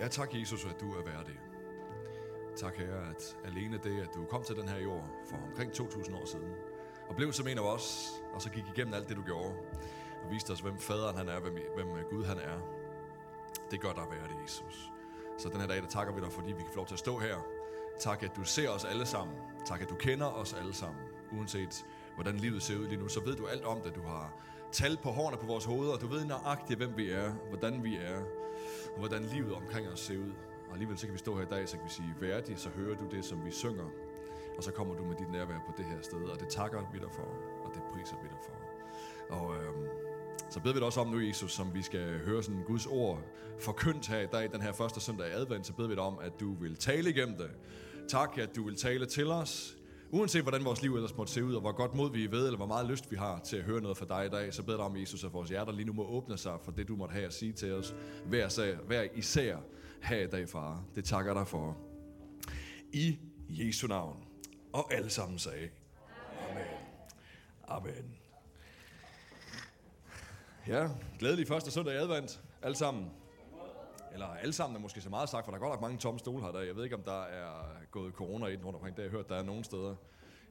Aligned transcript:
Ja, 0.00 0.08
tak 0.08 0.34
Jesus, 0.34 0.64
at 0.64 0.80
du 0.80 0.92
er 0.92 1.02
værdig. 1.02 1.40
Tak 2.56 2.76
herre, 2.76 3.10
at 3.10 3.36
alene 3.44 3.78
det, 3.82 4.00
at 4.00 4.08
du 4.14 4.24
kom 4.24 4.42
til 4.42 4.56
den 4.56 4.68
her 4.68 4.78
jord 4.78 5.04
for 5.30 5.36
omkring 5.36 5.72
2000 5.72 6.16
år 6.16 6.24
siden, 6.24 6.52
og 7.08 7.16
blev 7.16 7.32
som 7.32 7.48
en 7.48 7.58
af 7.58 7.62
os, 7.62 8.12
og 8.34 8.42
så 8.42 8.50
gik 8.50 8.64
igennem 8.74 8.94
alt 8.94 9.08
det, 9.08 9.16
du 9.16 9.22
gjorde, 9.22 9.54
og 10.24 10.30
viste 10.30 10.50
os, 10.50 10.60
hvem 10.60 10.78
faderen 10.78 11.16
han 11.16 11.28
er, 11.28 11.40
hvem, 11.40 11.58
hvem 11.74 11.86
Gud 12.10 12.24
han 12.24 12.38
er. 12.38 12.58
Det 13.70 13.80
gør 13.80 13.92
dig 13.92 14.04
værdig, 14.10 14.36
Jesus. 14.42 14.90
Så 15.38 15.48
den 15.48 15.60
her 15.60 15.66
dag, 15.66 15.82
der 15.82 15.88
takker 15.88 16.14
vi 16.14 16.20
dig, 16.20 16.32
fordi 16.32 16.52
vi 16.52 16.62
kan 16.62 16.70
få 16.70 16.76
lov 16.76 16.86
til 16.86 16.94
at 16.94 16.98
stå 16.98 17.18
her. 17.18 17.36
Tak, 17.98 18.22
at 18.22 18.36
du 18.36 18.44
ser 18.44 18.68
os 18.68 18.84
alle 18.84 19.06
sammen. 19.06 19.36
Tak, 19.66 19.82
at 19.82 19.88
du 19.90 19.94
kender 19.94 20.26
os 20.26 20.52
alle 20.52 20.74
sammen. 20.74 21.02
Uanset 21.32 21.86
hvordan 22.14 22.36
livet 22.36 22.62
ser 22.62 22.78
ud 22.78 22.86
lige 22.86 23.00
nu, 23.00 23.08
så 23.08 23.20
ved 23.20 23.36
du 23.36 23.46
alt 23.46 23.64
om 23.64 23.80
det. 23.80 23.94
Du 23.94 24.02
har 24.02 24.32
tal 24.72 24.98
på 25.02 25.10
hårene 25.10 25.36
på 25.36 25.46
vores 25.46 25.64
hoveder, 25.64 25.92
og 25.92 26.00
du 26.00 26.06
ved 26.06 26.24
nøjagtigt, 26.24 26.78
hvem 26.78 26.96
vi 26.96 27.10
er, 27.10 27.32
hvordan 27.48 27.84
vi 27.84 27.96
er, 27.96 28.20
og 28.92 28.98
hvordan 28.98 29.22
livet 29.22 29.54
omkring 29.54 29.88
os 29.88 30.00
ser 30.00 30.18
ud. 30.18 30.32
Og 30.66 30.72
alligevel 30.72 30.98
så 30.98 31.06
kan 31.06 31.12
vi 31.12 31.18
stå 31.18 31.36
her 31.36 31.42
i 31.42 31.50
dag, 31.50 31.68
så 31.68 31.76
kan 31.76 31.84
vi 31.86 31.90
sige, 31.90 32.14
værdig, 32.20 32.58
så 32.58 32.68
hører 32.68 32.96
du 32.96 33.04
det, 33.10 33.24
som 33.24 33.44
vi 33.44 33.50
synger. 33.50 33.90
Og 34.56 34.64
så 34.64 34.72
kommer 34.72 34.94
du 34.94 35.04
med 35.04 35.16
dit 35.16 35.30
nærvær 35.30 35.58
på 35.66 35.72
det 35.76 35.84
her 35.84 36.02
sted, 36.02 36.22
og 36.22 36.40
det 36.40 36.48
takker 36.48 36.80
vi 36.92 36.98
dig 36.98 37.12
for, 37.12 37.28
og 37.64 37.74
det 37.74 37.82
priser 37.92 38.16
vi 38.22 38.28
dig 38.28 38.38
for. 38.44 38.56
Og 39.36 39.54
øhm, 39.56 39.86
så 40.50 40.60
beder 40.60 40.74
vi 40.74 40.78
dig 40.78 40.86
også 40.86 41.00
om 41.00 41.08
nu, 41.08 41.20
Jesus, 41.20 41.52
som 41.52 41.74
vi 41.74 41.82
skal 41.82 42.18
høre 42.18 42.42
sådan 42.42 42.62
Guds 42.66 42.86
ord 42.86 43.22
forkyndt 43.58 44.08
her 44.08 44.20
i 44.20 44.26
dag, 44.26 44.52
den 44.52 44.60
her 44.62 44.72
første 44.72 45.00
søndag 45.00 45.28
i 45.28 45.30
advent, 45.30 45.66
så 45.66 45.72
beder 45.72 45.88
vi 45.88 45.94
dig 45.94 46.02
om, 46.02 46.18
at 46.22 46.32
du 46.40 46.54
vil 46.54 46.76
tale 46.76 47.10
igennem 47.10 47.36
det. 47.36 47.50
Tak, 48.08 48.38
at 48.38 48.56
du 48.56 48.64
vil 48.64 48.76
tale 48.76 49.06
til 49.06 49.26
os. 49.26 49.79
Uanset 50.12 50.42
hvordan 50.42 50.64
vores 50.64 50.82
liv 50.82 50.94
ellers 50.94 51.16
måtte 51.16 51.32
se 51.32 51.44
ud, 51.44 51.54
og 51.54 51.60
hvor 51.60 51.72
godt 51.72 51.94
mod 51.94 52.12
vi 52.12 52.24
er 52.24 52.28
ved, 52.28 52.44
eller 52.44 52.56
hvor 52.56 52.66
meget 52.66 52.86
lyst 52.86 53.10
vi 53.10 53.16
har 53.16 53.38
til 53.38 53.56
at 53.56 53.64
høre 53.64 53.80
noget 53.80 53.96
fra 53.96 54.06
dig 54.06 54.26
i 54.26 54.28
dag, 54.28 54.54
så 54.54 54.62
beder 54.62 54.76
dig 54.76 54.86
om, 54.86 54.96
Jesus, 54.96 55.24
at 55.24 55.32
vores 55.32 55.48
hjerter 55.48 55.72
lige 55.72 55.86
nu 55.86 55.92
må 55.92 56.06
åbne 56.06 56.38
sig 56.38 56.58
for 56.62 56.72
det, 56.72 56.88
du 56.88 56.96
måtte 56.96 57.12
have 57.12 57.26
at 57.26 57.34
sige 57.34 57.52
til 57.52 57.72
os. 57.72 57.94
Hver, 58.26 58.48
sag, 58.48 58.76
hver 58.76 59.06
især 59.14 59.56
her 60.02 60.20
i 60.20 60.26
dag, 60.26 60.48
far. 60.48 60.84
Det 60.94 61.04
takker 61.04 61.34
dig 61.34 61.48
for. 61.48 61.76
I 62.92 63.18
Jesu 63.48 63.86
navn. 63.86 64.16
Og 64.72 64.94
alle 64.94 65.10
sammen 65.10 65.38
sagde, 65.38 65.68
Amen. 66.50 66.64
Amen. 67.68 68.16
Ja, 70.66 70.88
glædelig 71.18 71.48
første 71.48 71.70
søndag 71.70 71.94
i 71.94 71.96
advent, 71.96 72.40
alle 72.62 72.76
sammen. 72.76 73.10
Eller 74.12 74.26
alle 74.26 74.52
sammen 74.52 74.76
er 74.76 74.80
måske 74.80 75.00
så 75.00 75.10
meget 75.10 75.28
sagt, 75.28 75.44
for 75.44 75.52
der 75.52 75.56
er 75.58 75.60
godt 75.60 75.72
nok 75.72 75.80
mange 75.80 75.98
tomme 75.98 76.18
stole 76.18 76.42
her. 76.42 76.52
Der. 76.52 76.60
Jeg 76.60 76.76
ved 76.76 76.84
ikke, 76.84 76.96
om 76.96 77.02
der 77.02 77.22
er 77.22 77.52
gået 77.90 78.14
corona 78.14 78.46
ind 78.46 78.64
rundt 78.64 78.76
omkring. 78.76 78.96
Det 78.96 79.02
har 79.02 79.08
jeg 79.08 79.16
hørt, 79.16 79.28
der 79.28 79.36
er 79.36 79.42
nogen 79.42 79.64
steder. 79.64 79.94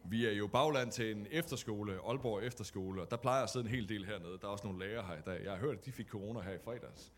Vi 0.04 0.26
er 0.26 0.32
jo 0.32 0.48
bagland 0.48 0.92
til 0.92 1.12
en 1.12 1.28
efterskole, 1.32 1.94
Aalborg 2.08 2.44
Efterskole, 2.44 3.02
og 3.02 3.12
der 3.12 3.18
plejer 3.18 3.44
at 3.44 3.50
sidde 3.50 3.66
en 3.66 3.72
hel 3.72 3.90
del 3.90 4.06
hernede. 4.06 4.38
Der 4.42 4.48
er 4.48 4.52
også 4.52 4.68
nogle 4.68 4.86
lærere 4.86 5.06
her 5.08 5.14
i 5.14 5.22
dag. 5.26 5.44
Jeg 5.44 5.52
har 5.52 5.60
hørt, 5.60 5.78
at 5.78 5.86
de 5.86 5.92
fik 5.92 6.08
corona 6.08 6.40
her 6.40 6.52
i 6.52 6.60
fredags. 6.64 7.14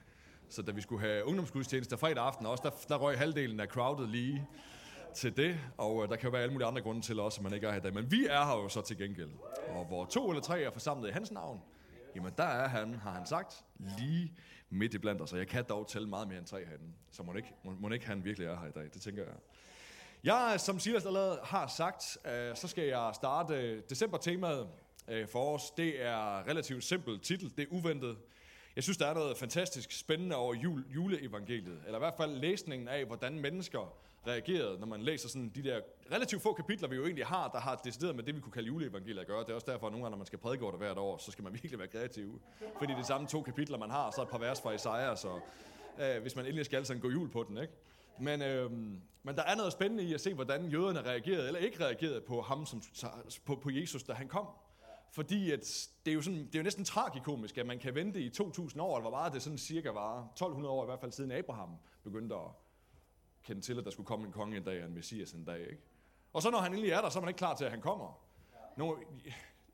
Så 0.49 0.61
da 0.61 0.71
vi 0.71 0.81
skulle 0.81 1.01
have 1.01 1.25
ungdomsgudstjeneste 1.25 1.97
fredag 1.97 2.23
aften 2.23 2.45
også, 2.45 2.61
der, 2.63 2.95
der 2.95 3.01
røg 3.01 3.17
halvdelen 3.17 3.59
af 3.59 3.67
crowded 3.67 4.07
lige 4.07 4.47
til 5.13 5.37
det, 5.37 5.59
og 5.77 6.03
øh, 6.03 6.09
der 6.09 6.15
kan 6.15 6.27
jo 6.27 6.31
være 6.31 6.41
alle 6.41 6.53
mulige 6.53 6.67
andre 6.67 6.81
grunde 6.81 7.01
til 7.01 7.19
også, 7.19 7.39
at 7.39 7.43
man 7.43 7.53
ikke 7.53 7.67
er 7.67 7.71
her 7.71 7.79
i 7.79 7.81
dag. 7.81 7.93
Men 7.93 8.11
vi 8.11 8.25
er 8.25 8.45
her 8.45 8.53
jo 8.53 8.69
så 8.69 8.81
til 8.81 8.97
gengæld. 8.97 9.29
Og 9.69 9.85
hvor 9.85 10.05
to 10.05 10.29
eller 10.29 10.41
tre 10.41 10.61
er 10.61 10.71
forsamlet 10.71 11.09
i 11.09 11.11
hans 11.11 11.31
navn, 11.31 11.61
jamen 12.15 12.31
der 12.37 12.43
er 12.43 12.67
han, 12.67 12.93
har 12.93 13.11
han 13.11 13.25
sagt, 13.25 13.65
lige 13.97 14.33
midt 14.71 14.93
i 14.93 14.97
blandt 14.97 15.21
os. 15.21 15.33
Og 15.33 15.39
jeg 15.39 15.47
kan 15.47 15.65
dog 15.69 15.87
tælle 15.87 16.09
meget 16.09 16.27
mere 16.27 16.37
end 16.37 16.45
tre 16.45 16.65
herinde. 16.65 16.93
Så 17.11 17.23
må 17.23 17.33
ikke, 17.33 17.53
må, 17.63 17.71
må 17.79 17.89
ikke 17.89 18.07
han 18.07 18.23
virkelig 18.23 18.47
er 18.47 18.59
her 18.59 18.67
i 18.67 18.71
dag, 18.71 18.83
det 18.93 19.01
tænker 19.01 19.23
jeg. 19.23 19.33
Jeg, 20.23 20.59
som 20.59 20.79
Silas 20.79 21.05
allerede 21.05 21.39
har 21.43 21.67
sagt, 21.67 22.17
øh, 22.25 22.55
så 22.55 22.67
skal 22.67 22.83
jeg 22.83 23.11
starte 23.15 23.53
øh, 23.53 23.81
december-temaet 23.89 24.67
øh, 25.07 25.27
for 25.27 25.55
os. 25.55 25.71
Det 25.71 26.01
er 26.05 26.47
relativt 26.47 26.83
simpel 26.83 27.19
titel, 27.19 27.53
det 27.57 27.63
er 27.63 27.67
uventet. 27.71 28.17
Jeg 28.75 28.83
synes, 28.83 28.97
der 28.97 29.07
er 29.07 29.13
noget 29.13 29.37
fantastisk 29.37 29.91
spændende 29.91 30.35
over 30.35 30.53
jule, 30.53 30.83
juleevangeliet, 30.95 31.81
eller 31.85 31.97
i 31.97 31.99
hvert 31.99 32.13
fald 32.17 32.35
læsningen 32.35 32.87
af, 32.87 33.05
hvordan 33.05 33.39
mennesker 33.39 33.93
reageret, 34.27 34.79
når 34.79 34.87
man 34.87 35.01
læser 35.01 35.29
sådan 35.29 35.49
de 35.49 35.63
der 35.63 35.81
relativt 36.11 36.41
få 36.41 36.53
kapitler, 36.53 36.87
vi 36.87 36.95
jo 36.95 37.03
egentlig 37.03 37.25
har, 37.25 37.47
der 37.47 37.59
har 37.59 37.75
decideret 37.75 38.15
med 38.15 38.23
det, 38.23 38.35
vi 38.35 38.39
kunne 38.39 38.51
kalde 38.51 38.67
juleevangeliet 38.67 39.19
at 39.19 39.27
gøre. 39.27 39.39
Det 39.39 39.49
er 39.49 39.53
også 39.53 39.71
derfor, 39.71 39.87
at 39.87 39.91
nogle 39.91 40.03
gange, 40.03 40.11
når 40.11 40.17
man 40.17 40.25
skal 40.25 40.39
prædike 40.39 40.63
over 40.63 40.71
det 40.71 40.79
hvert 40.79 40.97
år, 40.97 41.17
så 41.17 41.31
skal 41.31 41.43
man 41.43 41.53
virkelig 41.61 41.79
være 41.79 41.87
kreativ. 41.87 42.41
Fordi 42.77 42.93
det 42.93 42.99
er 42.99 43.03
samme 43.03 43.27
to 43.27 43.41
kapitler, 43.41 43.77
man 43.77 43.89
har, 43.89 44.11
så 44.11 44.21
et 44.21 44.29
par 44.29 44.37
vers 44.37 44.61
fra 44.61 44.71
Isaiah, 44.71 45.17
så 45.17 45.39
øh, 45.99 46.21
hvis 46.21 46.35
man 46.35 46.45
endelig 46.45 46.65
skal 46.65 46.85
sådan 46.85 47.01
gå 47.01 47.09
jul 47.09 47.29
på 47.29 47.43
den, 47.43 47.57
ikke? 47.57 47.73
Men, 48.19 48.41
øh, 48.41 48.71
men 49.23 49.35
der 49.35 49.43
er 49.43 49.55
noget 49.55 49.71
spændende 49.71 50.03
i 50.03 50.13
at 50.13 50.21
se, 50.21 50.33
hvordan 50.33 50.65
jøderne 50.65 51.01
reagerede, 51.01 51.47
eller 51.47 51.59
ikke 51.59 51.85
reagerede 51.85 52.21
på 52.21 52.41
ham, 52.41 52.65
som, 52.65 52.81
på, 53.45 53.55
på 53.55 53.69
Jesus, 53.69 54.03
da 54.03 54.13
han 54.13 54.27
kom. 54.27 54.47
Fordi 55.11 55.51
at 55.51 55.89
det, 56.05 56.11
er 56.11 56.15
jo 56.15 56.21
sådan, 56.21 56.45
det 56.45 56.55
er 56.55 56.59
jo 56.59 56.63
næsten 56.63 56.85
tragikomisk, 56.85 57.57
at 57.57 57.65
man 57.65 57.79
kan 57.79 57.95
vente 57.95 58.21
i 58.21 58.29
2000 58.29 58.81
år, 58.81 58.97
eller 58.97 59.09
hvor 59.09 59.17
meget 59.17 59.33
det 59.33 59.41
sådan 59.41 59.57
cirka 59.57 59.89
var, 59.89 60.23
1200 60.23 60.73
år 60.73 60.83
i 60.83 60.85
hvert 60.85 60.99
fald 60.99 61.11
siden 61.11 61.31
Abraham 61.31 61.69
begyndte 62.03 62.35
at 62.35 62.41
kendte 63.43 63.61
til, 63.61 63.77
at 63.77 63.85
der 63.85 63.91
skulle 63.91 64.07
komme 64.07 64.25
en 64.25 64.31
konge 64.31 64.57
en 64.57 64.63
dag 64.63 64.81
og 64.81 64.87
en 64.87 64.95
messias 64.95 65.31
en 65.31 65.45
dag. 65.45 65.59
Ikke? 65.59 65.81
Og 66.33 66.41
så 66.41 66.49
når 66.49 66.59
han 66.59 66.71
endelig 66.71 66.91
er 66.91 67.01
der, 67.01 67.09
så 67.09 67.19
er 67.19 67.21
man 67.21 67.29
ikke 67.29 67.37
klar 67.37 67.55
til, 67.55 67.65
at 67.65 67.71
han 67.71 67.81
kommer. 67.81 68.19
Nogle, 68.77 68.95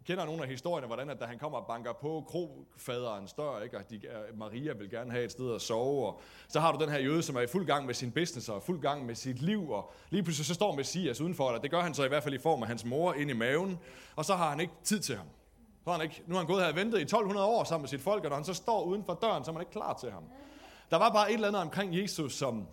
kender 0.08 0.26
nogle 0.26 0.44
af 0.44 0.50
historierne, 0.50 0.88
hvordan 0.88 1.10
at 1.10 1.20
da 1.20 1.26
han 1.26 1.40
kommer 1.40 1.58
og 1.58 1.68
banker 1.68 1.94
på 1.94 2.26
krofaderens 2.28 3.34
dør, 3.34 3.62
ikke? 3.62 3.78
og 3.78 3.90
de, 3.90 3.96
øh, 3.96 4.38
Maria 4.38 4.74
vil 4.74 4.90
gerne 4.90 5.12
have 5.12 5.24
et 5.24 5.32
sted 5.32 5.56
at 5.56 5.62
sove, 5.62 6.08
og 6.08 6.22
så 6.48 6.60
har 6.60 6.72
du 6.72 6.84
den 6.84 6.92
her 6.92 7.00
jøde, 7.00 7.24
som 7.24 7.36
er 7.36 7.42
i 7.42 7.48
fuld 7.48 7.66
gang 7.66 7.86
med 7.86 7.94
sin 7.94 8.12
business 8.12 8.50
og 8.50 8.64
fuld 8.64 8.82
gang 8.82 9.06
med 9.06 9.16
sit 9.16 9.42
liv, 9.42 9.72
og 9.72 9.92
lige 10.10 10.24
pludselig 10.24 10.46
så 10.46 10.54
står 10.54 10.76
Messias 10.76 11.22
udenfor 11.22 11.52
dig. 11.52 11.64
Det 11.64 11.72
gør 11.72 11.82
han 11.82 11.94
så 11.94 12.06
i 12.06 12.08
hvert 12.08 12.24
fald 12.24 12.36
i 12.36 12.38
form 12.38 12.62
af 12.62 12.68
hans 12.68 12.86
mor 12.86 13.14
ind 13.14 13.30
i 13.30 13.34
maven, 13.34 13.80
og 14.16 14.26
så 14.26 14.36
har 14.36 14.50
han 14.50 14.60
ikke 14.60 14.74
tid 14.84 15.00
til 15.00 15.16
ham. 15.16 15.28
Så 15.84 15.92
han 15.92 16.02
ikke, 16.02 16.24
nu 16.28 16.34
har 16.34 16.40
han 16.40 16.48
gået 16.48 16.62
her 16.62 16.70
og 16.70 16.76
ventet 16.76 17.00
i 17.00 17.02
1200 17.02 17.48
år 17.48 17.64
sammen 17.64 17.82
med 17.82 17.90
sit 17.90 18.02
folk, 18.02 18.24
og 18.24 18.30
når 18.30 18.36
han 18.36 18.46
så 18.46 18.54
står 18.54 18.84
uden 18.84 19.04
for 19.04 19.14
døren, 19.22 19.44
så 19.44 19.52
er 19.52 19.54
man 19.54 19.62
ikke 19.62 19.72
klar 19.72 19.94
til 19.94 20.12
ham. 20.12 20.24
Der 20.92 20.98
var 20.98 21.14
bare 21.14 21.30
et 21.30 21.34
eller 21.34 21.48
andet 21.48 21.62
omkring 21.62 22.02
Jesus, 22.02 22.34
som, 22.34 22.68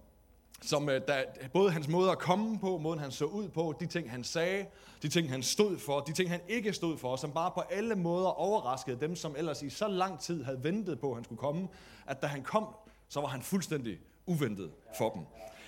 som 0.65 0.89
øh, 0.89 1.01
der, 1.09 1.23
både 1.53 1.71
hans 1.71 1.89
måde 1.89 2.11
at 2.11 2.19
komme 2.19 2.59
på, 2.59 2.79
måden 2.79 2.99
han 2.99 3.11
så 3.11 3.25
ud 3.25 3.49
på, 3.49 3.75
de 3.81 3.87
ting 3.87 4.11
han 4.11 4.25
sagde, 4.25 4.67
de 5.03 5.09
ting 5.09 5.31
han 5.31 5.43
stod 5.43 5.79
for, 5.79 6.01
de 6.01 6.13
ting 6.13 6.31
han 6.31 6.41
ikke 6.49 6.73
stod 6.73 6.99
for, 6.99 7.17
som 7.17 7.33
bare 7.33 7.51
på 7.55 7.61
alle 7.61 7.95
måder 7.95 8.29
overraskede 8.29 9.01
dem, 9.01 9.17
som 9.17 9.35
ellers 9.39 9.63
i 9.63 9.71
så 9.71 9.89
lang 9.89 10.21
tid 10.21 10.45
havde 10.45 10.65
ventet 10.65 11.01
på, 11.01 11.11
at 11.11 11.17
han 11.17 11.25
skulle 11.25 11.39
komme, 11.39 11.69
at 12.07 12.23
da 12.23 12.27
han 12.27 12.43
kom, 12.43 12.67
så 13.09 13.21
var 13.21 13.29
han 13.29 13.43
fuldstændig 13.43 13.99
uventet 14.27 14.71
for 14.99 15.11
dem. 15.11 15.23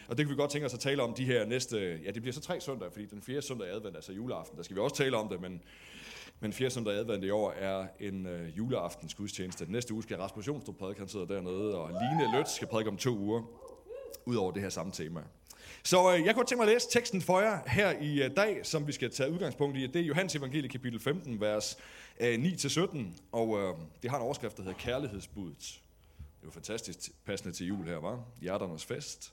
Og 0.09 0.19
det 0.19 0.27
kan 0.27 0.31
vi 0.31 0.37
godt 0.37 0.51
tænke 0.51 0.67
os 0.67 0.75
at 0.75 0.81
tale 0.81 1.03
om 1.03 1.15
de 1.15 1.25
her 1.25 1.47
næste, 1.47 2.01
ja 2.05 2.11
det 2.11 2.23
bliver 2.23 2.33
så 2.33 2.41
tre 2.41 2.61
søndage, 2.61 2.91
fordi 2.91 3.07
den 3.07 3.23
fjerde 3.23 3.43
søndag 3.43 3.69
i 3.69 3.71
advent, 3.71 3.97
altså 3.97 4.13
juleaften, 4.13 4.57
der 4.57 4.63
skal 4.63 4.77
vi 4.77 4.81
også 4.81 4.97
tale 4.97 5.17
om 5.17 5.29
det, 5.29 5.41
men, 5.41 5.63
men 6.41 6.53
fjerde 6.53 6.75
søndag 6.75 6.95
advent 6.95 7.25
i 7.25 7.31
år 7.31 7.51
er 7.51 7.87
en 8.01 8.27
øh, 8.27 8.57
juleaftens 8.59 9.15
gudstjeneste. 9.15 9.65
Den 9.65 9.73
næste 9.73 9.95
uge 9.95 10.03
skal 10.03 10.17
Rasmus 10.17 10.47
Jonstrup 10.47 10.77
prædike, 10.77 11.01
han 11.01 11.09
sidder 11.09 11.27
dernede, 11.27 11.79
og 11.79 11.89
Line 11.89 12.37
Lødt 12.37 12.49
skal 12.49 12.69
prædike 12.69 12.91
om 12.91 12.97
to 12.97 13.11
uger 13.11 13.43
ud 14.25 14.37
over 14.37 14.53
det 14.53 14.63
her 14.63 14.69
samme 14.69 14.93
tema. 14.93 15.23
Så 15.83 16.15
øh, 16.15 16.27
jeg 16.27 16.35
kunne 16.35 16.47
tænke 16.47 16.65
mig 16.65 16.69
at 16.69 16.75
læse 16.75 16.91
teksten 16.91 17.23
for 17.23 17.41
jer 17.41 17.59
her 17.67 17.91
i 18.01 18.23
øh, 18.23 18.37
dag, 18.37 18.67
som 18.67 18.87
vi 18.87 18.93
skal 18.93 19.11
tage 19.11 19.31
udgangspunkt 19.31 19.77
i. 19.77 19.87
Det 19.87 19.97
er 19.97 20.05
Johannes 20.05 20.35
evangelie 20.35 20.69
kapitel 20.69 21.01
15, 21.01 21.41
vers 21.41 21.79
øh, 22.21 22.35
9-17, 22.35 22.99
og 23.33 23.59
øh, 23.59 23.75
det 24.03 24.11
har 24.11 24.17
en 24.17 24.23
overskrift, 24.23 24.57
der 24.57 24.63
hedder 24.63 24.79
Kærlighedsbuddet. 24.79 25.81
Det 26.19 26.43
er 26.43 26.47
jo 26.47 26.51
fantastisk 26.51 27.11
passende 27.25 27.55
til 27.55 27.67
jul 27.67 27.85
her, 27.85 27.97
var 27.97 28.25
Hjerternes 28.41 28.85
fest. 28.85 29.33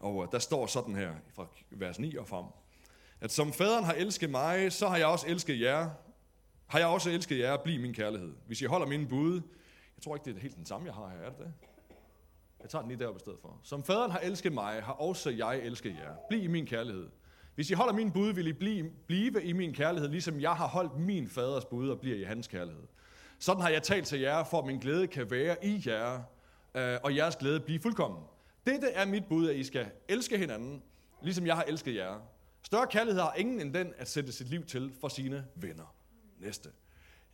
Og 0.00 0.22
øh, 0.22 0.28
der 0.32 0.38
står 0.38 0.66
sådan 0.66 0.94
her 0.94 1.12
fra 1.34 1.46
vers 1.70 1.98
9 1.98 2.16
og 2.16 2.28
frem, 2.28 2.44
at 3.20 3.32
som 3.32 3.52
faderen 3.52 3.84
har 3.84 3.92
elsket 3.92 4.30
mig, 4.30 4.72
så 4.72 4.88
har 4.88 4.96
jeg 4.96 5.06
også 5.06 5.26
elsket 5.26 5.60
jer. 5.60 5.90
Har 6.66 6.78
jeg 6.78 6.88
også 6.88 7.10
elsket 7.10 7.38
jer, 7.38 7.56
bliv 7.56 7.80
min 7.80 7.94
kærlighed. 7.94 8.32
Hvis 8.46 8.60
I 8.60 8.64
holder 8.64 8.86
mine 8.86 9.06
bud, 9.06 9.34
jeg 9.96 10.02
tror 10.04 10.16
ikke, 10.16 10.24
det 10.24 10.36
er 10.36 10.40
helt 10.40 10.56
den 10.56 10.66
samme, 10.66 10.86
jeg 10.86 10.94
har 10.94 11.08
her, 11.08 11.18
er 11.18 11.30
det 11.30 11.38
det? 11.38 11.52
Jeg 12.62 12.70
tager 12.70 12.82
den 12.82 12.90
lige 12.90 13.00
deroppe 13.00 13.18
i 13.18 13.20
stedet 13.20 13.38
for. 13.42 13.60
Som 13.62 13.84
faderen 13.84 14.10
har 14.10 14.18
elsket 14.18 14.52
mig, 14.52 14.82
har 14.82 14.92
også 14.92 15.30
jeg 15.30 15.58
elsket 15.58 15.90
jer. 15.90 16.14
Bliv 16.28 16.44
i 16.44 16.46
min 16.46 16.66
kærlighed. 16.66 17.08
Hvis 17.54 17.70
I 17.70 17.74
holder 17.74 17.92
min 17.92 18.12
bud, 18.12 18.32
vil 18.32 18.46
I 18.46 18.52
blive, 18.52 18.90
blive 19.06 19.42
i 19.42 19.52
min 19.52 19.74
kærlighed, 19.74 20.08
ligesom 20.08 20.40
jeg 20.40 20.52
har 20.52 20.66
holdt 20.66 20.98
min 20.98 21.28
faders 21.28 21.64
bud 21.64 21.88
og 21.88 22.00
bliver 22.00 22.16
i 22.16 22.22
hans 22.22 22.48
kærlighed. 22.48 22.82
Sådan 23.38 23.62
har 23.62 23.68
jeg 23.68 23.82
talt 23.82 24.06
til 24.06 24.20
jer, 24.20 24.44
for 24.44 24.58
at 24.58 24.66
min 24.66 24.78
glæde 24.78 25.06
kan 25.06 25.30
være 25.30 25.64
i 25.64 25.82
jer, 25.86 26.22
øh, 26.74 26.98
og 27.02 27.16
jeres 27.16 27.36
glæde 27.36 27.60
blive 27.60 27.80
fuldkommen. 27.80 28.22
Dette 28.66 28.88
er 28.88 29.06
mit 29.06 29.24
bud, 29.28 29.48
at 29.48 29.56
I 29.56 29.64
skal 29.64 29.90
elske 30.08 30.38
hinanden, 30.38 30.82
ligesom 31.22 31.46
jeg 31.46 31.56
har 31.56 31.62
elsket 31.62 31.94
jer. 31.94 32.14
Større 32.62 32.86
kærlighed 32.86 33.22
har 33.22 33.34
ingen 33.34 33.60
end 33.60 33.74
den 33.74 33.94
at 33.96 34.08
sætte 34.08 34.32
sit 34.32 34.48
liv 34.48 34.64
til 34.64 34.92
for 35.00 35.08
sine 35.08 35.44
venner. 35.54 35.94
Næste. 36.38 36.68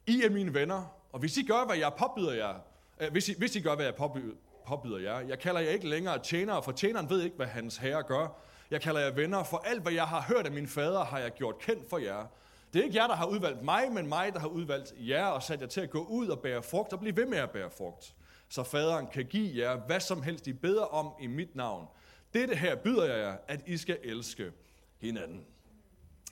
I 0.06 0.22
er 0.22 0.30
mine 0.30 0.54
venner, 0.54 0.96
og 1.12 1.20
hvis 1.20 1.36
I 1.36 1.42
gør, 1.42 1.66
hvad 1.66 1.76
jeg 1.76 1.92
påbyder 1.98 2.32
jer, 2.32 2.54
øh, 3.00 3.10
hvis, 3.10 3.28
I, 3.28 3.34
hvis 3.38 3.56
I 3.56 3.60
gør, 3.60 3.74
hvad 3.74 3.84
jeg 3.84 3.94
påbyder, 3.94 4.34
påbyder 4.68 4.98
jer. 4.98 5.20
Jeg 5.20 5.38
kalder 5.38 5.60
jer 5.60 5.70
ikke 5.70 5.88
længere 5.88 6.18
tjenere, 6.18 6.62
for 6.62 6.72
tjeneren 6.72 7.10
ved 7.10 7.22
ikke, 7.22 7.36
hvad 7.36 7.46
hans 7.46 7.76
herre 7.76 8.02
gør. 8.02 8.40
Jeg 8.70 8.80
kalder 8.80 9.00
jer 9.00 9.10
venner, 9.10 9.42
for 9.42 9.62
alt, 9.66 9.82
hvad 9.82 9.92
jeg 9.92 10.04
har 10.04 10.20
hørt 10.20 10.46
af 10.46 10.52
min 10.52 10.66
fader, 10.66 11.04
har 11.04 11.18
jeg 11.18 11.32
gjort 11.32 11.58
kendt 11.58 11.90
for 11.90 11.98
jer. 11.98 12.26
Det 12.72 12.80
er 12.80 12.84
ikke 12.84 12.96
jer, 12.96 13.06
der 13.06 13.14
har 13.14 13.26
udvalgt 13.26 13.62
mig, 13.62 13.92
men 13.92 14.06
mig, 14.06 14.32
der 14.32 14.40
har 14.40 14.48
udvalgt 14.48 14.94
jer 14.98 15.26
og 15.26 15.42
sat 15.42 15.60
jer 15.60 15.66
til 15.66 15.80
at 15.80 15.90
gå 15.90 16.04
ud 16.04 16.28
og 16.28 16.40
bære 16.40 16.62
frugt 16.62 16.92
og 16.92 17.00
blive 17.00 17.16
ved 17.16 17.26
med 17.26 17.38
at 17.38 17.50
bære 17.50 17.70
frugt. 17.70 18.14
Så 18.48 18.62
faderen 18.62 19.06
kan 19.06 19.24
give 19.24 19.66
jer 19.66 19.76
hvad 19.86 20.00
som 20.00 20.22
helst, 20.22 20.46
I 20.46 20.52
beder 20.52 20.82
om 20.82 21.12
i 21.20 21.26
mit 21.26 21.56
navn. 21.56 21.86
Dette 22.34 22.54
her 22.54 22.76
byder 22.76 23.04
jeg 23.04 23.18
jer, 23.18 23.36
at 23.48 23.60
I 23.66 23.76
skal 23.76 23.98
elske 24.04 24.52
hinanden. 25.00 25.44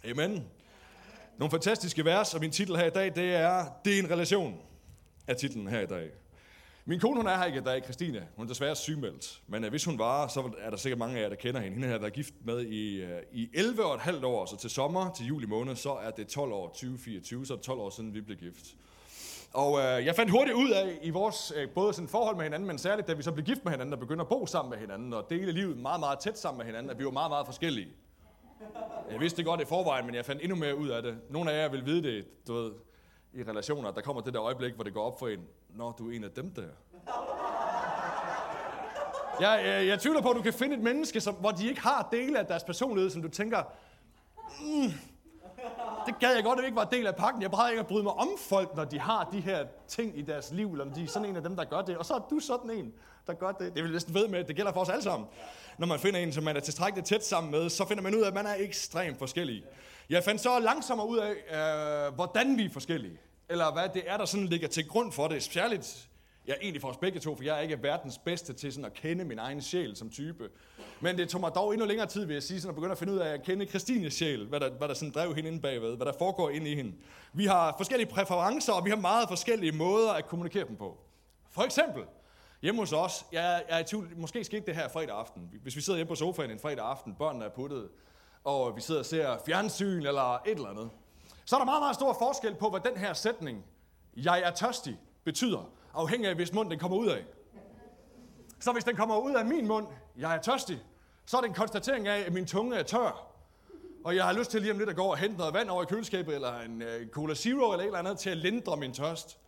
Amen. 0.05 0.44
Nogle 1.39 1.50
fantastiske 1.50 2.05
vers, 2.05 2.35
og 2.35 2.41
min 2.41 2.50
titel 2.50 2.77
her 2.77 2.87
i 2.87 2.91
dag, 2.91 3.15
det 3.15 3.35
er, 3.35 3.65
det 3.85 3.94
er 3.94 3.99
en 3.99 4.11
relation, 4.11 4.61
af 5.27 5.37
titlen 5.37 5.69
her 5.69 5.81
i 5.81 5.87
dag. 5.87 6.11
Min 6.88 7.00
kone, 7.00 7.17
hun 7.17 7.27
er 7.27 7.37
her 7.37 7.44
ikke 7.44 7.59
i 7.59 7.62
dag, 7.62 7.83
Christine. 7.85 8.29
Hun 8.37 8.44
er 8.44 8.49
desværre 8.49 8.77
sygemeldt. 8.77 9.43
Men 9.47 9.65
uh, 9.65 9.71
hvis 9.71 9.85
hun 9.85 9.99
var, 9.99 10.29
så 10.29 10.50
er 10.59 10.71
der 10.71 10.77
sikkert 10.77 10.99
mange 10.99 11.19
af 11.19 11.23
jer, 11.23 11.29
der 11.29 11.37
kender 11.37 11.61
hende. 11.61 11.75
Hende 11.75 11.88
har 11.88 11.99
været 11.99 12.12
gift 12.12 12.35
med 12.44 12.61
i, 12.61 13.05
uh, 13.05 13.11
i 13.33 13.50
11 13.55 13.85
og 13.85 13.94
et 13.94 14.00
halvt 14.00 14.25
år, 14.25 14.47
så 14.47 14.56
til 14.56 14.71
sommer, 14.71 15.12
til 15.12 15.27
juli 15.27 15.47
måned, 15.47 15.77
så 15.77 15.93
er 15.93 16.11
det 16.11 16.27
12 16.29 16.53
år, 16.53 16.69
2024, 16.69 17.47
så 17.47 17.53
er 17.53 17.56
det 17.56 17.65
12 17.65 17.81
år 17.81 17.91
siden, 17.91 18.15
vi 18.15 18.21
blev 18.21 18.37
gift. 18.37 18.77
Og 19.53 19.73
uh, 19.73 19.79
jeg 19.79 20.17
fandt 20.17 20.31
hurtigt 20.31 20.56
ud 20.56 20.71
af, 20.71 20.99
i 21.03 21.11
vores 21.11 21.53
uh, 21.56 21.71
både 21.75 21.93
sådan 21.93 22.09
forhold 22.09 22.37
med 22.37 22.44
hinanden, 22.44 22.67
men 22.67 22.79
særligt 22.79 23.09
da 23.09 23.12
vi 23.12 23.23
så 23.23 23.32
blev 23.32 23.44
gift 23.44 23.65
med 23.65 23.73
hinanden 23.73 23.93
og 23.93 23.99
begyndte 23.99 24.23
at 24.23 24.29
bo 24.29 24.47
sammen 24.47 24.71
med 24.71 24.79
hinanden 24.79 25.12
og 25.12 25.27
dele 25.31 25.53
livet 25.53 25.77
meget, 25.77 26.00
meget 26.00 26.19
tæt 26.19 26.39
sammen 26.39 26.59
med 26.59 26.67
hinanden, 26.67 26.91
at 26.91 26.99
vi 26.99 27.05
var 27.05 27.11
meget, 27.11 27.31
meget 27.31 27.47
forskellige. 27.47 27.89
Jeg 29.11 29.21
vidste 29.21 29.37
det 29.37 29.44
godt 29.44 29.61
i 29.61 29.65
forvejen, 29.65 30.06
men 30.06 30.15
jeg 30.15 30.25
fandt 30.25 30.43
endnu 30.43 30.56
mere 30.56 30.77
ud 30.77 30.89
af 30.89 31.03
det. 31.03 31.19
Nogle 31.31 31.53
af 31.53 31.62
jer 31.62 31.69
vil 31.69 31.87
vide 31.87 32.03
det, 32.03 32.25
du 32.47 32.55
ved, 32.55 32.73
i 33.32 33.43
relationer, 33.43 33.90
der 33.90 34.00
kommer 34.00 34.23
det 34.23 34.34
der 34.34 34.43
øjeblik, 34.43 34.75
hvor 34.75 34.84
det 34.84 34.94
går 34.94 35.02
op 35.02 35.19
for 35.19 35.28
en, 35.28 35.40
når 35.69 35.93
du 35.93 36.11
er 36.11 36.17
en 36.17 36.25
af 36.25 36.31
dem 36.31 36.55
der. 36.55 36.62
Jeg, 39.40 39.62
jeg, 39.67 39.87
jeg 39.87 40.00
tvivler 40.00 40.23
på, 40.23 40.31
at 40.31 40.37
du 40.37 40.43
kan 40.43 40.52
finde 40.52 40.76
et 40.76 40.82
menneske, 40.82 41.20
som, 41.20 41.34
hvor 41.34 41.50
de 41.50 41.69
ikke 41.69 41.81
har 41.81 42.08
dele 42.12 42.38
af 42.38 42.46
deres 42.46 42.64
personlighed, 42.64 43.11
som 43.11 43.23
du 43.23 43.28
tænker, 43.28 43.62
mm, 44.61 44.93
det 46.06 46.19
gad 46.20 46.34
jeg 46.34 46.44
godt, 46.44 46.58
at 46.58 46.62
det 46.62 46.67
ikke 46.67 46.76
var 46.76 46.84
del 46.84 47.06
af 47.06 47.17
pakken. 47.17 47.43
Jeg 47.43 47.50
bare 47.50 47.70
ikke 47.70 47.81
at 47.81 47.87
bryde 47.87 48.02
mig 48.02 48.12
om 48.12 48.28
folk, 48.38 48.76
når 48.76 48.84
de 48.84 49.00
har 49.00 49.29
de 49.32 49.40
her 49.40 49.67
ting 49.88 50.19
i 50.19 50.22
deres 50.22 50.52
liv, 50.52 50.72
eller 50.72 50.84
når 50.84 50.94
de 50.94 51.02
er 51.02 51.06
sådan 51.06 51.29
en 51.29 51.37
af 51.37 51.43
dem, 51.43 51.56
der 51.56 51.64
gør 51.64 51.82
det. 51.82 51.96
Og 51.96 52.06
så 52.06 52.14
er 52.14 52.26
du 52.31 52.40
sådan 52.40 52.70
en, 52.70 52.93
der 53.26 53.34
gør 53.34 53.52
det. 53.52 53.61
Det 53.61 53.75
vil 53.75 53.82
jeg 53.82 53.93
næsten 53.93 54.14
ved 54.14 54.29
med, 54.29 54.38
at 54.38 54.49
det 54.49 54.56
gælder 54.56 54.72
for 54.72 54.81
os 54.81 54.88
alle 54.88 55.02
sammen. 55.02 55.29
Når 55.79 55.87
man 55.87 55.99
finder 55.99 56.20
en, 56.20 56.32
som 56.32 56.44
man 56.44 56.56
er 56.56 56.61
tilstrækkeligt 56.61 57.06
tæt 57.06 57.25
sammen 57.25 57.50
med, 57.50 57.69
så 57.70 57.87
finder 57.88 58.02
man 58.02 58.14
ud 58.14 58.20
af, 58.20 58.29
at 58.29 58.34
man 58.34 58.46
er 58.46 58.55
ekstremt 58.58 59.19
forskellig. 59.19 59.64
Jeg 60.11 60.25
fandt 60.25 60.41
så 60.41 60.58
langsommere 60.58 61.08
ud 61.08 61.19
af, 61.19 61.31
øh, 61.31 62.14
hvordan 62.14 62.58
vi 62.58 62.64
er 62.64 62.70
forskellige. 62.70 63.19
Eller 63.49 63.73
hvad 63.73 63.88
det 63.94 64.03
er, 64.06 64.17
der 64.17 64.25
sådan 64.25 64.47
ligger 64.47 64.69
til 64.69 64.88
grund 64.88 65.12
for 65.12 65.29
det. 65.29 65.43
Særligt 65.43 66.08
Ja, 66.49 66.55
egentlig 66.62 66.81
for 66.81 66.88
os 66.88 66.97
begge 66.97 67.20
to, 67.20 67.37
for 67.37 67.44
jeg 67.44 67.56
er 67.56 67.61
ikke 67.61 67.82
verdens 67.82 68.19
bedste 68.19 68.53
til 68.53 68.73
sådan 68.73 68.85
at 68.85 68.94
kende 68.94 69.25
min 69.25 69.38
egen 69.38 69.62
sjæl 69.62 69.97
som 69.97 70.11
type. 70.11 70.49
Men 71.00 71.19
det 71.19 71.29
tog 71.29 71.41
mig 71.41 71.55
dog 71.55 71.73
endnu 71.73 71.87
længere 71.87 72.06
tid, 72.06 72.25
vil 72.25 72.35
jeg 72.35 72.43
sige, 72.43 72.61
sådan 72.61 72.70
at 72.70 72.75
begynde 72.75 72.93
at 72.93 72.99
finde 72.99 73.12
ud 73.12 73.19
af 73.19 73.32
at 73.32 73.43
kende 73.43 73.67
Christines 73.67 74.14
sjæl, 74.14 74.47
hvad 74.47 74.61
der, 74.61 74.70
hvad 74.70 74.88
der 74.88 74.94
sådan 74.94 75.12
drev 75.12 75.35
hende 75.35 75.50
inde 75.50 75.61
bagved, 75.61 75.97
hvad 75.97 76.06
der 76.06 76.12
foregår 76.19 76.50
inde 76.50 76.70
i 76.70 76.75
hende. 76.75 76.93
Vi 77.32 77.47
har 77.47 77.75
forskellige 77.76 78.11
præferencer, 78.11 78.73
og 78.73 78.85
vi 78.85 78.91
har 78.91 78.97
meget 78.97 79.29
forskellige 79.29 79.73
måder 79.73 80.11
at 80.12 80.26
kommunikere 80.26 80.69
dem 80.69 80.76
på. 80.76 80.99
For 81.50 81.62
eksempel, 81.62 82.03
hjemme 82.62 82.81
hos 82.81 82.93
os, 82.93 83.26
jeg, 83.32 83.64
jeg 83.69 83.76
er 83.76 83.79
i 83.79 83.85
tvivl, 83.85 84.12
måske 84.17 84.44
skete 84.44 84.67
det 84.67 84.75
her 84.75 84.88
fredag 84.88 85.17
aften. 85.17 85.50
Hvis 85.62 85.76
vi 85.76 85.81
sidder 85.81 85.97
hjemme 85.97 86.08
på 86.08 86.14
sofaen 86.14 86.50
en 86.50 86.58
fredag 86.58 86.85
aften, 86.85 87.14
børnene 87.14 87.44
er 87.44 87.50
puttet, 87.50 87.88
og 88.46 88.76
vi 88.76 88.81
sidder 88.81 89.00
og 89.00 89.06
ser 89.06 89.38
fjernsyn 89.46 90.06
eller 90.06 90.34
et 90.34 90.40
eller 90.46 90.69
andet, 90.69 90.90
så 91.44 91.56
er 91.56 91.60
der 91.60 91.64
meget, 91.64 91.82
meget 91.82 91.94
stor 91.94 92.16
forskel 92.19 92.54
på, 92.54 92.70
hvad 92.70 92.81
den 92.81 92.96
her 92.96 93.12
sætning, 93.12 93.64
jeg 94.16 94.43
er 94.43 94.50
tørstig, 94.50 95.00
betyder 95.25 95.70
afhængig 95.94 96.28
af, 96.28 96.34
hvis 96.34 96.52
mund 96.52 96.70
den 96.70 96.78
kommer 96.78 96.96
ud 96.96 97.06
af. 97.06 97.25
Så 98.60 98.72
hvis 98.72 98.84
den 98.84 98.96
kommer 98.96 99.19
ud 99.19 99.34
af 99.34 99.44
min 99.44 99.66
mund, 99.66 99.87
jeg 100.16 100.34
er 100.37 100.43
tørstig, 100.43 100.82
så 101.26 101.37
er 101.37 101.40
det 101.40 101.48
en 101.48 101.54
konstatering 101.54 102.08
af, 102.08 102.20
at 102.26 102.32
min 102.32 102.46
tunge 102.46 102.76
er 102.76 102.82
tør. 102.82 103.26
Og 104.04 104.16
jeg 104.16 104.25
har 104.25 104.32
lyst 104.32 104.50
til 104.50 104.60
lige 104.60 104.72
om 104.72 104.78
lidt 104.78 104.90
at 104.90 104.96
gå 104.96 105.02
og 105.02 105.16
hente 105.16 105.38
noget 105.38 105.54
vand 105.54 105.69
over 105.69 105.82
i 105.82 105.87
køleskabet, 105.87 106.34
eller 106.34 106.60
en 106.60 106.82
uh, 106.82 107.08
Cola 107.10 107.34
Zero, 107.34 107.72
eller 107.72 107.82
et 107.82 107.87
eller 107.87 107.98
andet, 107.98 108.19
til 108.19 108.31
at 108.31 108.37
lindre 108.37 108.76
min 108.76 108.93
tørst. 108.93 109.38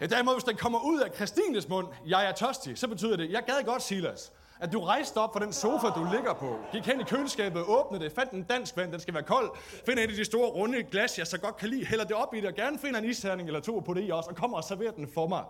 Derimod, 0.00 0.34
hvis 0.34 0.44
den 0.44 0.56
kommer 0.56 0.78
ud 0.78 1.00
af 1.00 1.14
Christines 1.14 1.68
mund, 1.68 1.88
jeg 2.06 2.26
er 2.26 2.32
tørstig, 2.32 2.78
så 2.78 2.88
betyder 2.88 3.16
det, 3.16 3.30
jeg 3.30 3.42
gad 3.46 3.64
godt, 3.64 3.82
Silas, 3.82 4.32
at 4.60 4.72
du 4.72 4.80
rejste 4.80 5.18
op 5.18 5.32
fra 5.32 5.40
den 5.40 5.52
sofa, 5.52 5.86
du 5.86 6.08
ligger 6.12 6.34
på, 6.34 6.58
gik 6.72 6.86
hen 6.86 7.00
i 7.00 7.04
køleskabet, 7.04 7.64
åbnede 7.66 8.04
det, 8.04 8.12
fandt 8.12 8.32
en 8.32 8.42
dansk 8.42 8.76
vand, 8.76 8.92
den 8.92 9.00
skal 9.00 9.14
være 9.14 9.22
kold, 9.22 9.50
finder 9.86 10.02
et 10.02 10.08
af 10.10 10.16
de 10.16 10.24
store 10.24 10.48
runde 10.48 10.82
glas, 10.82 11.18
jeg 11.18 11.26
så 11.26 11.40
godt 11.40 11.56
kan 11.56 11.68
lide, 11.68 11.86
hælder 11.86 12.04
det 12.04 12.16
op 12.16 12.34
i 12.34 12.40
det, 12.40 12.48
og 12.48 12.54
gerne 12.54 12.78
finder 12.78 13.00
en 13.00 13.04
isterning 13.04 13.48
eller 13.48 13.60
to 13.60 13.78
på 13.78 13.94
det 13.94 14.08
i 14.08 14.10
også, 14.10 14.30
og 14.30 14.36
kommer 14.36 14.56
og 14.56 14.64
serverer 14.64 14.92
den 14.92 15.08
for 15.14 15.26
mig. 15.26 15.44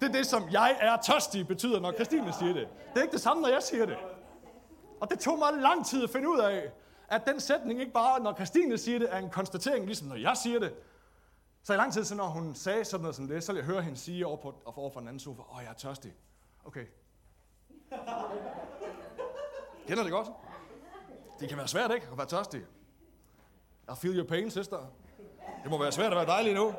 Det 0.00 0.08
er 0.08 0.12
det, 0.12 0.26
som 0.26 0.48
jeg 0.50 0.76
er 0.80 0.96
tørstig 0.96 1.46
betyder, 1.46 1.80
når 1.80 1.92
Christine 1.92 2.32
siger 2.38 2.52
det. 2.52 2.68
Det 2.92 2.98
er 2.98 3.02
ikke 3.02 3.12
det 3.12 3.20
samme, 3.20 3.42
når 3.42 3.48
jeg 3.48 3.62
siger 3.62 3.86
det. 3.86 3.96
Og 5.00 5.10
det 5.10 5.18
tog 5.18 5.38
mig 5.38 5.48
lang 5.52 5.86
tid 5.86 6.04
at 6.04 6.10
finde 6.10 6.28
ud 6.28 6.38
af, 6.38 6.62
at 7.08 7.26
den 7.26 7.40
sætning 7.40 7.80
ikke 7.80 7.92
bare, 7.92 8.20
når 8.20 8.34
Christine 8.34 8.78
siger 8.78 8.98
det, 8.98 9.08
er 9.10 9.18
en 9.18 9.30
konstatering, 9.30 9.86
ligesom 9.86 10.08
når 10.08 10.16
jeg 10.16 10.36
siger 10.36 10.58
det. 10.58 10.74
Så 11.62 11.72
i 11.72 11.76
lang 11.76 11.92
tid, 11.92 12.04
så 12.04 12.14
når 12.14 12.26
hun 12.26 12.54
sagde 12.54 12.84
sådan 12.84 13.02
noget 13.02 13.16
som 13.16 13.28
det, 13.28 13.44
så 13.44 13.52
ville 13.52 13.66
jeg 13.66 13.74
høre 13.74 13.82
hende 13.82 13.98
sige 13.98 14.26
over, 14.26 14.36
på, 14.36 14.54
over 14.76 14.90
for 14.90 15.00
en 15.00 15.08
anden 15.08 15.20
sofa, 15.20 15.42
åh, 15.42 15.62
jeg 15.62 15.70
er 15.70 15.74
tørstig. 15.74 16.12
Okay. 16.64 16.86
Kender 19.86 20.02
det 20.02 20.12
godt? 20.12 20.28
Det 21.40 21.48
kan 21.48 21.58
være 21.58 21.68
svært, 21.68 21.94
ikke? 21.94 22.06
At 22.12 22.18
være 22.18 22.26
tørstig. 22.26 22.60
I 23.88 23.92
feel 23.96 24.18
your 24.18 24.26
pain, 24.26 24.50
sister. 24.50 24.92
Det 25.62 25.70
må 25.70 25.78
være 25.78 25.92
svært 25.92 26.12
at 26.12 26.16
være 26.16 26.26
dejlig 26.26 26.54
nu. 26.54 26.74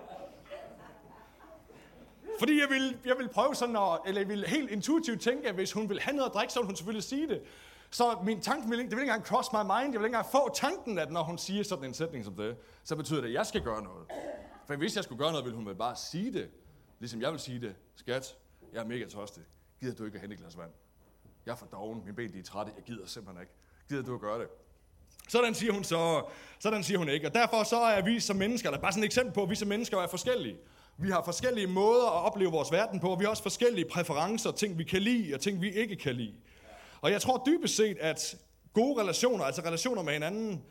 Fordi 2.39 2.59
jeg 2.61 2.69
vil, 2.69 2.97
jeg 3.05 3.15
vil 3.17 3.29
prøve 3.29 3.55
sådan 3.55 3.75
at, 3.75 3.99
eller 4.05 4.21
jeg 4.21 4.27
vil 4.29 4.47
helt 4.47 4.71
intuitivt 4.71 5.21
tænke, 5.21 5.47
at 5.47 5.55
hvis 5.55 5.71
hun 5.71 5.89
vil 5.89 5.99
have 5.99 6.15
noget 6.15 6.29
at 6.29 6.33
drikke, 6.35 6.53
så 6.53 6.59
vil 6.59 6.65
hun 6.65 6.75
selvfølgelig 6.75 7.03
sige 7.03 7.27
det. 7.27 7.41
Så 7.89 8.17
min 8.23 8.41
tanke 8.41 8.69
vil, 8.69 8.79
det 8.79 8.91
vil 8.91 8.99
ikke 8.99 9.03
engang 9.03 9.25
cross 9.25 9.49
my 9.53 9.57
mind, 9.57 9.71
jeg 9.71 9.87
vil 9.87 9.93
ikke 9.93 10.05
engang 10.05 10.25
få 10.25 10.53
tanken, 10.53 10.99
at 10.99 11.11
når 11.11 11.23
hun 11.23 11.37
siger 11.37 11.63
sådan 11.63 11.85
en 11.85 11.93
sætning 11.93 12.25
som 12.25 12.35
det, 12.35 12.57
så 12.83 12.95
betyder 12.95 13.21
det, 13.21 13.27
at 13.27 13.33
jeg 13.33 13.45
skal 13.45 13.61
gøre 13.61 13.83
noget. 13.83 14.07
For 14.65 14.75
hvis 14.75 14.95
jeg 14.95 15.03
skulle 15.03 15.19
gøre 15.19 15.31
noget, 15.31 15.45
ville 15.45 15.55
hun 15.55 15.65
vel 15.65 15.75
bare 15.75 15.95
sige 15.95 16.33
det, 16.33 16.49
ligesom 16.99 17.21
jeg 17.21 17.31
vil 17.31 17.39
sige 17.39 17.61
det. 17.61 17.75
Skat, 17.95 18.37
jeg 18.73 18.79
er 18.79 18.85
mega 18.85 19.05
tørstig. 19.05 19.43
Gider 19.79 19.95
du 19.95 20.05
ikke 20.05 20.15
at 20.15 20.21
hente 20.21 20.33
et 20.33 20.39
glas 20.39 20.57
vand? 20.57 20.71
Jeg 21.47 21.53
er 21.53 21.57
for 21.57 21.65
doven, 21.65 22.01
min 22.05 22.15
ben 22.15 22.33
de 22.33 22.39
er 22.39 22.43
trætte, 22.43 22.71
jeg 22.75 22.83
gider 22.83 23.07
simpelthen 23.07 23.41
ikke. 23.41 23.53
Gider 23.89 24.03
du 24.03 24.13
at 24.13 24.21
gøre 24.21 24.39
det? 24.39 24.47
Sådan 25.29 25.53
siger 25.53 25.73
hun 25.73 25.83
så, 25.83 26.23
sådan 26.59 26.83
siger 26.83 26.97
hun 26.97 27.09
ikke. 27.09 27.27
Og 27.27 27.33
derfor 27.33 27.63
så 27.63 27.77
er 27.77 28.01
vi 28.01 28.19
som 28.19 28.35
mennesker, 28.35 28.69
der 28.69 28.77
er 28.77 28.81
bare 28.81 28.91
sådan 28.91 29.03
et 29.03 29.05
eksempel 29.05 29.33
på, 29.33 29.43
at 29.43 29.49
vi 29.49 29.55
som 29.55 29.67
mennesker 29.67 29.97
er 29.97 30.07
forskellige. 30.07 30.57
Vi 30.97 31.09
har 31.09 31.23
forskellige 31.23 31.67
måder 31.67 32.05
at 32.07 32.25
opleve 32.25 32.51
vores 32.51 32.71
verden 32.71 32.99
på, 32.99 33.09
og 33.09 33.19
vi 33.19 33.23
har 33.23 33.29
også 33.29 33.43
forskellige 33.43 33.85
præferencer, 33.91 34.51
ting 34.51 34.77
vi 34.77 34.83
kan 34.83 35.01
lide 35.01 35.33
og 35.33 35.41
ting 35.41 35.61
vi 35.61 35.71
ikke 35.71 35.95
kan 35.95 36.15
lide. 36.15 36.35
Og 37.01 37.11
jeg 37.11 37.21
tror 37.21 37.43
dybest 37.45 37.75
set, 37.75 37.97
at 37.97 38.37
gode 38.73 39.01
relationer, 39.01 39.45
altså 39.45 39.61
relationer 39.61 40.01
med 40.01 40.13
hinanden, 40.13 40.63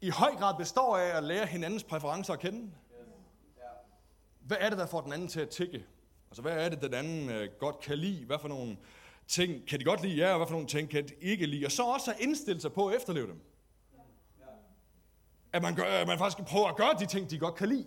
i 0.00 0.10
høj 0.10 0.34
grad 0.34 0.54
består 0.58 0.96
af 0.96 1.16
at 1.16 1.24
lære 1.24 1.46
hinandens 1.46 1.84
præferencer 1.84 2.32
at 2.32 2.38
kende. 2.38 2.70
Hvad 4.40 4.56
er 4.60 4.68
det, 4.68 4.78
der 4.78 4.86
får 4.86 5.00
den 5.00 5.12
anden 5.12 5.28
til 5.28 5.40
at 5.40 5.48
tikke? 5.48 5.84
Altså, 6.30 6.42
hvad 6.42 6.52
er 6.52 6.68
det, 6.68 6.82
den 6.82 6.94
anden 6.94 7.30
øh, 7.30 7.48
godt 7.58 7.80
kan 7.80 7.98
lide? 7.98 8.24
Hvad 8.24 8.38
for 8.38 8.48
nogle 8.48 8.76
ting 9.32 9.66
kan 9.66 9.80
de 9.80 9.84
godt 9.84 10.02
lide, 10.02 10.16
ja, 10.16 10.30
og 10.30 10.36
hvad 10.36 10.46
for 10.46 10.52
nogle 10.52 10.66
ting 10.66 10.90
kan 10.90 11.08
de 11.08 11.14
ikke 11.20 11.46
lide? 11.46 11.66
Og 11.66 11.72
så 11.72 11.82
også 11.82 12.10
at 12.10 12.20
indstille 12.20 12.60
sig 12.60 12.72
på 12.72 12.86
at 12.86 12.96
efterleve 12.96 13.26
dem. 13.26 13.40
At 15.52 15.62
man, 15.62 15.74
gør, 15.74 15.84
at 15.84 16.06
man 16.06 16.18
faktisk 16.18 16.48
prøver 16.48 16.68
at 16.68 16.76
gøre 16.76 16.94
de 16.98 17.06
ting, 17.06 17.30
de 17.30 17.38
godt 17.38 17.54
kan 17.54 17.68
lide 17.68 17.86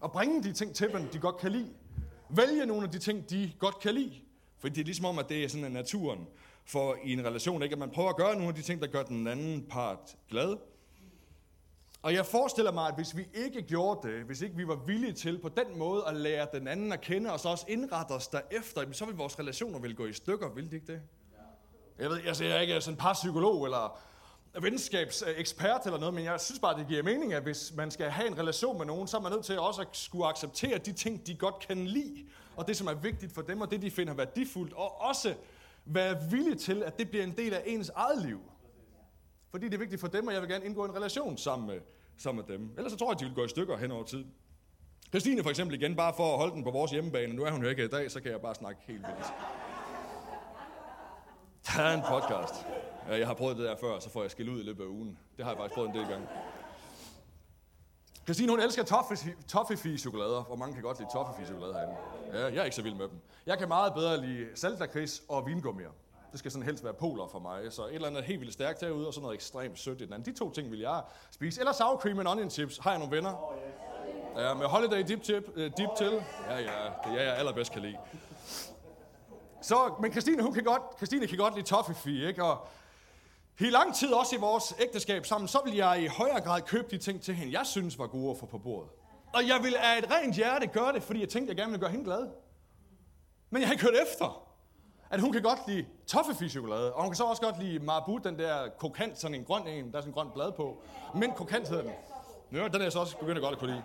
og 0.00 0.12
bringe 0.12 0.42
de 0.42 0.52
ting 0.52 0.74
til 0.74 0.92
dem, 0.92 1.08
de 1.08 1.18
godt 1.18 1.36
kan 1.36 1.52
lide. 1.52 1.70
Vælge 2.30 2.66
nogle 2.66 2.84
af 2.84 2.90
de 2.90 2.98
ting, 2.98 3.30
de 3.30 3.52
godt 3.58 3.80
kan 3.80 3.94
lide. 3.94 4.12
For 4.58 4.68
det 4.68 4.78
er 4.78 4.84
ligesom 4.84 5.04
om, 5.04 5.18
at 5.18 5.28
det 5.28 5.44
er 5.44 5.48
sådan 5.48 5.64
en 5.64 5.72
naturen 5.72 6.26
for 6.64 6.96
i 7.04 7.12
en 7.12 7.24
relation, 7.24 7.62
ikke? 7.62 7.72
at 7.72 7.78
man 7.78 7.90
prøver 7.90 8.08
at 8.08 8.16
gøre 8.16 8.34
nogle 8.34 8.48
af 8.48 8.54
de 8.54 8.62
ting, 8.62 8.80
der 8.80 8.86
gør 8.86 9.02
den 9.02 9.26
anden 9.26 9.66
part 9.70 10.16
glad. 10.30 10.56
Og 12.06 12.14
jeg 12.14 12.26
forestiller 12.26 12.72
mig, 12.72 12.88
at 12.88 12.94
hvis 12.94 13.16
vi 13.16 13.28
ikke 13.34 13.62
gjorde 13.62 14.08
det, 14.08 14.24
hvis 14.24 14.40
ikke 14.42 14.56
vi 14.56 14.68
var 14.68 14.74
villige 14.74 15.12
til 15.12 15.38
på 15.38 15.48
den 15.48 15.78
måde 15.78 16.04
at 16.06 16.16
lære 16.16 16.46
den 16.52 16.68
anden 16.68 16.92
at 16.92 17.00
kende, 17.00 17.32
og 17.32 17.40
så 17.40 17.48
også 17.48 17.64
indrette 17.68 18.12
os 18.12 18.28
derefter, 18.28 18.92
så 18.92 19.04
vil 19.04 19.16
vores 19.16 19.38
relationer 19.38 19.78
vil 19.78 19.96
gå 19.96 20.06
i 20.06 20.12
stykker, 20.12 20.48
vil 20.48 20.64
det 20.64 20.72
ikke 20.72 20.92
det? 20.92 21.00
Jeg 21.98 22.10
ved, 22.10 22.20
altså, 22.26 22.44
jeg 22.44 22.56
er 22.56 22.60
ikke 22.60 22.80
sådan 22.80 22.94
en 22.94 22.98
parpsykolog 22.98 23.64
eller 23.64 24.00
venskabsekspert 24.60 25.80
eller 25.84 25.98
noget, 25.98 26.14
men 26.14 26.24
jeg 26.24 26.40
synes 26.40 26.60
bare, 26.60 26.78
det 26.78 26.88
giver 26.88 27.02
mening, 27.02 27.32
at 27.32 27.42
hvis 27.42 27.72
man 27.76 27.90
skal 27.90 28.10
have 28.10 28.28
en 28.28 28.38
relation 28.38 28.78
med 28.78 28.86
nogen, 28.86 29.08
så 29.08 29.16
er 29.16 29.20
man 29.20 29.32
nødt 29.32 29.44
til 29.44 29.58
også 29.58 29.80
at 29.80 29.88
skulle 29.92 30.26
acceptere 30.26 30.78
de 30.78 30.92
ting, 30.92 31.26
de 31.26 31.34
godt 31.34 31.58
kan 31.58 31.86
lide, 31.86 32.26
og 32.56 32.68
det, 32.68 32.76
som 32.76 32.86
er 32.86 32.94
vigtigt 32.94 33.32
for 33.32 33.42
dem, 33.42 33.60
og 33.60 33.70
det, 33.70 33.82
de 33.82 33.90
finder 33.90 34.14
værdifuldt, 34.14 34.72
og 34.72 35.00
også 35.00 35.34
være 35.84 36.30
villig 36.30 36.58
til, 36.58 36.82
at 36.82 36.98
det 36.98 37.10
bliver 37.10 37.24
en 37.24 37.36
del 37.36 37.54
af 37.54 37.62
ens 37.66 37.90
eget 37.94 38.22
liv. 38.26 38.40
Fordi 39.50 39.66
det 39.66 39.74
er 39.74 39.78
vigtigt 39.78 40.00
for 40.00 40.08
dem, 40.08 40.26
og 40.26 40.32
jeg 40.32 40.42
vil 40.42 40.50
gerne 40.50 40.64
indgå 40.64 40.84
en 40.84 40.94
relation 40.94 41.36
sammen 41.36 41.66
med, 41.66 41.80
sammen 42.18 42.44
med 42.48 42.56
dem. 42.58 42.70
Ellers 42.76 42.92
så 42.92 42.98
tror 42.98 43.06
jeg, 43.06 43.12
at 43.12 43.20
de 43.20 43.24
vil 43.24 43.34
gå 43.34 43.44
i 43.44 43.48
stykker 43.48 43.76
hen 43.76 43.92
over 43.92 44.04
tid. 44.04 44.24
Christine 45.08 45.42
for 45.42 45.50
eksempel 45.50 45.82
igen, 45.82 45.96
bare 45.96 46.14
for 46.16 46.32
at 46.32 46.38
holde 46.38 46.54
den 46.54 46.64
på 46.64 46.70
vores 46.70 46.90
hjemmebane. 46.90 47.32
Nu 47.32 47.44
er 47.44 47.50
hun 47.50 47.62
jo 47.62 47.68
ikke 47.68 47.84
i 47.84 47.88
dag, 47.88 48.10
så 48.10 48.20
kan 48.20 48.30
jeg 48.30 48.40
bare 48.40 48.54
snakke 48.54 48.80
helt 48.86 49.06
vildt. 49.06 49.32
Der 51.66 51.82
er 51.82 51.94
en 51.94 52.02
podcast. 52.08 52.54
Jeg 53.08 53.26
har 53.26 53.34
prøvet 53.34 53.56
det 53.56 53.64
der 53.64 53.76
før, 53.80 53.98
så 53.98 54.10
får 54.10 54.22
jeg 54.22 54.30
skæld 54.30 54.48
ud 54.48 54.60
i 54.60 54.62
løbet 54.62 54.84
af 54.84 54.88
ugen. 54.88 55.18
Det 55.36 55.44
har 55.44 55.52
jeg 55.52 55.58
faktisk 55.58 55.74
prøvet 55.74 55.90
en 55.90 55.96
del 55.96 56.06
gange. 56.06 56.26
Christine, 58.24 58.50
hun 58.52 58.60
elsker 58.60 58.82
toffefi-chokolader. 59.48 60.42
Hvor 60.46 60.56
mange 60.56 60.74
kan 60.74 60.82
godt 60.82 60.98
lide 60.98 61.10
toffefi-chokolader 61.10 61.74
herinde? 61.74 61.96
Ja, 62.32 62.44
jeg 62.44 62.56
er 62.56 62.64
ikke 62.64 62.76
så 62.76 62.82
vild 62.82 62.94
med 62.94 63.08
dem. 63.08 63.20
Jeg 63.46 63.58
kan 63.58 63.68
meget 63.68 63.94
bedre 63.94 64.26
lide 64.26 64.46
saltlakrids 64.54 65.22
og 65.28 65.46
vingummier. 65.46 65.90
Det 66.36 66.38
skal 66.38 66.50
sådan 66.50 66.66
helst 66.66 66.84
være 66.84 66.94
poler 66.94 67.26
for 67.26 67.38
mig. 67.38 67.72
Så 67.72 67.86
et 67.86 67.94
eller 67.94 68.08
andet 68.08 68.24
helt 68.24 68.40
vildt 68.40 68.52
stærkt 68.52 68.80
herude, 68.80 69.06
og 69.06 69.14
så 69.14 69.20
noget 69.20 69.34
ekstremt 69.34 69.78
sødt 69.78 70.00
i 70.00 70.04
den 70.04 70.12
anden. 70.12 70.34
De 70.34 70.38
to 70.38 70.50
ting 70.50 70.70
vil 70.70 70.78
jeg 70.78 71.02
spise. 71.30 71.60
Eller 71.60 71.72
sour 71.72 71.96
cream 71.96 72.18
and 72.18 72.28
onion 72.28 72.50
chips. 72.50 72.78
Har 72.78 72.90
jeg 72.90 72.98
nogle 72.98 73.16
venner? 73.16 73.54
Ja, 74.36 74.54
med 74.54 74.66
holiday 74.66 75.08
dip, 75.08 75.22
tip, 75.22 75.48
uh, 75.48 75.62
dip 75.62 75.88
til. 75.98 76.22
Ja, 76.48 76.58
ja, 76.58 76.84
det 77.04 77.20
er 77.20 77.22
jeg 77.22 77.36
allerbedst 77.36 77.72
kan 77.72 77.82
lide. 77.82 77.96
Så, 79.62 79.94
men 80.00 80.12
Christine, 80.12 80.42
hun 80.42 80.52
kan 80.52 80.64
godt, 80.64 80.82
Christine 80.96 81.26
kan 81.26 81.38
godt 81.38 81.54
lide 81.54 81.66
toffifee, 81.66 82.28
ikke? 82.28 82.44
Og 82.44 82.68
i 83.60 83.70
lang 83.70 83.94
tid, 83.94 84.12
også 84.12 84.36
i 84.36 84.38
vores 84.38 84.74
ægteskab 84.80 85.26
sammen, 85.26 85.48
så 85.48 85.58
vil 85.64 85.74
jeg 85.74 86.02
i 86.02 86.06
højere 86.06 86.40
grad 86.40 86.62
købe 86.62 86.86
de 86.90 86.98
ting 86.98 87.22
til 87.22 87.34
hende, 87.34 87.58
jeg 87.58 87.66
synes 87.66 87.98
var 87.98 88.06
gode 88.06 88.30
at 88.30 88.36
få 88.38 88.46
på 88.46 88.58
bordet. 88.58 88.90
Og 89.34 89.48
jeg 89.48 89.60
vil 89.62 89.74
af 89.74 89.98
et 89.98 90.10
rent 90.10 90.34
hjerte 90.34 90.66
gøre 90.66 90.92
det, 90.92 91.02
fordi 91.02 91.20
jeg 91.20 91.28
tænkte, 91.28 91.50
jeg 91.50 91.56
gerne 91.56 91.70
ville 91.70 91.80
gøre 91.80 91.90
hende 91.90 92.04
glad. 92.04 92.28
Men 93.50 93.60
jeg 93.60 93.68
har 93.68 93.72
ikke 93.72 93.84
hørt 93.84 94.02
efter, 94.02 94.45
at 95.10 95.20
hun 95.20 95.32
kan 95.32 95.42
godt 95.42 95.58
lide 95.66 95.86
toffefi-chokolade, 96.06 96.92
og 96.92 97.02
hun 97.02 97.10
kan 97.10 97.16
så 97.16 97.24
også 97.24 97.42
godt 97.42 97.62
lide 97.62 97.78
Marabu, 97.78 98.16
den 98.24 98.38
der 98.38 98.68
kokant, 98.78 99.20
sådan 99.20 99.34
en 99.34 99.44
grøn 99.44 99.66
en, 99.66 99.90
der 99.92 99.96
er 99.96 100.00
sådan 100.00 100.10
en 100.10 100.14
grøn 100.14 100.28
blad 100.34 100.52
på. 100.52 100.82
Men 101.14 101.32
kokant 101.32 101.68
hedder 101.68 101.82
den. 101.82 101.92
Ja, 102.52 102.68
den 102.68 102.74
er 102.74 102.82
jeg 102.82 102.92
så 102.92 102.98
også 102.98 103.16
begyndt 103.16 103.38
at 103.38 103.42
godt 103.42 103.52
at 103.52 103.58
kunne 103.58 103.70
lide. 103.70 103.82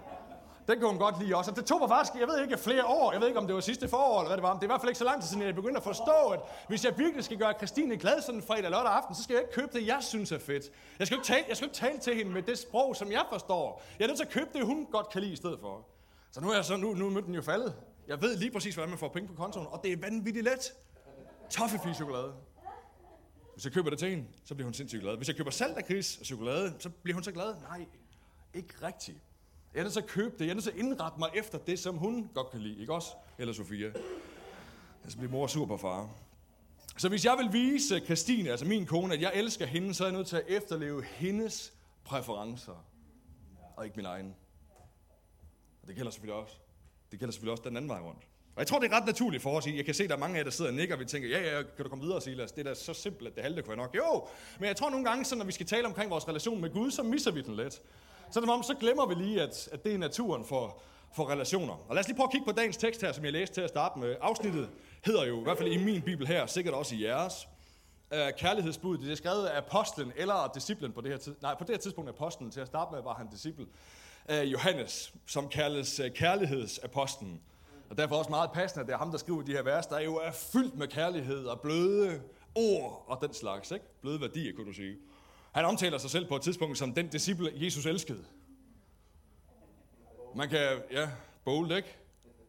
Den 0.67 0.79
kunne 0.79 0.89
hun 0.89 0.99
godt 0.99 1.19
lide 1.21 1.35
også. 1.35 1.51
Og 1.51 1.57
det 1.57 1.65
tog 1.65 1.79
mig 1.79 1.89
faktisk, 1.89 2.19
jeg 2.19 2.27
ved 2.27 2.41
ikke, 2.43 2.57
flere 2.57 2.85
år. 2.85 3.11
Jeg 3.11 3.21
ved 3.21 3.27
ikke, 3.27 3.39
om 3.39 3.47
det 3.47 3.55
var 3.55 3.61
sidste 3.61 3.87
forår, 3.87 4.19
eller 4.19 4.29
hvad 4.29 4.37
det 4.37 4.43
var. 4.43 4.53
Men 4.53 4.59
det 4.59 4.63
er 4.63 4.67
i 4.67 4.73
hvert 4.73 4.81
fald 4.81 4.89
ikke 4.89 4.97
så 4.97 5.05
lang 5.05 5.21
tid 5.21 5.29
siden, 5.29 5.43
jeg 5.43 5.55
begyndte 5.55 5.77
at 5.77 5.83
forstå, 5.83 6.29
at 6.33 6.39
hvis 6.67 6.85
jeg 6.85 6.97
virkelig 6.97 7.23
skal 7.23 7.37
gøre 7.37 7.53
Christine 7.53 7.97
glad 7.97 8.21
sådan 8.21 8.35
en 8.35 8.43
fredag 8.43 8.65
eller 8.65 8.77
lørdag 8.77 8.91
aften, 8.91 9.15
så 9.15 9.23
skal 9.23 9.33
jeg 9.33 9.41
ikke 9.41 9.53
købe 9.53 9.79
det, 9.79 9.87
jeg 9.87 9.97
synes 10.01 10.31
er 10.31 10.39
fedt. 10.39 10.63
Jeg 10.99 11.07
skal 11.07 11.17
ikke 11.17 11.27
tale, 11.27 11.45
jeg 11.49 11.57
skal 11.57 11.65
ikke 11.65 11.75
tale 11.77 11.99
til 11.99 12.15
hende 12.15 12.31
med 12.31 12.41
det 12.41 12.57
sprog, 12.57 12.95
som 12.95 13.11
jeg 13.11 13.25
forstår. 13.31 13.81
Jeg 13.99 14.05
er 14.05 14.07
nødt 14.07 14.17
til 14.17 14.25
at 14.25 14.31
købe 14.31 14.49
det, 14.53 14.65
hun 14.65 14.87
godt 14.91 15.09
kan 15.09 15.21
lide 15.21 15.33
i 15.33 15.35
stedet 15.35 15.59
for. 15.59 15.85
Så 16.31 16.41
nu 16.41 16.49
er, 16.49 16.55
jeg 16.55 16.65
så, 16.65 16.77
nu, 16.77 16.93
nu 16.93 17.05
er 17.05 17.09
mønten 17.09 17.35
jo 17.35 17.41
faldet. 17.41 17.75
Jeg 18.07 18.21
ved 18.21 18.37
lige 18.37 18.51
præcis, 18.51 18.75
hvordan 18.75 18.89
man 18.89 18.99
får 18.99 19.07
penge 19.07 19.27
på 19.27 19.33
kontoen, 19.33 19.67
og 19.69 19.79
det 19.83 19.91
er 19.93 19.97
vanvittigt 19.97 20.45
let. 20.45 20.73
Toffefi-chokolade. 21.51 22.33
Hvis 23.53 23.65
jeg 23.65 23.73
køber 23.73 23.89
det 23.89 23.99
til 23.99 24.09
hende, 24.09 24.25
så 24.45 24.55
bliver 24.55 24.65
hun 24.65 24.73
sindssygt 24.73 25.01
glad. 25.01 25.17
Hvis 25.17 25.27
jeg 25.27 25.35
køber 25.35 25.51
salt 25.51 25.77
af 25.77 25.97
og 25.97 26.25
chokolade, 26.25 26.75
så 26.79 26.89
bliver 26.89 27.13
hun 27.13 27.23
så 27.23 27.31
glad. 27.31 27.55
Nej, 27.61 27.85
ikke 28.53 28.73
rigtigt. 28.81 29.17
Jeg 29.73 29.79
er 29.79 29.83
nødt 29.83 29.93
til 29.93 30.01
at 30.01 30.07
købe 30.07 30.35
det. 30.39 30.45
Jeg 30.45 30.49
er 30.49 30.53
nødt 30.53 30.63
til 30.63 30.71
at 30.71 30.77
indrette 30.77 31.19
mig 31.19 31.29
efter 31.33 31.57
det, 31.57 31.79
som 31.79 31.97
hun 31.97 32.29
godt 32.33 32.51
kan 32.51 32.59
lide. 32.59 32.79
Ikke 32.79 32.93
også? 32.93 33.09
Eller 33.37 33.53
Sofia. 33.53 33.87
Altså, 33.87 34.01
så 35.09 35.17
bliver 35.17 35.31
mor 35.31 35.47
sur 35.47 35.65
på 35.65 35.77
far. 35.77 36.09
Så 36.97 37.09
hvis 37.09 37.25
jeg 37.25 37.37
vil 37.37 37.53
vise 37.53 37.99
Christine, 37.99 38.49
altså 38.51 38.65
min 38.65 38.85
kone, 38.85 39.13
at 39.13 39.21
jeg 39.21 39.31
elsker 39.35 39.65
hende, 39.65 39.93
så 39.93 40.03
er 40.03 40.07
jeg 40.07 40.17
nødt 40.17 40.27
til 40.27 40.35
at 40.35 40.43
efterleve 40.47 41.03
hendes 41.03 41.73
præferencer. 42.03 42.85
Og 43.75 43.85
ikke 43.85 43.97
min 43.97 44.05
egen. 44.05 44.35
Og 45.81 45.87
det 45.87 45.95
gælder 45.95 46.11
selvfølgelig 46.11 46.41
også. 46.41 46.55
Det 47.11 47.19
gælder 47.19 47.31
selvfølgelig 47.31 47.51
også 47.51 47.63
den 47.63 47.77
anden 47.77 47.89
vej 47.89 47.99
rundt. 47.99 48.27
Og 48.55 48.59
jeg 48.59 48.67
tror, 48.67 48.79
det 48.79 48.91
er 48.91 48.95
ret 48.97 49.05
naturligt 49.05 49.43
for 49.43 49.57
os. 49.57 49.67
Jeg 49.67 49.85
kan 49.85 49.93
se, 49.93 50.03
at 50.03 50.09
der 50.09 50.15
er 50.15 50.19
mange 50.19 50.35
af 50.35 50.37
jer, 50.37 50.43
der 50.43 50.51
sidder 50.51 50.71
og 50.71 50.77
nikker, 50.77 50.95
og 50.95 50.99
vi 50.99 51.05
tænker, 51.05 51.29
ja, 51.29 51.55
ja, 51.55 51.61
kan 51.61 51.83
du 51.83 51.89
komme 51.89 52.03
videre, 52.03 52.21
Silas? 52.21 52.51
Det 52.51 52.67
er 52.67 52.69
da 52.69 52.75
så 52.75 52.93
simpelt, 52.93 53.29
at 53.29 53.35
det 53.35 53.43
halve 53.43 53.61
kunne 53.61 53.77
være 53.77 53.77
nok. 53.77 53.95
Jo, 53.95 54.27
men 54.59 54.67
jeg 54.67 54.75
tror 54.75 54.89
nogle 54.89 55.05
gange, 55.05 55.25
så 55.25 55.35
når 55.35 55.45
vi 55.45 55.51
skal 55.51 55.65
tale 55.65 55.87
omkring 55.87 56.11
vores 56.11 56.27
relation 56.27 56.61
med 56.61 56.69
Gud, 56.69 56.91
så 56.91 57.03
misser 57.03 57.31
vi 57.31 57.41
den 57.41 57.55
lidt. 57.55 57.81
Så 58.31 58.41
det 58.41 58.49
om, 58.49 58.63
så 58.63 58.75
glemmer 58.79 59.05
vi 59.05 59.15
lige, 59.15 59.41
at, 59.41 59.69
at 59.71 59.83
det 59.83 59.93
er 59.93 59.97
naturen 59.97 60.45
for, 60.45 60.81
for 61.15 61.29
relationer. 61.29 61.73
Og 61.73 61.95
lad 61.95 61.99
os 61.99 62.07
lige 62.07 62.15
prøve 62.15 62.27
at 62.27 62.31
kigge 62.31 62.45
på 62.45 62.51
dagens 62.51 62.77
tekst 62.77 63.01
her, 63.01 63.11
som 63.11 63.25
jeg 63.25 63.33
læste 63.33 63.55
til 63.55 63.61
at 63.61 63.69
starte 63.69 63.99
med. 63.99 64.15
Afsnittet 64.21 64.69
hedder 65.05 65.25
jo, 65.25 65.39
i 65.39 65.43
hvert 65.43 65.57
fald 65.57 65.71
i 65.71 65.77
min 65.77 66.01
bibel 66.01 66.27
her, 66.27 66.45
sikkert 66.45 66.73
også 66.73 66.95
i 66.95 67.03
jeres, 67.03 67.47
øh, 68.13 68.19
uh, 68.19 68.27
kærlighedsbuddet. 68.37 69.05
Det 69.05 69.11
er 69.11 69.15
skrevet 69.15 69.45
af 69.45 69.57
apostlen 69.57 70.11
eller 70.15 70.51
disciplen 70.55 70.91
på 70.91 71.01
det 71.01 71.11
her 71.11 71.17
tid. 71.17 71.35
Nej, 71.41 71.55
på 71.57 71.63
det 71.63 71.69
her 71.69 71.79
tidspunkt 71.79 72.09
apostlen. 72.09 72.51
Til 72.51 72.59
at 72.59 72.67
starte 72.67 72.91
med 72.93 73.03
var 73.03 73.13
han 73.13 73.27
disciple. 73.27 73.65
Øh, 74.29 74.51
Johannes, 74.51 75.13
som 75.27 75.49
kaldes 75.49 75.99
øh, 75.99 76.11
kærlighedsapostlen. 76.11 77.41
Og 77.91 77.97
derfor 77.97 78.15
også 78.15 78.29
meget 78.29 78.51
passende, 78.51 78.81
at 78.81 78.87
det 78.87 78.93
er 78.93 78.97
ham, 78.97 79.11
der 79.11 79.17
skriver 79.17 79.41
de 79.41 79.51
her 79.51 79.63
vers, 79.63 79.87
der 79.87 79.99
jo 79.99 80.15
er 80.15 80.31
fyldt 80.31 80.77
med 80.77 80.87
kærlighed 80.87 81.45
og 81.45 81.61
bløde 81.61 82.21
ord 82.55 83.05
og 83.07 83.17
den 83.21 83.33
slags. 83.33 83.71
Ikke? 83.71 83.85
Bløde 84.01 84.21
værdier, 84.21 84.55
kunne 84.55 84.67
du 84.67 84.73
sige. 84.73 84.97
Han 85.51 85.65
omtaler 85.65 85.97
sig 85.97 86.09
selv 86.09 86.27
på 86.27 86.35
et 86.35 86.41
tidspunkt 86.41 86.77
som 86.77 86.93
den 86.93 87.07
disciple, 87.07 87.51
Jesus 87.55 87.85
elskede. 87.85 88.25
Man 90.35 90.49
kan, 90.49 90.81
ja, 90.91 91.09
bold, 91.45 91.71
ikke? 91.71 91.97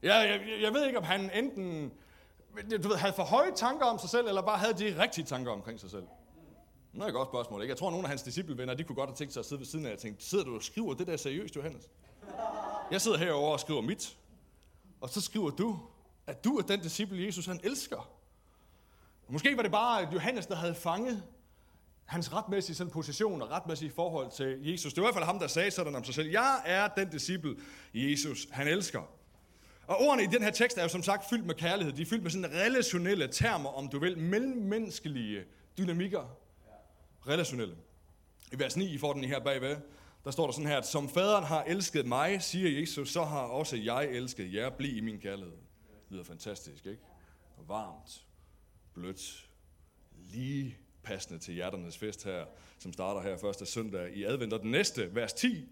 Ja, 0.02 0.14
jeg, 0.14 0.40
jeg 0.62 0.72
ved 0.72 0.86
ikke, 0.86 0.98
om 0.98 1.04
han 1.04 1.30
enten 1.34 1.92
du 2.82 2.88
ved, 2.88 2.96
havde 2.96 3.14
for 3.14 3.22
høje 3.22 3.52
tanker 3.54 3.86
om 3.86 3.98
sig 3.98 4.10
selv, 4.10 4.26
eller 4.28 4.42
bare 4.42 4.58
havde 4.58 4.74
de 4.74 5.02
rigtige 5.02 5.24
tanker 5.24 5.52
omkring 5.52 5.80
sig 5.80 5.90
selv. 5.90 6.04
Det 6.94 7.02
er 7.02 7.06
et 7.06 7.14
godt 7.14 7.28
spørgsmål, 7.28 7.62
ikke? 7.62 7.70
Jeg 7.70 7.78
tror, 7.78 7.86
at 7.86 7.92
nogle 7.92 8.04
af 8.04 8.08
hans 8.08 8.22
disciplevenner, 8.22 8.74
de 8.74 8.84
kunne 8.84 8.96
godt 8.96 9.10
have 9.10 9.16
tænkt 9.16 9.32
sig 9.32 9.40
at 9.40 9.46
sidde 9.46 9.60
ved 9.60 9.66
siden 9.66 9.86
af 9.86 9.92
og 9.92 9.98
tænke, 9.98 10.24
sidder 10.24 10.44
du 10.44 10.54
og 10.54 10.62
skriver 10.62 10.94
det 10.94 11.06
der 11.06 11.16
seriøst, 11.16 11.56
Johannes? 11.56 11.90
Jeg 12.90 13.00
sidder 13.00 13.18
herovre 13.18 13.52
og 13.52 13.60
skriver 13.60 13.80
mit, 13.80 14.16
og 15.02 15.10
så 15.10 15.20
skriver 15.20 15.50
du, 15.50 15.80
at 16.26 16.44
du 16.44 16.56
er 16.56 16.62
den 16.62 16.80
disciple, 16.80 17.26
Jesus 17.26 17.46
han 17.46 17.60
elsker. 17.64 18.10
Måske 19.28 19.56
var 19.56 19.62
det 19.62 19.72
bare 19.72 20.08
Johannes, 20.12 20.46
der 20.46 20.54
havde 20.54 20.74
fanget 20.74 21.22
hans 22.04 22.32
retmæssige 22.32 22.76
sådan, 22.76 22.90
position 22.90 23.42
og 23.42 23.50
retmæssige 23.50 23.90
forhold 23.90 24.30
til 24.30 24.70
Jesus. 24.70 24.94
Det 24.94 25.02
var 25.02 25.08
i 25.08 25.12
hvert 25.12 25.14
fald 25.14 25.24
ham, 25.24 25.38
der 25.38 25.46
sagde 25.46 25.70
sådan 25.70 25.94
om 25.94 26.04
sig 26.04 26.14
selv. 26.14 26.30
Jeg 26.30 26.62
er 26.64 26.88
den 26.88 27.10
disciple, 27.10 27.56
Jesus 27.94 28.46
han 28.50 28.68
elsker. 28.68 29.02
Og 29.86 30.00
ordene 30.00 30.22
i 30.22 30.26
den 30.26 30.42
her 30.42 30.50
tekst 30.50 30.78
er 30.78 30.82
jo 30.82 30.88
som 30.88 31.02
sagt 31.02 31.28
fyldt 31.30 31.46
med 31.46 31.54
kærlighed. 31.54 31.92
De 31.92 32.02
er 32.02 32.06
fyldt 32.06 32.22
med 32.22 32.30
sådan 32.30 32.52
relationelle 32.52 33.28
termer, 33.28 33.70
om 33.70 33.88
du 33.88 33.98
vil, 33.98 34.18
mellemmenneskelige 34.18 35.44
dynamikker. 35.78 36.36
Relationelle. 37.28 37.76
I 38.52 38.58
vers 38.58 38.76
9, 38.76 38.94
I 38.94 38.98
får 38.98 39.12
den 39.12 39.24
her 39.24 39.40
bagved, 39.40 39.76
der 40.24 40.30
står 40.30 40.46
der 40.46 40.52
sådan 40.52 40.68
her, 40.68 40.78
at 40.78 40.86
som 40.86 41.08
faderen 41.08 41.44
har 41.44 41.62
elsket 41.62 42.06
mig, 42.06 42.42
siger 42.42 42.80
Jesus, 42.80 43.12
så 43.12 43.24
har 43.24 43.40
også 43.40 43.76
jeg 43.76 44.04
elsket 44.04 44.54
jer. 44.54 44.70
Bliv 44.70 44.96
i 44.96 45.00
min 45.00 45.20
kærlighed. 45.20 45.52
Det 45.52 46.10
lyder 46.10 46.24
fantastisk, 46.24 46.86
ikke? 46.86 47.02
Varmt, 47.68 48.26
blødt, 48.94 49.48
lige 50.30 50.78
passende 51.02 51.38
til 51.38 51.54
hjerternes 51.54 51.98
fest 51.98 52.24
her, 52.24 52.44
som 52.78 52.92
starter 52.92 53.20
her 53.20 53.36
første 53.36 53.66
søndag 53.66 54.16
i 54.16 54.24
advent. 54.24 54.52
Og 54.52 54.60
den 54.60 54.70
næste, 54.70 55.14
vers 55.14 55.32
10, 55.32 55.68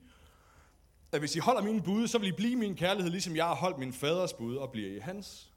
at 1.13 1.19
hvis 1.19 1.37
I 1.37 1.39
holder 1.39 1.63
mine 1.63 1.83
bud, 1.83 2.07
så 2.07 2.19
vil 2.19 2.29
I 2.29 2.33
blive 2.33 2.57
min 2.57 2.77
kærlighed, 2.77 3.11
ligesom 3.11 3.37
jeg 3.37 3.45
har 3.45 3.55
holdt 3.55 3.79
min 3.79 3.93
faders 3.93 4.33
bud, 4.33 4.57
og 4.57 4.71
bliver 4.71 4.97
i 4.97 4.99
hans 4.99 5.53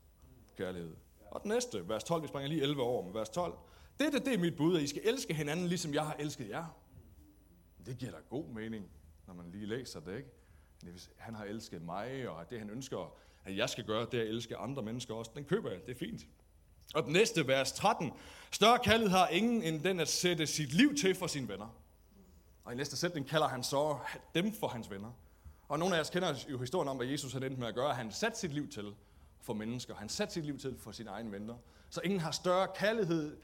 kærlighed. 0.57 0.95
Og 1.31 1.41
den 1.43 1.50
næste, 1.50 1.89
vers 1.89 2.03
12, 2.03 2.23
vi 2.23 2.27
springer 2.27 2.50
lige 2.50 2.62
11 2.62 2.81
år 2.81 3.05
med 3.05 3.13
vers 3.13 3.29
12. 3.29 3.53
Dette, 4.00 4.19
det 4.19 4.33
er 4.33 4.38
mit 4.38 4.57
bud, 4.57 4.77
at 4.77 4.83
I 4.83 4.88
skal 4.88 5.01
elske 5.05 5.33
hinanden, 5.33 5.67
ligesom 5.67 5.93
jeg 5.93 6.05
har 6.05 6.15
elsket 6.19 6.50
jer. 6.50 6.83
Det 7.86 7.98
giver 7.98 8.12
da 8.12 8.18
god 8.30 8.48
mening, 8.48 8.90
når 9.28 9.34
man 9.34 9.52
lige 9.52 9.66
læser 9.66 10.00
det, 10.00 10.18
ikke? 10.18 10.30
Han 11.18 11.36
har 11.36 11.46
elsket 11.46 11.82
mig, 11.82 12.30
og 12.30 12.50
det 12.50 12.60
han 12.60 12.70
ønsker, 12.70 13.13
at 13.46 13.58
jeg 13.58 13.70
skal 13.70 13.84
gøre, 13.84 14.08
det 14.12 14.20
er 14.20 14.24
at 14.24 14.30
elske 14.30 14.58
andre 14.58 14.84
mennesker 14.84 15.13
også. 15.13 15.32
Den 15.36 15.46
køber 15.46 15.72
jeg, 15.72 15.80
det 15.86 15.92
er 15.92 16.00
fint. 16.00 16.22
Og 16.96 17.04
den 17.04 17.13
næste 17.13 17.48
vers 17.48 17.72
13. 17.72 18.12
Større 18.52 18.80
kaldet 18.80 19.10
har 19.12 19.28
ingen 19.28 19.63
end 19.63 19.84
den 19.84 20.00
at 20.00 20.08
sætte 20.08 20.48
sit 20.48 20.74
liv 20.74 20.96
til 20.96 21.16
for 21.16 21.28
sine 21.28 21.48
venner. 21.48 21.75
Og 22.63 22.74
i 22.74 22.75
næste 22.75 22.98
sætning 22.98 23.28
kalder 23.28 23.48
han 23.48 23.63
så 23.63 23.98
dem 24.36 24.54
for 24.54 24.68
hans 24.68 24.92
venner. 24.92 25.12
Og 25.68 25.80
nogle 25.80 25.96
af 25.96 26.00
os 26.00 26.10
kender 26.10 26.34
jo 26.50 26.58
historien 26.58 26.90
om, 26.90 26.98
hvad 26.98 27.08
Jesus 27.08 27.34
har 27.34 27.40
endte 27.40 27.60
med 27.60 27.68
at 27.68 27.75
gøre. 27.75 27.94
Han 27.94 28.12
satte 28.12 28.40
sit 28.40 28.54
liv 28.54 28.70
til 28.70 28.94
for 29.42 29.54
mennesker. 29.54 29.96
Han 29.96 30.10
satte 30.10 30.34
sit 30.34 30.46
liv 30.46 30.58
til 30.58 30.78
for 30.80 30.92
sine 30.92 31.10
egne 31.10 31.32
venner. 31.32 31.56
Så 31.90 32.02
ingen 32.04 32.20
har 32.20 32.32
større 32.32 32.68
kærlighed 32.75 33.38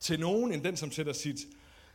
til 0.00 0.20
nogen, 0.20 0.52
end 0.52 0.64
den, 0.64 0.76
som 0.76 0.90
sætter 0.90 1.12
sit 1.12 1.38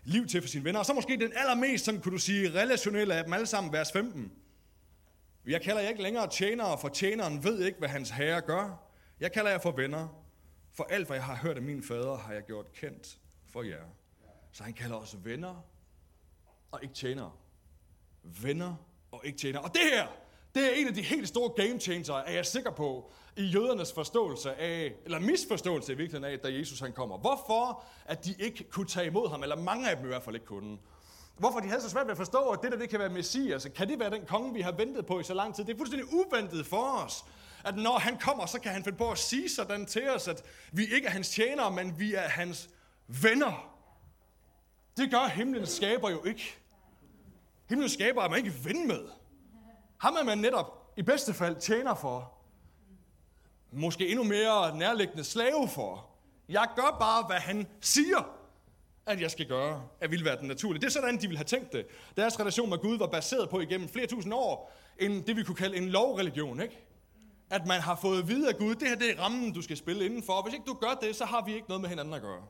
liv 0.03 0.27
til 0.27 0.41
for 0.41 0.47
sine 0.47 0.63
venner. 0.63 0.79
Og 0.79 0.85
så 0.85 0.93
måske 0.93 1.17
den 1.17 1.33
allermest, 1.35 1.85
sådan 1.85 2.01
kunne 2.01 2.11
du 2.11 2.17
sige, 2.17 2.49
relationelle 2.49 3.15
af 3.15 3.23
dem 3.23 3.33
alle 3.33 3.45
sammen, 3.45 3.73
vers 3.73 3.91
15. 3.91 4.31
Jeg 5.45 5.61
kalder 5.61 5.81
jer 5.81 5.89
ikke 5.89 6.03
længere 6.03 6.29
tjenere, 6.29 6.77
for 6.77 6.89
tjeneren 6.89 7.43
ved 7.43 7.65
ikke, 7.65 7.79
hvad 7.79 7.89
hans 7.89 8.09
herre 8.09 8.41
gør. 8.41 8.91
Jeg 9.19 9.31
kalder 9.31 9.51
jer 9.51 9.59
for 9.59 9.71
venner, 9.71 10.25
for 10.73 10.83
alt, 10.83 11.07
hvad 11.07 11.17
jeg 11.17 11.25
har 11.25 11.35
hørt 11.35 11.57
af 11.57 11.63
min 11.63 11.83
fader, 11.83 12.17
har 12.17 12.33
jeg 12.33 12.43
gjort 12.43 12.73
kendt 12.73 13.19
for 13.49 13.63
jer. 13.63 13.83
Så 14.51 14.63
han 14.63 14.73
kalder 14.73 14.95
os 14.95 15.15
venner 15.23 15.65
og 16.71 16.79
ikke 16.83 16.95
tjenere. 16.95 17.31
Venner 18.23 18.75
og 19.11 19.21
ikke 19.25 19.37
tjenere. 19.37 19.61
Og 19.61 19.73
det 19.73 19.81
her, 19.93 20.07
det 20.55 20.65
er 20.65 20.71
en 20.75 20.87
af 20.87 20.93
de 20.93 21.01
helt 21.01 21.27
store 21.27 21.49
game 21.49 21.79
changer, 21.79 22.13
er 22.13 22.33
jeg 22.33 22.45
sikker 22.45 22.71
på, 22.71 23.11
i 23.37 23.43
jødernes 23.43 23.93
forståelse 23.93 24.53
af, 24.53 24.93
eller 25.05 25.19
misforståelse 25.19 25.93
i 25.93 25.95
virkeligheden 25.95 26.33
af, 26.33 26.39
da 26.39 26.47
Jesus 26.53 26.79
han 26.79 26.93
kommer. 26.93 27.17
Hvorfor, 27.17 27.83
at 28.05 28.25
de 28.25 28.35
ikke 28.39 28.63
kunne 28.69 28.87
tage 28.87 29.07
imod 29.07 29.29
ham, 29.29 29.43
eller 29.43 29.55
mange 29.55 29.89
af 29.89 29.95
dem 29.95 30.05
i 30.05 30.07
hvert 30.07 30.23
fald 30.23 30.35
ikke 30.35 30.47
kunne. 30.47 30.77
Hvorfor 31.37 31.59
de 31.59 31.67
havde 31.67 31.81
så 31.81 31.89
svært 31.89 32.05
ved 32.05 32.11
at 32.11 32.17
forstå, 32.17 32.49
at 32.49 32.59
det 32.63 32.71
der 32.71 32.77
det 32.77 32.89
kan 32.89 32.99
være 32.99 33.09
Messias. 33.09 33.67
Kan 33.75 33.89
det 33.89 33.99
være 33.99 34.09
den 34.09 34.25
konge, 34.25 34.53
vi 34.53 34.61
har 34.61 34.71
ventet 34.71 35.05
på 35.05 35.19
i 35.19 35.23
så 35.23 35.33
lang 35.33 35.55
tid? 35.55 35.65
Det 35.65 35.73
er 35.73 35.77
fuldstændig 35.77 36.13
uventet 36.13 36.65
for 36.65 37.03
os 37.05 37.23
at 37.63 37.77
når 37.77 37.99
han 37.99 38.17
kommer, 38.17 38.45
så 38.45 38.59
kan 38.59 38.71
han 38.71 38.83
finde 38.83 38.97
på 38.97 39.11
at 39.11 39.17
sige 39.17 39.49
sådan 39.49 39.85
til 39.85 40.09
os, 40.09 40.27
at 40.27 40.43
vi 40.71 40.85
ikke 40.85 41.07
er 41.07 41.11
hans 41.11 41.29
tjenere, 41.29 41.71
men 41.71 41.99
vi 41.99 42.13
er 42.13 42.27
hans 42.27 42.69
venner. 43.07 43.77
Det 44.97 45.11
gør 45.11 45.27
himlens 45.27 45.69
skaber 45.69 46.09
jo 46.09 46.23
ikke. 46.23 46.57
Himlens 47.69 47.91
skaber 47.91 48.23
er 48.23 48.29
man 48.29 48.37
ikke 48.37 48.53
ven 48.63 48.87
med. 48.87 49.09
Ham 50.01 50.15
er 50.15 50.23
man 50.23 50.37
netop 50.37 50.93
i 50.97 51.01
bedste 51.01 51.33
fald 51.33 51.55
tjener 51.55 51.95
for. 51.95 52.33
Måske 53.71 54.07
endnu 54.07 54.23
mere 54.23 54.77
nærliggende 54.77 55.23
slave 55.23 55.67
for. 55.67 56.09
Jeg 56.49 56.67
gør 56.75 56.97
bare, 56.99 57.23
hvad 57.27 57.37
han 57.37 57.67
siger, 57.81 58.37
at 59.05 59.21
jeg 59.21 59.31
skal 59.31 59.47
gøre, 59.47 59.83
at 59.99 60.11
vil 60.11 60.25
være 60.25 60.37
den 60.37 60.47
naturlige. 60.47 60.81
Det 60.81 60.87
er 60.87 60.91
sådan, 60.91 61.15
de 61.15 61.27
ville 61.27 61.37
have 61.37 61.45
tænkt 61.45 61.73
det. 61.73 61.85
Deres 62.17 62.39
relation 62.39 62.69
med 62.69 62.77
Gud 62.77 62.97
var 62.97 63.07
baseret 63.07 63.49
på 63.49 63.59
igennem 63.59 63.89
flere 63.89 64.07
tusind 64.07 64.33
år, 64.33 64.71
en, 64.99 65.27
det 65.27 65.35
vi 65.35 65.43
kunne 65.43 65.55
kalde 65.55 65.77
en 65.77 65.89
lovreligion, 65.89 66.61
ikke? 66.61 66.85
at 67.49 67.67
man 67.67 67.81
har 67.81 67.95
fået 67.95 68.19
at 68.19 68.27
vide 68.27 68.49
af 68.49 68.57
Gud, 68.57 68.75
det 68.75 68.87
her 68.87 68.95
det 68.95 69.11
er 69.11 69.23
rammen, 69.23 69.53
du 69.53 69.61
skal 69.61 69.77
spille 69.77 70.05
indenfor. 70.05 70.33
Og 70.33 70.43
hvis 70.43 70.53
ikke 70.53 70.65
du 70.65 70.73
gør 70.73 70.93
det, 71.01 71.15
så 71.15 71.25
har 71.25 71.45
vi 71.45 71.53
ikke 71.53 71.67
noget 71.67 71.81
med 71.81 71.89
hinanden 71.89 72.13
at 72.13 72.21
gøre. 72.21 72.43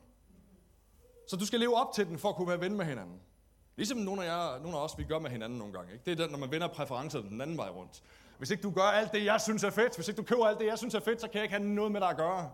Så 1.27 1.35
du 1.35 1.45
skal 1.45 1.59
leve 1.59 1.75
op 1.75 1.93
til 1.93 2.05
den, 2.05 2.19
for 2.19 2.29
at 2.29 2.35
kunne 2.35 2.47
være 2.47 2.61
ven 2.61 2.77
med 2.77 2.85
hinanden. 2.85 3.19
Ligesom 3.81 3.97
nogle 3.97 4.25
af, 4.25 4.27
jer, 4.27 4.59
nogle 4.59 4.77
af 4.77 4.83
os, 4.83 4.97
vi 4.97 5.03
gør 5.03 5.19
med 5.19 5.29
hinanden 5.29 5.59
nogle 5.59 5.73
gange. 5.73 5.93
Ikke? 5.93 6.05
Det 6.05 6.11
er 6.11 6.23
den, 6.23 6.31
når 6.31 6.37
man 6.37 6.51
vender 6.51 6.67
præferencer 6.67 7.21
den 7.21 7.41
anden 7.41 7.57
vej 7.57 7.69
rundt. 7.69 8.01
Hvis 8.37 8.49
ikke 8.49 8.63
du 8.63 8.71
gør 8.71 8.81
alt 8.81 9.11
det, 9.11 9.25
jeg 9.25 9.41
synes 9.41 9.63
er 9.63 9.69
fedt, 9.69 9.95
hvis 9.95 10.07
ikke 10.07 10.17
du 10.17 10.23
køber 10.23 10.47
alt 10.47 10.59
det, 10.59 10.65
jeg 10.65 10.77
synes 10.77 10.95
er 10.95 10.99
fedt, 10.99 11.21
så 11.21 11.27
kan 11.27 11.35
jeg 11.35 11.43
ikke 11.43 11.55
have 11.55 11.67
noget 11.67 11.91
med 11.91 12.01
dig 12.01 12.09
at 12.09 12.17
gøre. 12.17 12.51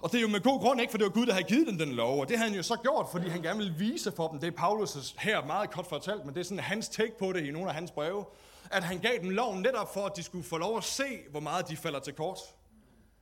Og 0.00 0.12
det 0.12 0.18
er 0.18 0.22
jo 0.22 0.28
med 0.28 0.40
god 0.40 0.60
grund 0.60 0.80
ikke, 0.80 0.90
for 0.90 0.98
det 0.98 1.04
var 1.04 1.12
Gud, 1.12 1.26
der 1.26 1.32
havde 1.32 1.46
givet 1.46 1.66
dem 1.66 1.78
den 1.78 1.92
lov, 1.92 2.20
og 2.20 2.28
det 2.28 2.36
havde 2.36 2.50
han 2.50 2.56
jo 2.56 2.62
så 2.62 2.76
gjort, 2.76 3.06
fordi 3.12 3.28
han 3.28 3.42
gerne 3.42 3.58
ville 3.58 3.74
vise 3.78 4.12
for 4.12 4.28
dem. 4.28 4.40
Det 4.40 4.54
er 4.58 4.66
Paulus' 4.66 5.14
her 5.18 5.46
meget 5.46 5.70
kort 5.70 5.86
fortalt, 5.86 6.24
men 6.24 6.34
det 6.34 6.40
er 6.40 6.44
sådan 6.44 6.58
hans 6.58 6.88
take 6.88 7.12
på 7.18 7.32
det 7.32 7.46
i 7.46 7.50
nogle 7.50 7.68
af 7.68 7.74
hans 7.74 7.90
breve 7.90 8.24
at 8.70 8.84
han 8.84 8.98
gav 8.98 9.18
dem 9.20 9.30
loven 9.30 9.62
netop 9.62 9.94
for, 9.94 10.06
at 10.06 10.16
de 10.16 10.22
skulle 10.22 10.44
få 10.44 10.58
lov 10.58 10.76
at 10.76 10.84
se, 10.84 11.18
hvor 11.30 11.40
meget 11.40 11.68
de 11.68 11.76
falder 11.76 12.00
til 12.00 12.14
kort. 12.14 12.38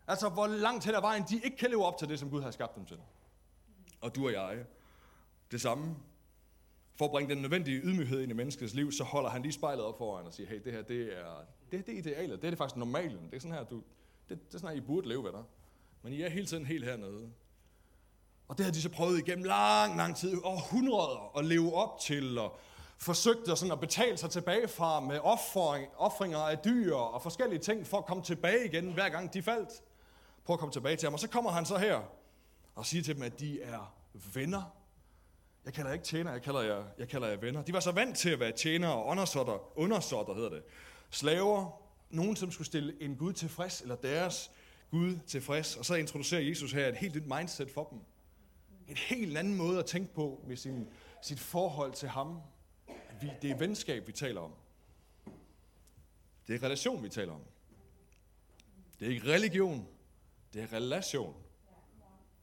Altså, 0.06 0.28
hvor 0.28 0.46
langt 0.46 0.84
hen 0.84 0.94
ad 0.94 1.00
vejen 1.00 1.24
de 1.28 1.40
ikke 1.44 1.56
kan 1.56 1.70
leve 1.70 1.84
op 1.84 1.98
til 1.98 2.08
det, 2.08 2.18
som 2.18 2.30
Gud 2.30 2.42
har 2.42 2.50
skabt 2.50 2.76
dem 2.76 2.84
til. 2.84 2.96
Og 4.00 4.14
du 4.14 4.26
og 4.26 4.32
jeg, 4.32 4.58
det 5.50 5.60
samme. 5.60 5.96
For 6.94 7.04
at 7.04 7.10
bringe 7.10 7.34
den 7.34 7.42
nødvendige 7.42 7.80
ydmyghed 7.80 8.20
ind 8.20 8.30
i 8.30 8.34
menneskets 8.34 8.74
liv, 8.74 8.92
så 8.92 9.04
holder 9.04 9.30
han 9.30 9.42
lige 9.42 9.52
spejlet 9.52 9.84
op 9.84 9.98
foran 9.98 10.26
og 10.26 10.32
siger, 10.32 10.48
hey, 10.48 10.60
det 10.64 10.72
her, 10.72 10.82
det 10.82 11.18
er 11.18 11.44
det, 11.72 11.86
det 11.86 11.94
er 11.94 11.98
idealet. 11.98 12.42
Det 12.42 12.48
er 12.48 12.50
det 12.50 12.58
faktisk 12.58 12.76
normalen. 12.76 13.24
Det 13.30 13.36
er 13.36 13.40
sådan 13.40 13.56
her, 13.56 13.64
du, 13.64 13.82
det, 14.28 14.46
det 14.46 14.54
er 14.54 14.58
sådan 14.58 14.76
her, 14.76 14.82
I 14.82 14.86
burde 14.86 15.08
leve, 15.08 15.24
ved 15.24 15.32
dig. 15.32 15.44
Men 16.02 16.12
I 16.12 16.22
er 16.22 16.28
hele 16.28 16.46
tiden 16.46 16.66
helt 16.66 16.84
hernede. 16.84 17.30
Og 18.48 18.58
det 18.58 18.64
har 18.64 18.72
de 18.72 18.82
så 18.82 18.88
prøvet 18.88 19.18
igennem 19.18 19.44
lang, 19.44 19.96
lang 19.96 20.16
tid, 20.16 20.38
århundreder, 20.44 21.38
at 21.38 21.44
leve 21.44 21.74
op 21.74 22.00
til, 22.00 22.38
og 22.38 22.58
forsøgte 22.98 23.56
sådan 23.56 23.72
at 23.72 23.80
betale 23.80 24.16
sig 24.16 24.30
tilbage 24.30 24.68
fra 24.68 25.00
med 25.00 25.18
offring, 25.18 25.88
offringer 25.96 26.38
af 26.38 26.58
dyr 26.58 26.94
og 26.94 27.22
forskellige 27.22 27.58
ting, 27.58 27.86
for 27.86 27.98
at 27.98 28.06
komme 28.06 28.22
tilbage 28.22 28.64
igen, 28.64 28.92
hver 28.92 29.08
gang 29.08 29.34
de 29.34 29.42
faldt. 29.42 29.70
Prøv 30.44 30.54
at 30.54 30.60
komme 30.60 30.72
tilbage 30.72 30.96
til 30.96 31.06
ham. 31.06 31.12
Og 31.12 31.20
så 31.20 31.28
kommer 31.28 31.50
han 31.50 31.66
så 31.66 31.78
her 31.78 32.00
og 32.74 32.86
siger 32.86 33.02
til 33.02 33.14
dem, 33.14 33.22
at 33.22 33.40
de 33.40 33.62
er 33.62 33.94
venner. 34.34 34.79
Jeg 35.64 35.74
kalder 35.74 35.90
jer 35.90 35.94
ikke 35.94 36.04
tjener, 36.04 36.32
jeg 36.32 36.42
kalder 36.42 36.60
jer, 36.60 36.84
jeg 36.98 37.08
kalder 37.08 37.28
jer 37.28 37.36
venner. 37.36 37.62
De 37.62 37.72
var 37.72 37.80
så 37.80 37.92
vant 37.92 38.16
til 38.16 38.30
at 38.30 38.40
være 38.40 38.52
tjenere 38.52 38.92
og 38.92 39.06
undersåtter, 39.06 39.78
undersåtter 39.78 40.34
hedder 40.34 40.50
det. 40.50 40.62
Slaver, 41.10 41.82
nogen 42.10 42.36
som 42.36 42.50
skulle 42.50 42.66
stille 42.66 43.02
en 43.02 43.16
Gud 43.16 43.32
tilfreds, 43.32 43.80
eller 43.80 43.96
deres 43.96 44.50
Gud 44.90 45.18
tilfreds. 45.26 45.76
Og 45.76 45.84
så 45.84 45.94
introducerer 45.94 46.40
Jesus 46.40 46.72
her 46.72 46.88
et 46.88 46.96
helt 46.96 47.14
nyt 47.14 47.26
mindset 47.26 47.70
for 47.70 47.84
dem. 47.90 47.98
En 48.88 48.96
helt 48.96 49.38
anden 49.38 49.54
måde 49.54 49.78
at 49.78 49.86
tænke 49.86 50.14
på 50.14 50.44
med 50.46 50.56
sin, 50.56 50.88
sit 51.22 51.40
forhold 51.40 51.92
til 51.92 52.08
ham. 52.08 52.40
Vi, 53.20 53.30
det 53.42 53.50
er 53.50 53.56
venskab, 53.56 54.06
vi 54.06 54.12
taler 54.12 54.40
om. 54.40 54.52
Det 56.46 56.54
er 56.54 56.62
relation, 56.62 57.02
vi 57.02 57.08
taler 57.08 57.32
om. 57.32 57.42
Det 59.00 59.08
er 59.08 59.12
ikke 59.12 59.26
religion, 59.26 59.88
det 60.52 60.62
er 60.62 60.72
relation. 60.72 61.34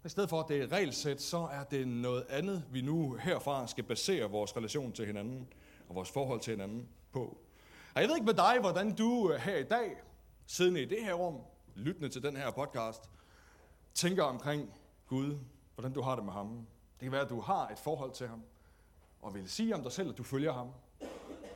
I 0.07 0.09
stedet 0.09 0.29
for, 0.29 0.39
at 0.39 0.47
det 0.47 0.57
er 0.57 0.63
et 0.63 0.71
regelsæt, 0.71 1.21
så 1.21 1.37
er 1.37 1.63
det 1.63 1.87
noget 1.87 2.25
andet, 2.29 2.63
vi 2.71 2.81
nu 2.81 3.15
herfra 3.15 3.67
skal 3.67 3.83
basere 3.83 4.29
vores 4.29 4.57
relation 4.57 4.91
til 4.91 5.05
hinanden 5.05 5.47
og 5.89 5.95
vores 5.95 6.11
forhold 6.11 6.39
til 6.39 6.51
hinanden 6.51 6.87
på. 7.11 7.37
Og 7.95 8.01
jeg 8.01 8.09
ved 8.09 8.15
ikke 8.15 8.25
med 8.25 8.33
dig, 8.33 8.57
hvordan 8.59 8.95
du 8.95 9.31
øh, 9.31 9.39
her 9.39 9.57
i 9.57 9.63
dag, 9.63 9.95
siddende 10.45 10.81
i 10.81 10.85
det 10.85 11.03
her 11.03 11.13
rum, 11.13 11.41
lyttende 11.75 12.09
til 12.09 12.23
den 12.23 12.35
her 12.35 12.51
podcast, 12.51 13.09
tænker 13.93 14.23
omkring 14.23 14.73
Gud, 15.07 15.37
hvordan 15.75 15.93
du 15.93 16.01
har 16.01 16.15
det 16.15 16.25
med 16.25 16.33
ham. 16.33 16.67
Det 16.99 17.05
kan 17.05 17.11
være, 17.11 17.21
at 17.21 17.29
du 17.29 17.39
har 17.39 17.67
et 17.67 17.79
forhold 17.79 18.11
til 18.11 18.27
ham, 18.27 18.43
og 19.21 19.33
vil 19.33 19.49
sige 19.49 19.75
om 19.75 19.83
dig 19.83 19.91
selv, 19.91 20.09
at 20.09 20.17
du 20.17 20.23
følger 20.23 20.53
ham. 20.53 20.67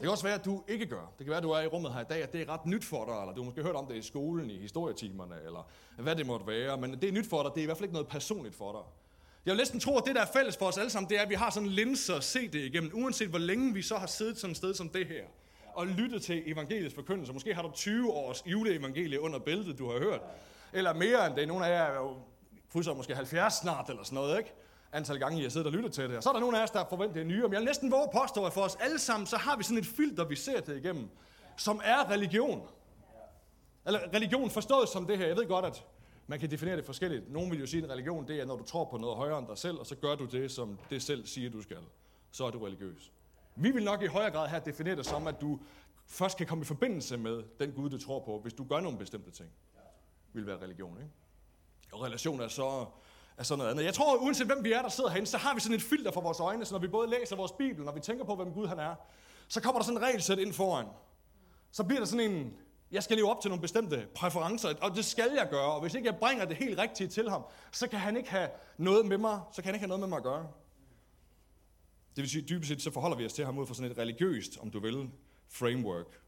Det 0.01 0.05
kan 0.07 0.11
også 0.11 0.23
være, 0.23 0.35
at 0.35 0.45
du 0.45 0.63
ikke 0.67 0.85
gør. 0.85 1.11
Det 1.17 1.25
kan 1.25 1.27
være, 1.27 1.37
at 1.37 1.43
du 1.43 1.51
er 1.51 1.61
i 1.61 1.67
rummet 1.67 1.93
her 1.93 2.01
i 2.01 2.05
dag, 2.09 2.23
at 2.23 2.33
det 2.33 2.41
er 2.41 2.49
ret 2.49 2.65
nyt 2.65 2.85
for 2.85 3.05
dig, 3.05 3.13
eller 3.21 3.33
du 3.33 3.41
har 3.41 3.45
måske 3.45 3.63
hørt 3.63 3.75
om 3.75 3.87
det 3.87 3.95
i 3.95 4.01
skolen, 4.01 4.49
i 4.49 4.57
historietimerne, 4.57 5.35
eller 5.45 5.69
hvad 5.97 6.15
det 6.15 6.25
måtte 6.25 6.47
være. 6.47 6.77
Men 6.77 6.93
det 6.93 7.03
er 7.03 7.11
nyt 7.11 7.29
for 7.29 7.43
dig, 7.43 7.51
det 7.55 7.59
er 7.59 7.63
i 7.63 7.65
hvert 7.65 7.77
fald 7.77 7.83
ikke 7.83 7.93
noget 7.93 8.07
personligt 8.07 8.55
for 8.55 8.71
dig. 8.71 8.81
Jeg 9.45 9.51
vil 9.51 9.57
næsten 9.57 9.79
tro, 9.79 9.97
at 9.97 10.03
det, 10.05 10.15
der 10.15 10.21
er 10.21 10.31
fælles 10.33 10.57
for 10.57 10.65
os 10.65 10.77
alle 10.77 10.89
sammen, 10.89 11.09
det 11.09 11.17
er, 11.17 11.21
at 11.21 11.29
vi 11.29 11.35
har 11.35 11.49
sådan 11.49 11.69
linser 11.69 12.15
at 12.15 12.23
se 12.23 12.47
det 12.47 12.59
igennem, 12.59 12.91
uanset 12.93 13.27
hvor 13.27 13.39
længe 13.39 13.73
vi 13.73 13.81
så 13.81 13.95
har 13.95 14.07
siddet 14.07 14.37
sådan 14.37 14.51
et 14.51 14.57
sted 14.57 14.73
som 14.73 14.89
det 14.89 15.07
her, 15.07 15.23
og 15.73 15.87
lyttet 15.87 16.21
til 16.21 16.51
evangeliets 16.51 16.95
forkyndelse. 16.95 17.33
Måske 17.33 17.53
har 17.53 17.61
du 17.61 17.71
20 17.73 18.11
års 18.11 18.43
juleevangelie 18.45 19.21
under 19.21 19.39
bæltet, 19.39 19.79
du 19.79 19.91
har 19.91 19.99
hørt. 19.99 20.21
Eller 20.73 20.93
mere 20.93 21.27
end 21.27 21.35
det. 21.35 21.47
Nogle 21.47 21.65
af 21.65 21.69
jer 21.69 21.83
er 21.83 22.15
jo 22.75 22.93
måske 22.93 23.15
70 23.15 23.53
snart, 23.53 23.89
eller 23.89 24.03
sådan 24.03 24.15
noget, 24.15 24.37
ikke? 24.37 24.53
Antal 24.91 25.19
gange, 25.19 25.39
I 25.39 25.43
har 25.43 25.49
siddet 25.49 25.67
og 25.67 25.73
lyttet 25.73 25.93
til 25.93 26.09
det. 26.09 26.17
Og 26.17 26.23
så 26.23 26.29
er 26.29 26.33
der 26.33 26.39
nogle 26.39 26.59
af 26.59 26.63
os, 26.63 26.71
der 26.71 26.85
forventer 26.89 27.13
det 27.13 27.25
nye. 27.25 27.41
Men 27.41 27.51
jeg 27.53 27.59
vil 27.59 27.65
næsten 27.65 27.91
våge 27.91 28.07
påstå, 28.13 28.45
at 28.45 28.53
for 28.53 28.61
os 28.61 28.75
alle 28.75 28.99
sammen, 28.99 29.27
så 29.27 29.37
har 29.37 29.57
vi 29.57 29.63
sådan 29.63 29.77
et 29.77 29.85
filter, 29.85 30.25
vi 30.25 30.35
ser 30.35 30.61
det 30.61 30.77
igennem, 30.77 31.09
som 31.57 31.81
er 31.83 32.09
religion. 32.09 32.67
Eller 33.85 33.99
religion 34.13 34.49
forstået 34.49 34.89
som 34.89 35.07
det 35.07 35.17
her. 35.17 35.27
Jeg 35.27 35.35
ved 35.35 35.47
godt, 35.47 35.65
at 35.65 35.85
man 36.27 36.39
kan 36.39 36.51
definere 36.51 36.77
det 36.77 36.85
forskelligt. 36.85 37.31
Nogle 37.31 37.49
vil 37.49 37.59
jo 37.59 37.65
sige, 37.65 37.83
at 37.83 37.85
en 37.85 37.91
religion, 37.91 38.27
det 38.27 38.39
er, 38.39 38.45
når 38.45 38.55
du 38.55 38.63
tror 38.63 38.85
på 38.85 38.97
noget 38.97 39.17
højere 39.17 39.39
end 39.39 39.47
dig 39.47 39.57
selv, 39.57 39.77
og 39.79 39.85
så 39.85 39.95
gør 39.95 40.15
du 40.15 40.25
det, 40.25 40.51
som 40.51 40.79
det 40.89 41.01
selv 41.01 41.25
siger, 41.25 41.49
du 41.49 41.61
skal. 41.61 41.77
Så 42.31 42.45
er 42.45 42.51
du 42.51 42.59
religiøs. 42.65 43.11
Vi 43.55 43.71
vil 43.71 43.83
nok 43.83 44.01
i 44.01 44.05
højere 44.05 44.31
grad 44.31 44.49
her 44.49 44.59
definere 44.59 44.95
det 44.95 45.05
som, 45.05 45.27
at 45.27 45.41
du 45.41 45.59
først 46.07 46.37
kan 46.37 46.47
komme 46.47 46.61
i 46.61 46.65
forbindelse 46.65 47.17
med 47.17 47.43
den 47.59 47.71
Gud, 47.71 47.89
du 47.89 47.97
tror 47.97 48.19
på, 48.19 48.39
hvis 48.39 48.53
du 48.53 48.63
gør 48.63 48.79
nogle 48.79 48.97
bestemte 48.97 49.31
ting. 49.31 49.49
Vil 50.33 50.47
være 50.47 50.57
religion, 50.61 50.97
ikke? 50.97 51.11
Og 51.91 52.01
relation 52.01 52.41
er 52.41 52.47
så 52.47 52.85
er 53.41 53.45
sådan 53.45 53.57
noget 53.57 53.71
andet. 53.71 53.83
Jeg 53.85 53.93
tror, 53.93 54.17
uanset 54.17 54.47
hvem 54.47 54.63
vi 54.63 54.71
er, 54.71 54.81
der 54.81 54.89
sidder 54.89 55.09
herinde, 55.09 55.27
så 55.27 55.37
har 55.37 55.53
vi 55.53 55.59
sådan 55.59 55.75
et 55.75 55.81
filter 55.81 56.11
for 56.11 56.21
vores 56.21 56.39
øjne, 56.39 56.65
så 56.65 56.73
når 56.73 56.79
vi 56.79 56.87
både 56.87 57.09
læser 57.09 57.35
vores 57.35 57.51
Bibel, 57.51 57.85
når 57.85 57.91
vi 57.91 57.99
tænker 57.99 58.25
på, 58.25 58.35
hvem 58.35 58.53
Gud 58.53 58.67
han 58.67 58.79
er, 58.79 58.95
så 59.47 59.61
kommer 59.61 59.79
der 59.79 59.85
sådan 59.85 59.97
en 59.97 60.03
regelsæt 60.03 60.39
ind 60.39 60.53
foran. 60.53 60.85
Så 61.71 61.83
bliver 61.83 61.99
der 61.99 62.05
sådan 62.05 62.31
en, 62.31 62.53
jeg 62.91 63.03
skal 63.03 63.17
leve 63.17 63.29
op 63.29 63.41
til 63.41 63.49
nogle 63.49 63.61
bestemte 63.61 64.07
præferencer, 64.15 64.73
og 64.81 64.95
det 64.95 65.05
skal 65.05 65.31
jeg 65.37 65.47
gøre, 65.49 65.71
og 65.71 65.81
hvis 65.81 65.93
ikke 65.93 66.07
jeg 66.07 66.15
bringer 66.15 66.45
det 66.45 66.57
helt 66.57 66.79
rigtige 66.79 67.07
til 67.07 67.29
ham, 67.29 67.43
så 67.71 67.87
kan 67.87 67.99
han 67.99 68.17
ikke 68.17 68.29
have 68.29 68.49
noget 68.77 69.05
med 69.05 69.17
mig, 69.17 69.39
så 69.51 69.61
kan 69.61 69.65
han 69.65 69.75
ikke 69.75 69.81
have 69.81 69.87
noget 69.87 69.99
med 69.99 70.07
mig 70.07 70.17
at 70.17 70.23
gøre. 70.23 70.47
Det 72.15 72.21
vil 72.21 72.29
sige, 72.29 72.45
dybest 72.49 72.67
set, 72.67 72.81
så 72.81 72.91
forholder 72.91 73.17
vi 73.17 73.25
os 73.25 73.33
til 73.33 73.45
ham 73.45 73.57
ud 73.57 73.67
fra 73.67 73.73
sådan 73.73 73.91
et 73.91 73.97
religiøst, 73.97 74.57
om 74.61 74.71
du 74.71 74.79
vil, 74.79 75.09
framework. 75.49 76.21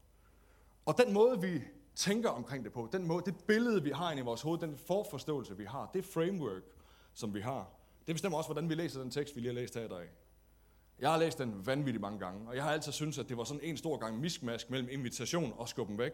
Og 0.86 0.98
den 0.98 1.12
måde, 1.12 1.40
vi 1.40 1.62
tænker 1.94 2.30
omkring 2.30 2.64
det 2.64 2.72
på, 2.72 2.88
den 2.92 3.06
måde, 3.06 3.24
det 3.24 3.34
billede, 3.46 3.82
vi 3.82 3.90
har 3.90 4.10
inde 4.10 4.20
i 4.20 4.24
vores 4.24 4.42
hoved, 4.42 4.58
den 4.58 4.76
forforståelse, 4.86 5.56
vi 5.56 5.64
har, 5.64 5.90
det 5.94 6.04
framework, 6.04 6.62
som 7.14 7.34
vi 7.34 7.40
har, 7.40 7.70
det 8.06 8.14
bestemmer 8.14 8.38
også, 8.38 8.48
hvordan 8.48 8.68
vi 8.68 8.74
læser 8.74 9.00
den 9.00 9.10
tekst, 9.10 9.36
vi 9.36 9.40
lige 9.40 9.54
har 9.54 9.60
læst 9.60 9.74
her 9.74 9.84
i 9.84 9.88
dag. 9.88 10.08
Jeg 10.98 11.10
har 11.10 11.18
læst 11.18 11.38
den 11.38 11.66
vanvittigt 11.66 12.00
mange 12.00 12.18
gange, 12.18 12.48
og 12.48 12.56
jeg 12.56 12.64
har 12.64 12.72
altid 12.72 12.92
syntes, 12.92 13.18
at 13.18 13.28
det 13.28 13.36
var 13.36 13.44
sådan 13.44 13.60
en 13.62 13.76
stor 13.76 13.96
gang 13.96 14.20
miskmask 14.20 14.70
mellem 14.70 14.88
invitation 14.90 15.54
og 15.56 15.68
skubben 15.68 15.98
væk. 15.98 16.12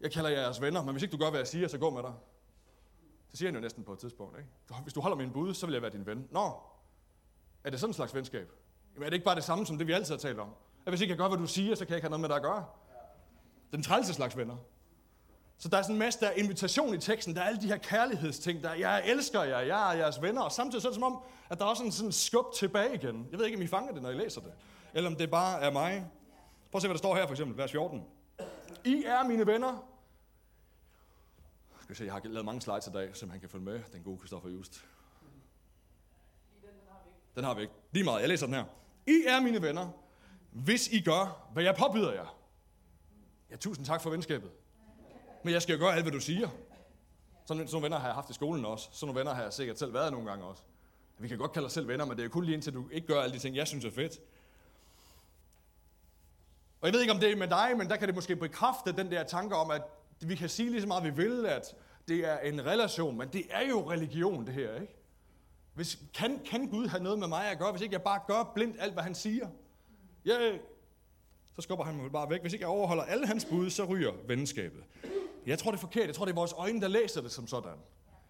Jeg 0.00 0.12
kalder 0.12 0.30
jer 0.30 0.40
jeres 0.40 0.60
venner, 0.60 0.82
men 0.82 0.92
hvis 0.92 1.02
ikke 1.02 1.12
du 1.12 1.18
gør, 1.18 1.30
hvad 1.30 1.40
jeg 1.40 1.46
siger, 1.46 1.68
så 1.68 1.78
gå 1.78 1.90
med 1.90 2.02
dig. 2.02 2.12
Det 3.30 3.38
siger 3.38 3.48
han 3.48 3.54
jo 3.54 3.60
næsten 3.60 3.84
på 3.84 3.92
et 3.92 3.98
tidspunkt. 3.98 4.38
Ikke? 4.38 4.82
Hvis 4.82 4.92
du 4.92 5.00
holder 5.00 5.16
min 5.16 5.30
bud, 5.30 5.54
så 5.54 5.66
vil 5.66 5.72
jeg 5.72 5.82
være 5.82 5.92
din 5.92 6.06
ven. 6.06 6.28
Nå, 6.30 6.52
er 7.64 7.70
det 7.70 7.80
sådan 7.80 7.90
en 7.90 7.94
slags 7.94 8.14
venskab? 8.14 8.52
Jamen, 8.94 9.06
er 9.06 9.10
det 9.10 9.14
ikke 9.14 9.24
bare 9.24 9.34
det 9.34 9.44
samme, 9.44 9.66
som 9.66 9.78
det 9.78 9.86
vi 9.86 9.92
altid 9.92 10.14
har 10.14 10.18
talt 10.18 10.38
om? 10.38 10.48
At 10.86 10.92
hvis 10.92 11.00
ikke 11.00 11.10
jeg 11.10 11.18
gør, 11.18 11.28
hvad 11.28 11.38
du 11.38 11.46
siger, 11.46 11.74
så 11.74 11.84
kan 11.84 11.90
jeg 11.90 11.96
ikke 11.96 12.04
have 12.04 12.10
noget 12.10 12.20
med 12.20 12.28
dig 12.28 12.36
at 12.36 12.42
gøre. 12.42 12.64
Den 13.72 13.82
trælse 13.82 14.14
slags 14.14 14.36
venner. 14.36 14.56
Så 15.58 15.68
der 15.68 15.78
er 15.78 15.82
sådan 15.82 15.94
en 15.94 15.98
masse, 15.98 16.20
der 16.20 16.26
er 16.26 16.32
invitation 16.32 16.94
i 16.94 16.98
teksten, 16.98 17.34
der 17.34 17.42
er 17.42 17.46
alle 17.46 17.60
de 17.60 17.66
her 17.66 17.76
kærlighedsting, 17.76 18.62
der 18.62 18.68
er, 18.68 18.74
jeg 18.74 19.02
elsker 19.06 19.42
jer, 19.42 19.60
jeg 19.60 19.92
er 19.92 19.98
jeres 19.98 20.22
venner, 20.22 20.42
og 20.42 20.52
samtidig 20.52 20.82
så 20.82 20.88
er 20.88 20.90
det 20.90 20.94
som 20.94 21.12
om, 21.12 21.22
at 21.50 21.58
der 21.58 21.64
er 21.64 21.68
også 21.68 21.84
en 21.84 21.92
sådan 21.92 22.12
skub 22.12 22.54
tilbage 22.54 22.94
igen. 22.94 23.28
Jeg 23.30 23.38
ved 23.38 23.46
ikke, 23.46 23.58
om 23.58 23.62
I 23.62 23.66
fanger 23.66 23.92
det, 23.92 24.02
når 24.02 24.10
I 24.10 24.14
læser 24.14 24.40
det, 24.40 24.52
eller 24.94 25.10
om 25.10 25.16
det 25.16 25.30
bare 25.30 25.60
er 25.60 25.70
mig. 25.70 26.10
Prøv 26.70 26.78
at 26.78 26.82
se, 26.82 26.88
hvad 26.88 26.94
der 26.94 26.98
står 26.98 27.16
her, 27.16 27.26
for 27.26 27.34
eksempel, 27.34 27.56
vers 27.56 27.70
14. 27.70 28.04
I 28.84 29.02
er 29.06 29.24
mine 29.24 29.46
venner. 29.46 29.84
Skal 31.80 31.88
vi 31.88 31.94
se, 31.94 32.04
jeg 32.04 32.12
har 32.12 32.20
lavet 32.24 32.44
mange 32.44 32.60
slides 32.60 32.86
i 32.86 32.90
dag, 32.90 33.16
så 33.16 33.26
man 33.26 33.40
kan 33.40 33.48
følge 33.48 33.64
med, 33.64 33.80
den 33.92 34.02
gode 34.02 34.18
Kristoffer 34.18 34.48
Just. 34.48 34.84
Den 37.34 37.44
har 37.44 37.54
vi 37.54 37.60
ikke. 37.60 37.74
Lige 37.92 38.04
meget, 38.04 38.20
jeg 38.20 38.28
læser 38.28 38.46
den 38.46 38.54
her. 38.54 38.64
I 39.06 39.24
er 39.26 39.40
mine 39.40 39.62
venner, 39.62 39.90
hvis 40.50 40.88
I 40.88 41.00
gør, 41.00 41.48
hvad 41.52 41.62
jeg 41.62 41.74
påbyder 41.74 42.12
jer. 42.12 42.38
Ja, 43.50 43.56
tusind 43.56 43.86
tak 43.86 44.02
for 44.02 44.10
venskabet. 44.10 44.50
Men 45.46 45.52
jeg 45.52 45.62
skal 45.62 45.72
jo 45.72 45.78
gøre 45.78 45.94
alt, 45.94 46.04
hvad 46.04 46.12
du 46.12 46.20
siger. 46.20 46.48
Sådan, 47.44 47.66
sådan 47.66 47.68
nogle 47.72 47.84
venner 47.84 47.98
har 47.98 48.08
jeg 48.08 48.14
haft 48.14 48.30
i 48.30 48.32
skolen 48.32 48.64
også. 48.64 48.88
Sådan 48.92 49.06
nogle 49.06 49.18
venner 49.18 49.34
har 49.34 49.42
jeg 49.42 49.52
sikkert 49.52 49.78
selv 49.78 49.94
været 49.94 50.12
nogle 50.12 50.28
gange 50.28 50.44
også. 50.44 50.62
Vi 51.18 51.28
kan 51.28 51.38
godt 51.38 51.52
kalde 51.52 51.66
os 51.66 51.72
selv 51.72 51.88
venner, 51.88 52.04
men 52.04 52.16
det 52.16 52.24
er 52.24 52.28
kun 52.28 52.44
lige 52.44 52.54
indtil 52.54 52.74
du 52.74 52.88
ikke 52.92 53.06
gør 53.06 53.20
alle 53.20 53.34
de 53.34 53.38
ting, 53.38 53.56
jeg 53.56 53.66
synes 53.66 53.84
er 53.84 53.90
fedt. 53.90 54.12
Og 56.80 56.86
jeg 56.86 56.92
ved 56.92 57.00
ikke, 57.00 57.12
om 57.12 57.20
det 57.20 57.32
er 57.32 57.36
med 57.36 57.48
dig, 57.48 57.74
men 57.76 57.88
der 57.88 57.96
kan 57.96 58.08
det 58.08 58.14
måske 58.14 58.36
bekræfte 58.36 58.92
den 58.92 59.10
der 59.10 59.24
tanke 59.24 59.56
om, 59.56 59.70
at 59.70 59.82
vi 60.20 60.34
kan 60.34 60.48
sige 60.48 60.70
lige 60.70 60.80
så 60.80 60.86
meget, 60.86 61.04
vi 61.04 61.10
vil, 61.10 61.46
at 61.46 61.74
det 62.08 62.28
er 62.28 62.38
en 62.38 62.66
relation, 62.66 63.18
men 63.18 63.28
det 63.28 63.42
er 63.50 63.68
jo 63.68 63.90
religion, 63.90 64.46
det 64.46 64.54
her, 64.54 64.74
ikke? 64.80 64.96
Hvis, 65.74 65.98
kan, 66.14 66.40
kan 66.50 66.68
Gud 66.68 66.86
have 66.86 67.02
noget 67.02 67.18
med 67.18 67.28
mig 67.28 67.50
at 67.50 67.58
gøre, 67.58 67.70
hvis 67.70 67.82
ikke 67.82 67.92
jeg 67.92 68.02
bare 68.02 68.20
gør 68.26 68.52
blindt 68.54 68.76
alt, 68.80 68.92
hvad 68.92 69.02
han 69.02 69.14
siger? 69.14 69.48
Jeg, 70.24 70.60
så 71.56 71.62
skubber 71.62 71.84
han 71.84 71.96
mig 71.96 72.12
bare 72.12 72.30
væk. 72.30 72.40
Hvis 72.40 72.52
ikke 72.52 72.62
jeg 72.62 72.70
overholder 72.70 73.04
alle 73.04 73.26
hans 73.26 73.44
bud, 73.44 73.70
så 73.70 73.84
ryger 73.84 74.12
venskabet. 74.26 74.84
Jeg 75.46 75.58
tror, 75.58 75.70
det 75.70 75.78
er 75.78 75.80
forkert. 75.80 76.06
Jeg 76.06 76.14
tror, 76.14 76.24
det 76.24 76.32
er 76.32 76.36
vores 76.36 76.52
øjne, 76.52 76.80
der 76.80 76.88
læser 76.88 77.20
det 77.20 77.32
som 77.32 77.46
sådan. 77.46 77.78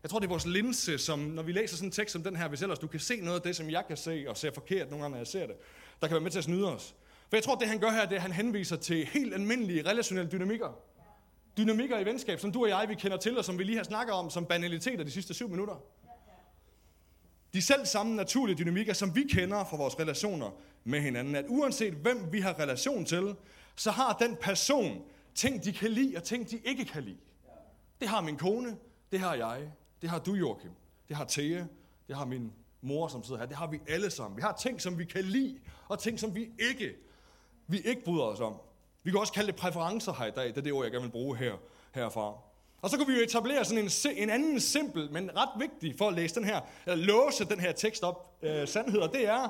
Jeg 0.03 0.11
tror, 0.11 0.19
det 0.19 0.27
er 0.27 0.31
vores 0.31 0.47
linse, 0.47 0.99
som 0.99 1.19
når 1.19 1.43
vi 1.43 1.53
læser 1.53 1.77
sådan 1.77 1.89
en 1.89 1.93
tekst 1.93 2.13
som 2.13 2.23
den 2.23 2.37
her, 2.37 2.49
hvis 2.49 2.63
ellers 2.63 2.79
du 2.79 2.87
kan 2.87 3.01
se 3.01 3.21
noget 3.21 3.37
af 3.37 3.43
det, 3.43 3.57
som 3.57 3.71
jeg 3.71 3.85
kan 3.89 3.97
se, 3.97 4.25
og 4.29 4.37
ser 4.37 4.51
forkert 4.55 4.91
nogle 4.91 5.03
gange, 5.03 5.11
når 5.11 5.19
jeg 5.19 5.27
ser 5.27 5.47
det, 5.47 5.57
der 6.01 6.07
kan 6.07 6.15
være 6.15 6.21
med 6.21 6.31
til 6.31 6.39
at 6.39 6.45
snyde 6.45 6.75
os. 6.75 6.95
For 7.29 7.37
jeg 7.37 7.43
tror, 7.43 7.55
det 7.55 7.69
han 7.69 7.79
gør 7.79 7.91
her, 7.91 8.03
det 8.03 8.13
er, 8.13 8.17
at 8.17 8.23
han 8.23 8.33
henviser 8.33 8.77
til 8.77 9.07
helt 9.07 9.35
almindelige 9.35 9.91
relationelle 9.91 10.31
dynamikker. 10.33 10.79
Dynamikker 11.57 11.99
i 11.99 12.05
venskab, 12.05 12.41
som 12.41 12.53
du 12.53 12.63
og 12.63 12.69
jeg, 12.69 12.87
vi 12.89 12.95
kender 12.95 13.17
til, 13.17 13.39
og 13.39 13.45
som 13.45 13.59
vi 13.59 13.65
lige 13.65 13.77
har 13.77 13.85
snakket 13.85 14.15
om 14.15 14.31
som 14.31 14.47
banaliteter 14.47 15.05
de 15.05 15.11
sidste 15.11 15.35
syv 15.35 15.49
minutter. 15.49 15.83
De 17.53 17.63
selv 17.63 17.87
samme 17.87 18.17
naturlige 18.17 18.57
dynamikker, 18.57 18.93
som 18.93 19.15
vi 19.15 19.23
kender 19.23 19.65
fra 19.65 19.77
vores 19.77 19.99
relationer 19.99 20.51
med 20.85 21.01
hinanden, 21.01 21.35
at 21.35 21.45
uanset 21.49 21.95
hvem 21.95 22.33
vi 22.33 22.41
har 22.41 22.59
relation 22.59 23.05
til, 23.05 23.35
så 23.77 23.91
har 23.91 24.17
den 24.21 24.37
person 24.41 25.03
ting, 25.37 25.65
de 25.65 25.73
kan 25.73 25.91
lide, 25.91 26.17
og 26.17 26.25
ting, 26.25 26.51
de 26.51 26.61
ikke 26.65 26.85
kan 26.85 27.03
lide. 27.03 27.19
Det 28.01 28.09
har 28.09 28.21
min 28.21 28.37
kone, 28.37 28.77
det 29.13 29.21
har 29.21 29.35
jeg, 29.35 29.73
det 30.03 30.11
har 30.11 30.19
du, 30.19 30.35
Joachim, 30.35 30.71
det 31.09 31.17
har 31.17 31.25
Thea, 31.25 31.65
det 32.09 32.17
har 32.17 32.25
min 32.25 32.53
mor, 32.81 33.09
som 33.09 33.25
sidder 33.25 33.39
her, 33.39 33.47
det 33.47 33.57
har 33.57 33.67
vi 33.67 33.81
alle 33.89 34.11
sammen. 34.11 34.37
Vi 34.37 34.43
har 34.43 34.53
ting, 34.53 34.81
som 34.81 34.99
vi 34.99 35.05
kan 35.05 35.25
lide, 35.25 35.59
og 35.89 35.99
ting, 35.99 36.21
som 36.21 36.35
vi 36.35 36.49
ikke, 36.59 36.95
vi 37.67 37.81
ikke 37.81 38.05
bryder 38.05 38.25
os 38.25 38.41
om. 38.41 38.61
Vi 39.03 39.11
kan 39.11 39.21
også 39.21 39.33
kalde 39.33 39.53
det 39.53 39.57
præferencer 39.57 40.13
her 40.13 40.27
i 40.27 40.31
dag, 40.31 40.49
det 40.49 40.59
er 40.59 40.63
det 40.63 40.73
ord, 40.73 40.85
jeg 40.85 40.93
gerne 40.93 41.05
vil 41.05 41.13
bruge 41.13 41.37
her, 41.37 41.55
herfra. 41.95 42.39
Og 42.83 42.91
så 42.91 42.97
kunne 42.97 43.07
vi 43.07 43.19
jo 43.19 43.25
etablere 43.25 43.65
sådan 43.65 43.85
en, 43.85 43.91
en 44.17 44.31
anden 44.31 44.61
simpel, 44.61 45.13
men 45.13 45.31
ret 45.37 45.61
vigtig 45.61 45.99
for 45.99 46.09
at 46.09 46.15
læse 46.15 46.35
den 46.35 46.45
her, 46.45 46.61
eller 46.87 47.07
låse 47.07 47.45
den 47.45 47.61
her 47.61 47.73
tekst 47.73 48.03
op, 48.03 48.39
øh, 48.43 48.69
sandheder, 48.69 49.07
det 49.07 49.27
er, 49.29 49.49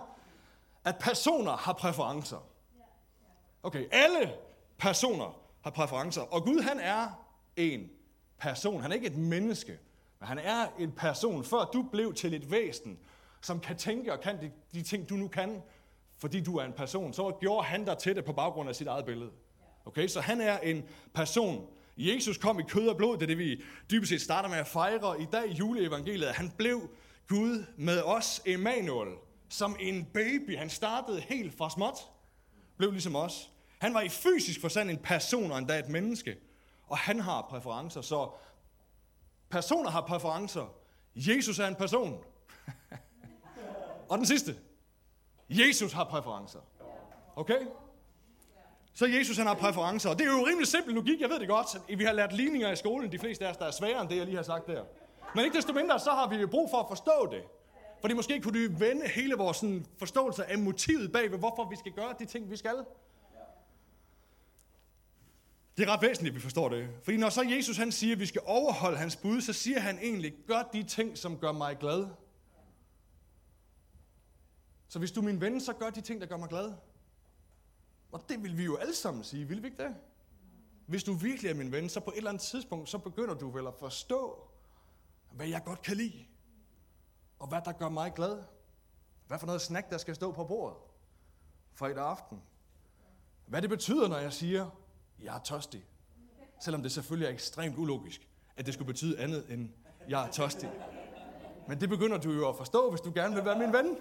at 0.85 0.97
personer 1.01 1.53
har 1.53 1.73
præferencer. 1.73 2.47
Okay, 3.63 3.85
alle 3.93 4.33
personer 4.79 5.46
har 5.67 5.71
præferencer. 5.71 6.21
Og 6.21 6.45
Gud, 6.45 6.61
han 6.61 6.81
er 6.81 7.09
en 7.57 7.91
person. 8.39 8.83
Han 8.83 8.91
er 8.91 8.95
ikke 8.95 9.07
et 9.07 9.17
menneske, 9.17 9.79
men 10.21 10.29
han 10.29 10.39
er 10.39 10.67
en 10.79 10.93
person. 10.93 11.45
Før 11.45 11.71
du 11.73 11.83
blev 11.93 12.15
til 12.15 12.35
et 12.35 12.51
væsen, 12.51 12.99
som 13.41 13.61
kan 13.61 13.77
tænke 13.77 14.13
og 14.13 14.21
kan 14.21 14.41
de, 14.41 14.51
de 14.73 14.83
ting, 14.83 15.09
du 15.09 15.15
nu 15.15 15.29
kan, 15.29 15.63
fordi 16.19 16.41
du 16.41 16.57
er 16.57 16.65
en 16.65 16.73
person, 16.73 17.13
så 17.13 17.37
gjorde 17.41 17.67
han 17.67 17.85
dig 17.85 17.99
til 17.99 18.17
det 18.17 18.25
på 18.25 18.33
baggrund 18.33 18.69
af 18.69 18.77
sit 18.77 18.87
eget 18.87 19.05
billede. 19.05 19.31
Okay, 19.87 20.09
så 20.09 20.21
han 20.21 20.41
er 20.41 20.59
en 20.59 20.85
person. 21.15 21.67
Jesus 21.97 22.39
kom 22.39 22.61
i 22.61 22.63
kød 22.63 22.89
og 22.89 22.97
blod, 22.97 23.15
det 23.15 23.23
er 23.23 23.27
det, 23.27 23.39
vi 23.39 23.63
dybest 23.91 24.11
set 24.11 24.21
starter 24.21 24.49
med 24.49 24.59
at 24.59 24.67
fejre 24.67 25.23
i 25.23 25.27
dag 25.33 25.49
i 25.49 25.53
juleevangeliet. 25.53 26.31
Han 26.31 26.53
blev 26.59 26.91
Gud 27.29 27.65
med 27.77 28.03
os, 28.03 28.43
Emmanuel, 28.47 29.15
som 29.49 29.77
en 29.81 30.05
baby. 30.15 30.57
Han 30.57 30.71
startede 30.71 31.21
helt 31.21 31.59
fra 31.59 31.71
småt, 31.71 31.99
blev 32.77 32.91
ligesom 32.91 33.17
os. 33.17 33.51
Han 33.79 33.95
var 33.95 34.01
i 34.01 34.09
fysisk 34.09 34.61
forstand 34.61 34.91
en 34.91 34.99
person 34.99 35.53
og 35.53 35.59
endda 35.59 35.79
et 35.79 35.89
menneske. 35.89 36.37
Og 36.87 36.99
han 36.99 37.21
har 37.21 37.43
præferencer, 37.43 38.01
så 38.01 38.31
personer 39.51 39.91
har 39.91 40.01
præferencer. 40.01 40.75
Jesus 41.15 41.59
er 41.59 41.67
en 41.67 41.75
person. 41.75 42.25
og 44.11 44.19
den 44.19 44.27
sidste. 44.27 44.57
Jesus 45.49 45.93
har 45.93 46.05
præferencer. 46.05 46.61
Okay? 47.37 47.67
Så 48.95 49.07
Jesus 49.07 49.37
han 49.37 49.47
har 49.47 49.55
præferencer. 49.55 50.11
Og 50.11 50.19
det 50.19 50.27
er 50.27 50.31
jo 50.31 50.47
rimelig 50.47 50.67
simpel 50.67 50.95
logik, 50.95 51.21
jeg 51.21 51.31
ved 51.31 51.41
det 51.41 51.49
godt. 51.49 51.99
Vi 51.99 52.05
har 52.05 52.13
lært 52.13 52.33
ligninger 52.33 52.73
i 52.73 52.77
skolen, 52.77 53.13
de 53.13 53.19
fleste 53.19 53.47
af 53.47 53.51
os, 53.51 53.57
der 53.57 53.67
er 53.67 53.71
sværere 53.71 54.01
end 54.01 54.09
det, 54.09 54.17
jeg 54.17 54.25
lige 54.25 54.37
har 54.37 54.43
sagt 54.43 54.67
der. 54.67 54.85
Men 55.35 55.45
ikke 55.45 55.57
desto 55.57 55.73
mindre, 55.73 56.01
så 56.01 56.11
har 56.11 56.29
vi 56.29 56.37
jo 56.37 56.47
brug 56.47 56.71
for 56.71 56.79
at 56.79 56.87
forstå 56.89 57.29
det. 57.31 57.43
Fordi 58.01 58.15
måske 58.15 58.41
kunne 58.41 58.69
du 58.69 58.79
vende 58.79 59.09
hele 59.09 59.35
vores 59.35 59.57
sådan, 59.57 59.87
forståelse 59.99 60.45
af 60.45 60.59
motivet 60.59 61.13
bag 61.13 61.31
ved, 61.31 61.39
hvorfor 61.39 61.69
vi 61.69 61.77
skal 61.77 61.93
gøre 61.93 62.15
de 62.19 62.25
ting, 62.25 62.51
vi 62.51 62.57
skal. 62.57 62.85
Det 65.77 65.89
er 65.89 65.93
ret 65.93 66.03
væsentligt, 66.03 66.33
at 66.33 66.37
vi 66.37 66.41
forstår 66.41 66.69
det. 66.69 66.89
Fordi 67.03 67.17
når 67.17 67.29
så 67.29 67.43
Jesus 67.43 67.77
han 67.77 67.93
siger, 67.93 68.15
at 68.15 68.21
vi 68.21 68.27
skal 68.27 68.43
overholde 68.45 68.99
hans 68.99 69.17
bud, 69.17 69.41
så 69.41 69.53
siger 69.53 69.81
han 69.81 69.99
egentlig, 69.99 70.35
gør 70.47 70.63
de 70.73 70.83
ting, 70.83 71.19
som 71.19 71.39
gør 71.39 71.53
mig 71.53 71.79
glad. 71.79 72.09
Så 74.89 74.99
hvis 74.99 75.13
du 75.13 75.21
er 75.21 75.25
min 75.25 75.41
ven, 75.41 75.61
så 75.61 75.73
gør 75.73 75.91
de 75.91 76.01
ting, 76.01 76.21
der 76.21 76.27
gør 76.27 76.37
mig 76.37 76.49
glad. 76.49 76.73
Og 78.13 78.25
det 78.29 78.43
vil 78.43 78.59
vi 78.59 78.65
jo 78.65 78.77
alle 78.77 78.95
sammen 78.95 79.25
sige, 79.25 79.49
vil 79.49 79.63
vi 79.63 79.67
ikke 79.67 79.83
det? 79.83 79.97
Hvis 80.87 81.05
du 81.05 81.13
virkelig 81.13 81.51
er 81.51 81.55
min 81.55 81.73
ven, 81.73 81.89
så 81.89 82.01
på 82.01 82.11
et 82.11 82.17
eller 82.17 82.31
andet 82.31 82.43
tidspunkt, 82.43 82.89
så 82.89 82.99
begynder 82.99 83.35
du 83.35 83.51
vel 83.51 83.67
at 83.67 83.75
forstå, 83.75 84.49
hvad 85.33 85.47
jeg 85.47 85.65
godt 85.65 85.83
kan 85.83 85.97
lide. 85.97 86.25
Og 87.39 87.49
hvad 87.49 87.61
der 87.65 87.73
gør 87.73 87.89
mig 87.89 88.13
glad. 88.15 88.43
Hvad 89.27 89.39
for 89.39 89.47
noget 89.47 89.61
snack, 89.61 89.91
der 89.91 89.99
skal 89.99 90.15
stå 90.15 90.33
på 90.33 90.45
bordet 90.45 90.79
fredag 91.75 92.05
aften. 92.05 92.43
Hvad 93.47 93.63
det 93.63 93.71
betyder, 93.71 94.09
når 94.09 94.19
jeg 94.19 94.33
siger, 94.33 94.71
jeg 95.23 95.37
er 95.37 95.41
tørstig. 95.45 95.85
Selvom 96.61 96.83
det 96.83 96.93
selvfølgelig 96.93 97.27
er 97.27 97.33
ekstremt 97.33 97.79
ulogisk, 97.79 98.29
at 98.57 98.67
det 98.67 98.75
skulle 98.75 98.87
betyde 98.87 99.19
andet 99.19 99.47
end, 99.49 99.69
jeg 100.09 100.27
er 100.27 100.31
tørstig. 100.31 100.71
Men 101.69 101.81
det 101.81 101.89
begynder 101.89 102.19
du 102.19 102.33
jo 102.33 102.49
at 102.49 102.57
forstå, 102.57 102.91
hvis 102.91 103.01
du 103.01 103.13
gerne 103.15 103.35
vil 103.35 103.45
være 103.45 103.59
min 103.59 103.73
ven. 103.73 103.97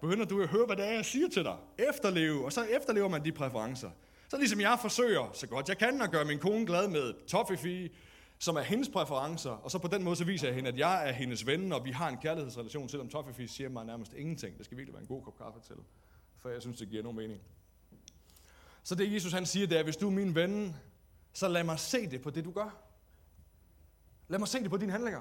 Begynder 0.00 0.24
du 0.24 0.42
at 0.42 0.48
høre, 0.48 0.66
hvad 0.66 0.76
det 0.76 0.84
er, 0.84 0.92
jeg 0.92 1.04
siger 1.04 1.28
til 1.28 1.44
dig. 1.44 1.56
Efterleve, 1.78 2.44
og 2.44 2.52
så 2.52 2.62
efterlever 2.64 3.08
man 3.08 3.24
de 3.24 3.32
præferencer. 3.32 3.90
Så 4.28 4.36
ligesom 4.36 4.60
jeg 4.60 4.78
forsøger, 4.80 5.30
så 5.32 5.46
godt 5.46 5.68
jeg 5.68 5.78
kan, 5.78 6.02
at 6.02 6.10
gøre 6.10 6.24
min 6.24 6.38
kone 6.38 6.66
glad 6.66 6.88
med 6.88 7.26
toffifee, 7.26 7.90
som 8.38 8.56
er 8.56 8.60
hendes 8.60 8.88
præferencer, 8.88 9.50
og 9.50 9.70
så 9.70 9.78
på 9.78 9.88
den 9.88 10.02
måde 10.02 10.16
så 10.16 10.24
viser 10.24 10.46
jeg 10.46 10.54
hende, 10.54 10.68
at 10.68 10.78
jeg 10.78 11.08
er 11.08 11.12
hendes 11.12 11.46
ven, 11.46 11.72
og 11.72 11.84
vi 11.84 11.90
har 11.90 12.08
en 12.08 12.16
kærlighedsrelation, 12.16 12.88
selvom 12.88 13.08
toffifee 13.08 13.48
siger 13.48 13.68
mig 13.68 13.84
nærmest 13.84 14.12
ingenting. 14.12 14.58
Det 14.58 14.64
skal 14.64 14.78
virkelig 14.78 14.94
være 14.94 15.02
en 15.02 15.08
god 15.08 15.22
kop 15.22 15.38
kaffe 15.38 15.60
til, 15.60 15.76
for 16.38 16.48
jeg 16.48 16.62
synes, 16.62 16.78
det 16.78 16.88
giver 16.88 17.02
nogen 17.02 17.16
mening. 17.16 17.40
Så 18.84 18.94
det 18.94 19.14
Jesus 19.14 19.32
han 19.32 19.46
siger, 19.46 19.66
det 19.66 19.78
er, 19.78 19.82
hvis 19.82 19.96
du 19.96 20.06
er 20.06 20.10
min 20.10 20.34
ven, 20.34 20.76
så 21.32 21.48
lad 21.48 21.64
mig 21.64 21.78
se 21.78 22.10
det 22.10 22.22
på 22.22 22.30
det, 22.30 22.44
du 22.44 22.50
gør. 22.50 22.76
Lad 24.28 24.38
mig 24.38 24.48
se 24.48 24.58
det 24.62 24.70
på 24.70 24.76
dine 24.76 24.92
handlinger. 24.92 25.20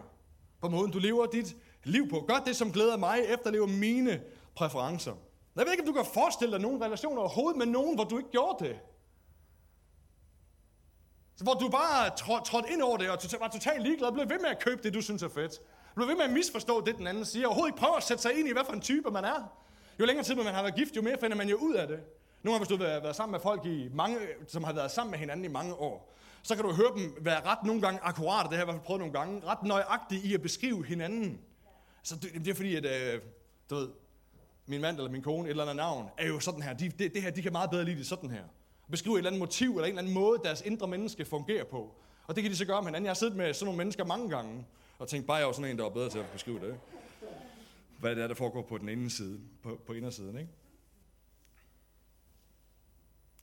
På 0.61 0.69
måden, 0.69 0.91
du 0.91 0.99
lever 0.99 1.25
dit 1.25 1.55
liv 1.83 2.09
på. 2.09 2.25
Gør 2.27 2.43
det, 2.45 2.55
som 2.55 2.71
glæder 2.71 2.97
mig, 2.97 3.19
efterlever 3.19 3.67
mine 3.67 4.21
præferencer. 4.55 5.15
Jeg 5.55 5.65
ved 5.65 5.71
ikke, 5.71 5.83
om 5.83 5.87
du 5.87 5.93
kan 5.93 6.05
forestille 6.13 6.51
dig 6.51 6.61
nogen 6.61 6.81
relationer 6.81 7.21
overhovedet 7.21 7.57
med 7.57 7.65
nogen, 7.65 7.95
hvor 7.95 8.03
du 8.03 8.17
ikke 8.17 8.29
gjorde 8.29 8.65
det. 8.65 8.79
Så 11.35 11.43
hvor 11.43 11.53
du 11.53 11.69
bare 11.69 12.09
trådte 12.45 12.73
ind 12.73 12.81
over 12.81 12.97
det, 12.97 13.09
og 13.09 13.17
tota-, 13.23 13.39
var 13.39 13.47
totalt 13.47 13.83
ligeglad, 13.83 14.07
og 14.07 14.13
blev 14.13 14.29
ved 14.29 14.39
med 14.39 14.49
at 14.49 14.59
købe 14.63 14.83
det, 14.83 14.93
du 14.93 15.01
synes 15.01 15.23
er 15.23 15.29
fedt. 15.29 15.59
Blev 15.95 16.07
ved 16.07 16.15
med 16.15 16.23
at 16.23 16.31
misforstå 16.31 16.81
det, 16.85 16.97
den 16.97 17.07
anden 17.07 17.25
siger. 17.25 17.47
Overhovedet 17.47 17.73
ikke 17.73 17.79
prøve 17.79 17.97
at 17.97 18.03
sætte 18.03 18.21
sig 18.21 18.39
ind 18.39 18.47
i, 18.47 18.51
hvad 18.51 18.65
for 18.65 18.73
en 18.73 18.81
type 18.81 19.11
man 19.11 19.25
er. 19.25 19.57
Jo 19.99 20.05
længere 20.05 20.25
tid 20.25 20.35
man 20.35 20.45
har 20.45 20.61
været 20.61 20.75
gift, 20.75 20.95
jo 20.95 21.01
mere 21.01 21.17
finder 21.19 21.37
man 21.37 21.49
jo 21.49 21.55
ud 21.55 21.73
af 21.73 21.87
det. 21.87 21.99
Nogle 22.43 22.55
gange, 22.55 22.67
hvis 22.67 22.77
du 22.77 22.83
har 22.83 22.99
været 22.99 23.15
sammen 23.15 23.31
med 23.31 23.39
folk, 23.39 23.65
i 23.65 23.89
mange, 23.93 24.17
som 24.47 24.63
har 24.63 24.73
været 24.73 24.91
sammen 24.91 25.11
med 25.11 25.19
hinanden 25.19 25.45
i 25.45 25.47
mange 25.47 25.73
år, 25.73 26.13
så 26.43 26.55
kan 26.55 26.63
du 26.63 26.73
høre 26.73 26.91
dem 26.95 27.15
være 27.19 27.45
ret 27.45 27.63
nogle 27.63 27.81
gange 27.81 27.99
akkurat, 28.03 28.43
det 28.43 28.51
har 28.51 28.57
jeg 28.57 28.63
i 28.63 28.65
hvert 28.65 28.75
fald 28.75 28.85
prøvet 28.85 28.99
nogle 28.99 29.13
gange, 29.13 29.41
ret 29.45 29.63
nøjagtige 29.63 30.21
i 30.21 30.33
at 30.33 30.41
beskrive 30.41 30.85
hinanden. 30.85 31.39
Så 32.03 32.15
det, 32.15 32.33
det 32.33 32.47
er 32.47 32.53
fordi, 32.53 32.75
at 32.75 32.85
øh, 32.85 33.21
du 33.69 33.75
ved, 33.75 33.89
min 34.65 34.81
mand 34.81 34.97
eller 34.97 35.11
min 35.11 35.21
kone, 35.21 35.45
et 35.45 35.49
eller 35.49 35.63
andet 35.63 35.75
navn, 35.75 36.09
er 36.17 36.27
jo 36.27 36.39
sådan 36.39 36.61
her. 36.61 36.73
De, 36.73 36.89
det, 36.89 37.13
det 37.13 37.21
her, 37.21 37.31
de 37.31 37.41
kan 37.41 37.51
meget 37.51 37.69
bedre 37.69 37.85
lide 37.85 37.97
det 37.97 38.07
sådan 38.07 38.29
her. 38.29 38.43
Beskrive 38.91 39.15
et 39.15 39.17
eller 39.17 39.29
andet 39.29 39.39
motiv, 39.39 39.69
eller 39.69 39.83
en 39.83 39.89
eller 39.89 40.01
anden 40.01 40.13
måde, 40.13 40.39
deres 40.43 40.61
indre 40.61 40.87
menneske 40.87 41.25
fungerer 41.25 41.63
på. 41.63 41.95
Og 42.27 42.35
det 42.35 42.43
kan 42.43 42.51
de 42.51 42.57
så 42.57 42.65
gøre 42.65 42.81
med 42.81 42.87
hinanden. 42.87 43.05
Jeg 43.05 43.09
har 43.09 43.15
siddet 43.15 43.35
med 43.35 43.53
sådan 43.53 43.65
nogle 43.65 43.77
mennesker 43.77 44.05
mange 44.05 44.29
gange, 44.29 44.65
og 44.99 45.07
tænkt, 45.07 45.27
bare 45.27 45.37
jeg 45.37 45.47
var 45.47 45.53
sådan 45.53 45.71
en, 45.71 45.77
der 45.77 45.83
var 45.83 45.89
bedre 45.89 46.09
til 46.09 46.19
at 46.19 46.25
beskrive 46.33 46.59
det. 46.59 46.75
Hvad 47.99 48.15
det 48.15 48.23
er, 48.23 48.27
der 48.27 48.35
foregår 48.35 48.61
på 48.61 48.77
den 48.77 48.89
ene 48.89 49.09
side, 49.09 49.39
på, 49.63 49.79
på 49.85 49.93
indersiden, 49.93 50.37
ikke? 50.37 50.49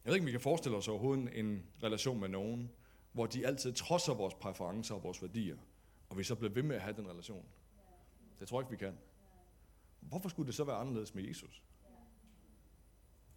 Jeg 0.04 0.10
ved 0.10 0.14
ikke, 0.14 0.22
om 0.22 0.26
vi 0.26 0.30
kan 0.30 0.40
forestille 0.40 0.78
os 0.78 0.88
overhovedet 0.88 1.38
en 1.38 1.66
relation 1.82 2.20
med 2.20 2.28
nogen, 2.28 2.70
hvor 3.12 3.26
de 3.26 3.46
altid 3.46 3.72
trodser 3.72 4.14
vores 4.14 4.34
præferencer 4.34 4.94
og 4.94 5.04
vores 5.04 5.22
værdier, 5.22 5.56
og 6.08 6.18
vi 6.18 6.24
så 6.24 6.34
bliver 6.34 6.52
ved 6.52 6.62
med 6.62 6.76
at 6.76 6.82
have 6.82 6.96
den 6.96 7.08
relation. 7.08 7.44
Det 8.40 8.48
tror 8.48 8.60
jeg 8.60 8.72
ikke, 8.72 8.84
vi 8.84 8.86
kan. 8.86 8.98
Hvorfor 10.00 10.28
skulle 10.28 10.46
det 10.46 10.54
så 10.54 10.64
være 10.64 10.76
anderledes 10.76 11.14
med 11.14 11.24
Jesus? 11.24 11.62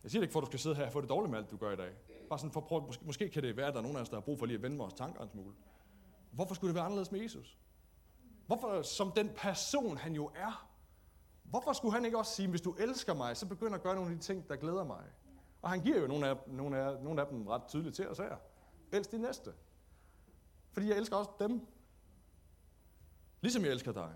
Jeg 0.04 0.12
siger 0.12 0.22
det 0.22 0.26
ikke 0.26 0.34
for, 0.34 0.40
at 0.40 0.46
du 0.46 0.50
skal 0.50 0.60
sidde 0.60 0.76
her 0.76 0.86
og 0.86 0.92
få 0.92 1.02
det 1.02 1.10
dårligt 1.10 1.32
med 1.32 1.40
alt, 1.40 1.52
du 1.52 1.58
gør 1.58 1.72
i 1.72 1.76
dag. 1.76 1.92
Bare 2.30 2.40
sådan 2.40 2.52
for 2.52 2.62
at 2.62 2.68
prøve, 2.68 2.82
måske, 2.82 3.06
måske 3.06 3.30
kan 3.30 3.44
det 3.44 3.58
være, 3.58 3.68
at 3.68 3.74
der 3.74 3.80
er 3.80 3.84
nogen 3.84 3.98
af 3.98 4.02
os, 4.02 4.10
der 4.10 4.16
har 4.16 4.22
brug 4.22 4.40
for 4.40 4.46
lige 4.46 4.56
at 4.56 4.62
vende 4.62 4.78
vores 4.78 4.94
tanker 4.94 5.22
en 5.22 5.30
smule. 5.30 5.54
Hvorfor 6.32 6.56
skulle 6.56 6.70
det 6.70 6.76
være 6.76 6.84
anderledes 6.84 7.12
med 7.12 7.22
Jesus? 7.22 7.58
Hvorfor, 8.48 8.82
som 8.82 9.12
den 9.12 9.30
person 9.36 9.98
han 9.98 10.14
jo 10.14 10.32
er, 10.36 10.70
hvorfor 11.44 11.74
skulle 11.74 11.94
han 11.94 12.06
ikke 12.06 12.18
også 12.18 12.36
sige, 12.36 12.48
hvis 12.48 12.62
du 12.62 12.74
elsker 12.74 13.14
mig, 13.14 13.38
så 13.38 13.46
begynder 13.46 13.76
at 13.76 13.84
gøre 13.84 13.96
nogle 13.96 14.12
af 14.12 14.18
de 14.18 14.24
ting, 14.24 14.50
der 14.50 14.56
glæder 14.56 14.84
mig? 14.84 15.04
Og 15.64 15.70
han 15.70 15.82
giver 15.82 16.00
jo 16.02 16.08
nogle 16.08 16.28
af, 16.28 16.36
nogle 16.48 16.78
af, 16.78 17.04
nogle 17.04 17.22
af 17.22 17.28
dem 17.28 17.48
ret 17.48 17.62
tydeligt 17.68 17.96
til 17.96 18.08
os 18.08 18.18
her. 18.18 18.36
Elsk 18.92 19.12
din 19.12 19.22
næste. 19.22 19.54
Fordi 20.74 20.88
jeg 20.88 20.98
elsker 20.98 21.16
også 21.16 21.32
dem. 21.40 21.62
Ligesom 23.42 23.64
jeg 23.64 23.72
elsker 23.72 23.92
dig. 23.92 24.14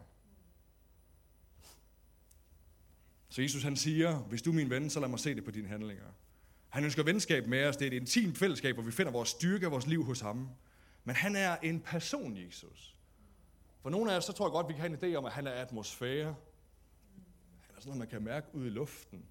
Så 3.29 3.41
Jesus 3.41 3.63
han 3.63 3.75
siger, 3.75 4.17
hvis 4.17 4.41
du 4.41 4.49
er 4.49 4.55
min 4.55 4.69
ven, 4.69 4.89
så 4.89 4.99
lad 4.99 5.07
mig 5.07 5.19
se 5.19 5.35
det 5.35 5.45
på 5.45 5.51
dine 5.51 5.67
handlinger. 5.67 6.05
Han 6.69 6.83
ønsker 6.83 7.03
venskab 7.03 7.47
med 7.47 7.65
os. 7.65 7.77
Det 7.77 7.87
er 7.87 7.91
et 7.91 8.01
intimt 8.01 8.37
fællesskab, 8.37 8.75
hvor 8.75 8.83
vi 8.83 8.91
finder 8.91 9.11
vores 9.11 9.29
styrke 9.29 9.67
og 9.67 9.71
vores 9.71 9.87
liv 9.87 10.03
hos 10.03 10.19
ham. 10.19 10.49
Men 11.03 11.15
han 11.15 11.35
er 11.35 11.57
en 11.57 11.81
person, 11.81 12.37
Jesus. 12.37 12.95
For 13.81 13.89
nogle 13.89 14.13
af 14.13 14.17
os, 14.17 14.25
så 14.25 14.33
tror 14.33 14.45
jeg 14.45 14.51
godt, 14.51 14.67
vi 14.67 14.73
kan 14.73 14.81
have 14.81 15.03
en 15.03 15.13
idé 15.13 15.17
om, 15.17 15.25
at 15.25 15.31
han 15.31 15.47
er 15.47 15.51
atmosfære. 15.51 16.35
Han 17.61 17.75
er 17.75 17.79
sådan 17.79 17.85
noget, 17.85 17.99
man 17.99 18.07
kan 18.07 18.23
mærke 18.23 18.47
ud 18.53 18.65
i 18.65 18.69
luften. 18.69 19.25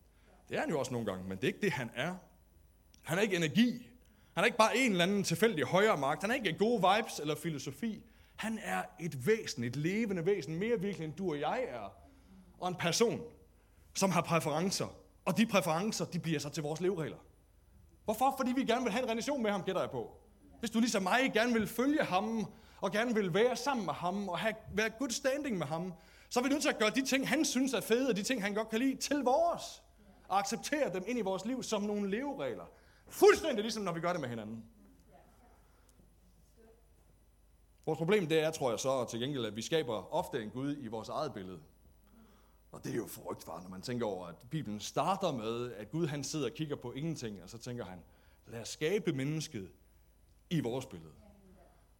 Det 0.49 0.57
er 0.57 0.61
han 0.61 0.71
jo 0.71 0.79
også 0.79 0.93
nogle 0.93 1.07
gange, 1.07 1.29
men 1.29 1.37
det 1.37 1.45
er 1.45 1.49
ikke 1.49 1.61
det, 1.61 1.73
han 1.73 1.91
er. 1.95 2.15
Han 3.03 3.19
er 3.19 3.23
ikke 3.23 3.37
energi. 3.37 3.89
Han 4.35 4.45
er 4.45 4.47
ikke 4.47 4.59
bare 4.59 4.77
en 4.77 4.91
eller 4.91 5.05
anden 5.05 5.25
tilfældig 5.25 5.65
højere 5.65 5.97
magt. 5.97 6.23
Han 6.23 6.31
er 6.31 6.35
ikke 6.35 6.59
gode 6.59 6.85
vibes 6.97 7.21
eller 7.21 7.35
filosofi. 7.35 8.03
Han 8.37 8.59
er 8.63 8.83
et 9.01 9.27
væsen, 9.27 9.65
et 9.65 9.77
levende 9.77 10.27
væsen, 10.27 10.59
mere 10.59 10.81
virkelig 10.81 11.05
end 11.05 11.15
du 11.15 11.31
og 11.31 11.41
jeg 11.41 11.65
er. 11.69 11.93
Og 12.59 12.69
en 12.69 12.75
person, 12.75 13.21
som 13.95 14.11
har 14.11 14.21
præferencer. 14.21 14.87
Og 15.25 15.37
de 15.37 15.47
præferencer, 15.47 16.05
de 16.05 16.19
bliver 16.19 16.39
så 16.39 16.49
til 16.49 16.63
vores 16.63 16.81
leveregler. 16.81 17.17
Hvorfor? 18.05 18.35
Fordi 18.37 18.53
vi 18.53 18.65
gerne 18.65 18.83
vil 18.83 18.93
have 18.93 19.05
en 19.05 19.11
relation 19.11 19.43
med 19.43 19.51
ham, 19.51 19.63
gætter 19.63 19.83
jeg 19.83 19.91
på. 19.91 20.11
Hvis 20.61 20.71
du 20.71 20.81
ligesom 20.81 21.03
mig 21.03 21.31
gerne 21.35 21.53
vil 21.53 21.67
følge 21.67 22.05
ham, 22.05 22.47
og 22.81 22.93
gerne 22.93 23.15
vil 23.15 23.35
være 23.35 23.57
sammen 23.57 23.87
med 23.87 23.95
ham, 23.95 24.29
og 24.29 24.39
have, 24.39 24.55
være 24.75 24.91
good 24.91 25.11
standing 25.11 25.59
med 25.59 25.67
ham, 25.67 25.93
så 26.29 26.41
er 26.41 26.45
vi 26.45 26.49
nødt 26.49 26.63
til 26.63 26.69
at 26.69 26.79
gøre 26.79 26.91
de 26.91 27.07
ting, 27.07 27.29
han 27.29 27.45
synes 27.45 27.73
er 27.73 27.81
fede, 27.81 28.09
og 28.09 28.17
de 28.17 28.23
ting, 28.23 28.43
han 28.43 28.55
godt 28.55 28.69
kan 28.69 28.79
lide, 28.79 28.97
til 28.97 29.17
vores 29.17 29.83
og 30.29 30.39
acceptere 30.39 30.93
dem 30.93 31.05
ind 31.07 31.19
i 31.19 31.23
vores 31.23 31.45
liv 31.45 31.63
som 31.63 31.83
nogle 31.83 32.11
leveregler. 32.11 32.65
Fuldstændig 33.09 33.63
ligesom 33.63 33.83
når 33.83 33.93
vi 33.93 34.01
gør 34.01 34.13
det 34.13 34.21
med 34.21 34.29
hinanden. 34.29 34.65
Vores 37.87 37.97
problem 37.97 38.27
det 38.27 38.41
er, 38.41 38.51
tror 38.51 38.71
jeg 38.71 38.81
så 38.81 39.05
til 39.05 39.21
gengæld, 39.21 39.45
at 39.45 39.57
vi 39.57 39.63
skaber 39.63 40.15
ofte 40.15 40.43
en 40.43 40.51
Gud 40.51 40.77
i 40.79 40.87
vores 40.87 41.09
eget 41.09 41.35
billede. 41.35 41.61
Og 42.73 42.85
det 42.85 42.93
er 42.93 42.97
jo 42.97 43.07
frygtbart, 43.07 43.63
når 43.63 43.71
man 43.71 43.83
tænker 43.83 44.07
over, 44.07 44.27
at 44.27 44.35
Bibelen 44.51 44.81
starter 44.81 45.33
med, 45.33 45.73
at 45.73 45.91
Gud 45.91 46.07
han 46.07 46.25
sidder 46.25 46.47
og 46.47 46.53
kigger 46.53 46.77
på 46.77 46.93
ingenting, 46.93 47.43
og 47.43 47.51
så 47.51 47.59
tænker 47.59 47.85
han, 47.85 47.99
lad 48.47 48.61
os 48.61 48.69
skabe 48.69 49.13
mennesket 49.13 49.71
i 50.51 50.61
vores 50.61 50.87
billede. 50.87 51.13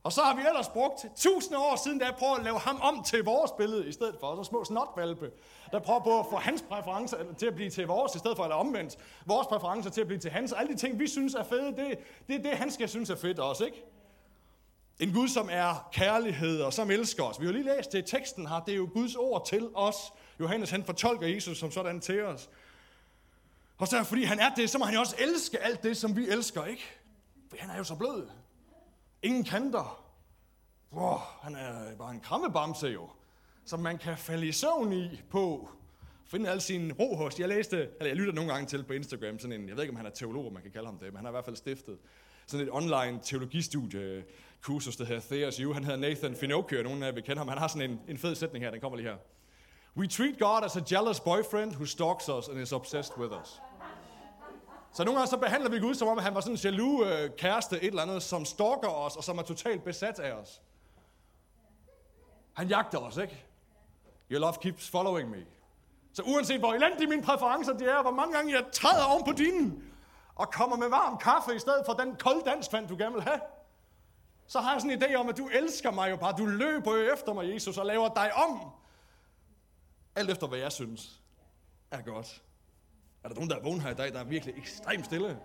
Og 0.07 0.13
så 0.13 0.23
har 0.23 0.35
vi 0.35 0.43
ellers 0.49 0.69
brugt 0.69 1.07
tusind 1.17 1.57
år 1.57 1.77
siden, 1.85 1.99
da 1.99 2.11
på 2.19 2.35
at 2.35 2.45
lave 2.45 2.59
ham 2.59 2.81
om 2.83 3.05
til 3.05 3.25
vores 3.25 3.51
billede 3.51 3.89
i 3.89 3.93
stedet 3.93 4.17
for. 4.21 4.37
Så 4.37 4.49
små 4.49 4.65
snotvalpe, 4.65 5.31
der 5.73 5.79
prøver 5.79 6.01
på 6.01 6.21
at 6.21 6.27
få 6.31 6.37
hans 6.37 6.63
præferencer 6.63 7.17
til 7.39 7.47
at 7.47 7.55
blive 7.55 7.71
til 7.71 7.87
vores, 7.87 8.15
i 8.15 8.19
stedet 8.19 8.37
for, 8.37 8.45
eller 8.45 8.57
omvendt, 8.57 8.97
vores 9.25 9.47
præferencer 9.47 9.91
til 9.91 10.01
at 10.01 10.07
blive 10.07 10.21
til 10.21 10.31
hans. 10.31 10.53
Alle 10.53 10.73
de 10.73 10.79
ting, 10.79 10.99
vi 10.99 11.09
synes 11.09 11.35
er 11.35 11.45
fede, 11.45 11.77
det, 11.77 11.99
det 12.29 12.45
det, 12.45 12.53
han 12.53 12.71
skal 12.71 12.89
synes 12.89 13.11
er 13.11 13.17
fedt 13.17 13.39
også, 13.39 13.65
ikke? 13.65 13.85
En 15.01 15.13
Gud, 15.13 15.29
som 15.29 15.49
er 15.53 15.89
kærlighed 15.93 16.61
og 16.61 16.73
som 16.73 16.91
elsker 16.91 17.23
os. 17.23 17.41
Vi 17.41 17.47
har 17.47 17.53
lige 17.53 17.77
læst 17.77 17.93
det 17.93 17.99
i 17.99 18.17
teksten 18.17 18.47
her. 18.47 18.61
Det 18.61 18.73
er 18.73 18.77
jo 18.77 18.89
Guds 18.93 19.17
ord 19.17 19.47
til 19.47 19.69
os. 19.75 19.97
Johannes 20.41 20.71
han 20.71 20.85
fortolker 20.85 21.27
Jesus 21.27 21.59
som 21.59 21.71
sådan 21.71 22.01
til 22.01 22.25
os. 22.25 22.51
Og 23.79 23.89
så 23.89 24.05
fordi 24.05 24.25
han 24.25 24.39
er 24.39 24.55
det, 24.55 24.71
så 24.71 24.79
må 24.79 24.85
han 24.85 24.95
jo 24.95 25.01
også 25.01 25.17
elske 25.19 25.59
alt 25.59 25.83
det, 25.83 25.97
som 25.97 26.17
vi 26.17 26.29
elsker, 26.29 26.65
ikke? 26.65 26.85
For 27.51 27.57
han 27.59 27.71
er 27.71 27.77
jo 27.77 27.85
så 27.85 27.95
blød. 27.95 28.27
Ingen 29.23 29.45
kanter. 29.45 30.03
Wow, 30.93 31.19
han 31.43 31.55
er 31.55 31.97
bare 31.97 32.15
en 32.15 32.21
krammebamse 32.21 32.87
jo, 32.87 33.09
som 33.65 33.81
man 33.81 33.99
kan 33.99 34.19
falde 34.19 34.47
i 34.47 34.53
søvn 34.53 34.93
i 34.93 35.23
på. 35.31 35.69
Finde 36.25 36.51
al 36.51 36.61
sin 36.61 36.93
ro 36.93 37.17
hos. 37.17 37.41
Jeg 37.41 37.49
læste, 37.49 37.77
eller 37.77 38.07
jeg 38.07 38.17
lytter 38.17 38.33
nogle 38.33 38.53
gange 38.53 38.67
til 38.67 38.85
på 38.85 38.93
Instagram, 38.93 39.39
sådan 39.39 39.61
en, 39.61 39.69
jeg 39.69 39.77
ved 39.77 39.83
ikke, 39.83 39.93
om 39.93 39.97
han 39.97 40.07
er 40.07 40.11
teolog, 40.11 40.53
man 40.53 40.63
kan 40.63 40.71
kalde 40.71 40.87
ham 40.87 40.99
det, 40.99 41.07
men 41.07 41.17
han 41.17 41.25
har 41.25 41.31
i 41.31 41.33
hvert 41.33 41.45
fald 41.45 41.57
stiftet 41.57 41.99
sådan 42.47 42.67
et 42.67 42.73
online 42.73 43.21
teologistudie 43.23 44.25
kursus, 44.63 44.97
der 44.97 45.05
hedder 45.05 45.21
Theos 45.21 45.61
U. 45.61 45.73
Han 45.73 45.85
hedder 45.85 45.99
Nathan 45.99 46.37
Finocchio, 46.37 46.83
nogen 46.83 47.03
af 47.03 47.07
jer 47.07 47.15
vil 47.15 47.23
kende 47.23 47.39
ham. 47.39 47.49
Han 47.49 47.59
har 47.59 47.69
sådan 47.69 47.91
en, 47.91 48.01
en 48.09 48.19
fed 48.19 48.35
sætning 48.35 48.65
her, 48.65 48.71
den 48.71 48.81
kommer 48.81 48.97
lige 48.97 49.09
her. 49.09 49.17
We 49.97 50.07
treat 50.07 50.39
God 50.39 50.65
as 50.65 50.77
a 50.77 50.83
jealous 50.93 51.21
boyfriend 51.21 51.73
who 51.73 51.87
stalks 51.87 52.29
us 52.29 52.49
and 52.49 52.59
is 52.59 52.73
obsessed 52.73 53.19
with 53.19 53.33
us. 53.43 53.61
Så 54.97 55.05
nogle 55.05 55.19
gange 55.19 55.31
så 55.31 55.37
behandler 55.37 55.71
vi 55.71 55.79
Gud, 55.79 55.95
som 55.95 56.09
om 56.09 56.19
han 56.19 56.35
var 56.35 56.41
sådan 56.41 56.55
en 56.55 56.59
jaloux 56.59 57.07
øh, 57.07 57.31
kæreste, 57.37 57.77
et 57.77 57.87
eller 57.87 58.03
andet, 58.03 58.23
som 58.23 58.45
stalker 58.45 58.89
os, 58.89 59.17
og 59.17 59.25
som 59.25 59.39
er 59.39 59.43
totalt 59.43 59.85
besat 59.85 60.19
af 60.19 60.33
os. 60.33 60.63
Han 62.53 62.69
jagter 62.69 62.99
os, 62.99 63.17
ikke? 63.17 63.45
Your 64.31 64.41
love 64.41 64.53
keeps 64.53 64.91
following 64.91 65.31
me. 65.31 65.47
Så 66.13 66.23
uanset 66.23 66.59
hvor 66.59 66.75
elendige 66.75 67.07
mine 67.07 67.23
præferencer 67.23 67.73
de 67.73 67.85
er, 67.85 68.03
hvor 68.03 68.11
mange 68.11 68.35
gange 68.35 68.53
jeg 68.55 68.65
træder 68.73 69.05
oven 69.05 69.25
på 69.25 69.33
dine, 69.33 69.73
og 70.35 70.53
kommer 70.53 70.77
med 70.77 70.89
varm 70.89 71.19
kaffe 71.19 71.57
i 71.57 71.59
stedet 71.59 71.83
for 71.87 71.93
den 71.93 72.17
kolde 72.17 72.41
danskvand, 72.45 72.89
du 72.89 72.97
gerne 72.97 73.15
vil 73.15 73.23
have, 73.23 73.41
så 74.47 74.61
har 74.61 74.73
jeg 74.73 74.81
sådan 74.81 75.03
en 75.03 75.03
idé 75.03 75.15
om, 75.15 75.29
at 75.29 75.37
du 75.37 75.49
elsker 75.49 75.91
mig 75.91 76.11
jo 76.11 76.17
bare. 76.17 76.35
Du 76.39 76.47
løber 76.47 76.97
jo 76.97 77.13
efter 77.13 77.33
mig, 77.33 77.55
Jesus, 77.55 77.79
og 77.79 77.87
laver 77.87 78.15
dig 78.15 78.35
om. 78.35 78.71
Alt 80.15 80.31
efter, 80.31 80.47
hvad 80.47 80.59
jeg 80.59 80.73
synes 80.73 81.21
er 81.91 82.03
godt. 82.03 82.43
Er 83.27 83.29
der 83.29 83.35
nogen, 83.35 83.51
der 83.51 83.57
er 83.57 83.63
vågen 83.63 83.81
her 83.81 83.91
i 83.91 83.95
dag, 83.95 84.13
der 84.13 84.21
er 84.21 84.25
virkelig 84.25 84.55
ekstremt 84.59 85.05
stille? 85.05 85.39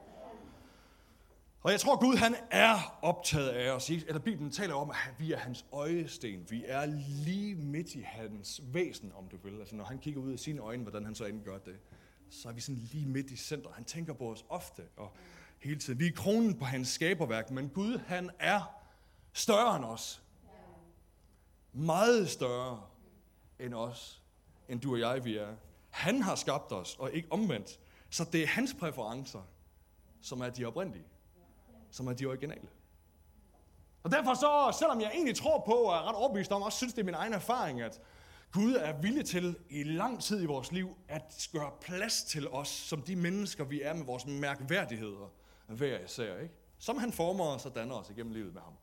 Og 1.63 1.71
jeg 1.71 1.79
tror, 1.79 1.99
Gud 1.99 2.15
han 2.15 2.35
er 2.51 2.99
optaget 3.01 3.49
af 3.49 3.71
os. 3.71 3.89
Eller 3.89 4.19
Bibelen 4.19 4.51
taler 4.51 4.73
om, 4.73 4.89
at 4.89 5.19
vi 5.19 5.31
er 5.31 5.37
hans 5.37 5.65
øjesten. 5.71 6.45
Vi 6.49 6.63
er 6.67 6.85
lige 7.25 7.55
midt 7.55 7.95
i 7.95 8.01
hans 8.01 8.61
væsen, 8.63 9.11
om 9.15 9.27
du 9.27 9.37
vil. 9.43 9.59
Altså 9.59 9.75
når 9.75 9.83
han 9.83 9.99
kigger 9.99 10.21
ud 10.21 10.31
af 10.31 10.39
sine 10.39 10.61
øjne, 10.61 10.83
hvordan 10.83 11.05
han 11.05 11.15
så 11.15 11.25
end 11.25 11.43
gør 11.43 11.57
det, 11.57 11.79
så 12.29 12.49
er 12.49 12.53
vi 12.53 12.61
sådan 12.61 12.81
lige 12.91 13.05
midt 13.05 13.31
i 13.31 13.35
centret. 13.35 13.73
Han 13.75 13.85
tænker 13.85 14.13
på 14.13 14.31
os 14.31 14.45
ofte 14.49 14.83
og 14.97 15.13
hele 15.59 15.79
tiden. 15.79 15.99
Vi 15.99 16.07
er 16.07 16.11
kronen 16.15 16.59
på 16.59 16.65
hans 16.65 16.87
skaberværk, 16.87 17.51
men 17.51 17.69
Gud 17.69 17.97
han 17.97 18.29
er 18.39 18.61
større 19.33 19.75
end 19.75 19.85
os. 19.85 20.23
Meget 21.73 22.29
større 22.29 22.81
end 23.59 23.73
os, 23.73 24.23
end 24.69 24.81
du 24.81 24.93
og 24.93 24.99
jeg 24.99 25.25
vi 25.25 25.37
er. 25.37 25.55
Han 25.91 26.21
har 26.21 26.35
skabt 26.35 26.71
os, 26.71 26.95
og 26.99 27.13
ikke 27.13 27.27
omvendt. 27.31 27.79
Så 28.09 28.23
det 28.23 28.43
er 28.43 28.47
hans 28.47 28.75
præferencer, 28.79 29.41
som 30.21 30.41
er 30.41 30.49
de 30.49 30.65
oprindelige. 30.65 31.05
Som 31.91 32.07
er 32.07 32.13
de 32.13 32.25
originale. 32.25 32.67
Og 34.03 34.11
derfor 34.11 34.33
så, 34.33 34.77
selvom 34.79 35.01
jeg 35.01 35.11
egentlig 35.13 35.35
tror 35.35 35.63
på, 35.65 35.73
og 35.73 35.95
er 35.95 36.09
ret 36.09 36.15
overbevist 36.15 36.51
om, 36.51 36.61
også 36.61 36.77
synes 36.77 36.93
det 36.93 37.01
er 37.01 37.05
min 37.05 37.13
egen 37.13 37.33
erfaring, 37.33 37.81
at 37.81 38.01
Gud 38.51 38.75
er 38.75 39.01
villig 39.01 39.25
til 39.25 39.55
i 39.69 39.83
lang 39.83 40.21
tid 40.21 40.41
i 40.41 40.45
vores 40.45 40.71
liv 40.71 40.97
at 41.07 41.49
gøre 41.53 41.71
plads 41.81 42.23
til 42.23 42.49
os, 42.49 42.67
som 42.67 43.01
de 43.01 43.15
mennesker, 43.15 43.63
vi 43.63 43.81
er 43.81 43.93
med 43.93 44.05
vores 44.05 44.25
mærkværdigheder 44.25 45.31
hver 45.67 45.99
især. 45.99 46.37
Ikke? 46.37 46.53
Som 46.77 46.97
han 46.97 47.13
former 47.13 47.45
os 47.45 47.65
og 47.65 47.75
danner 47.75 47.95
os 47.95 48.09
igennem 48.09 48.33
livet 48.33 48.53
med 48.53 48.61
ham. 48.61 48.73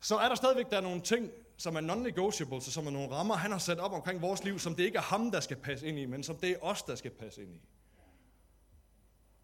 Så 0.00 0.16
er 0.16 0.28
der 0.28 0.34
stadigvæk 0.34 0.70
der 0.70 0.76
er 0.76 0.80
nogle 0.80 1.00
ting, 1.00 1.30
som 1.58 1.76
er 1.76 1.80
non-negotiable, 1.80 2.60
så 2.60 2.72
som 2.72 2.86
er 2.86 2.90
nogle 2.90 3.10
rammer, 3.10 3.34
han 3.34 3.50
har 3.50 3.58
sat 3.58 3.78
op 3.78 3.92
omkring 3.92 4.22
vores 4.22 4.44
liv, 4.44 4.58
som 4.58 4.74
det 4.74 4.84
ikke 4.84 4.98
er 4.98 5.02
ham, 5.02 5.30
der 5.30 5.40
skal 5.40 5.56
passe 5.56 5.86
ind 5.86 5.98
i, 5.98 6.06
men 6.06 6.22
som 6.22 6.36
det 6.36 6.50
er 6.50 6.56
os, 6.60 6.82
der 6.82 6.94
skal 6.94 7.10
passe 7.10 7.42
ind 7.42 7.54
i. 7.54 7.60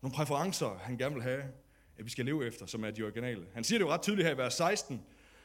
Nogle 0.02 0.14
præferencer, 0.14 0.78
han 0.78 0.98
gerne 0.98 1.14
vil 1.14 1.22
have, 1.22 1.42
at 1.98 2.04
vi 2.04 2.10
skal 2.10 2.24
leve 2.24 2.46
efter, 2.46 2.66
som 2.66 2.84
er 2.84 2.90
de 2.90 3.02
originale. 3.02 3.46
Han 3.54 3.64
siger 3.64 3.78
det 3.78 3.86
jo 3.86 3.90
ret 3.90 4.02
tydeligt 4.02 4.26
her 4.26 4.34
i 4.34 4.38
vers 4.38 4.54
16, 4.54 5.02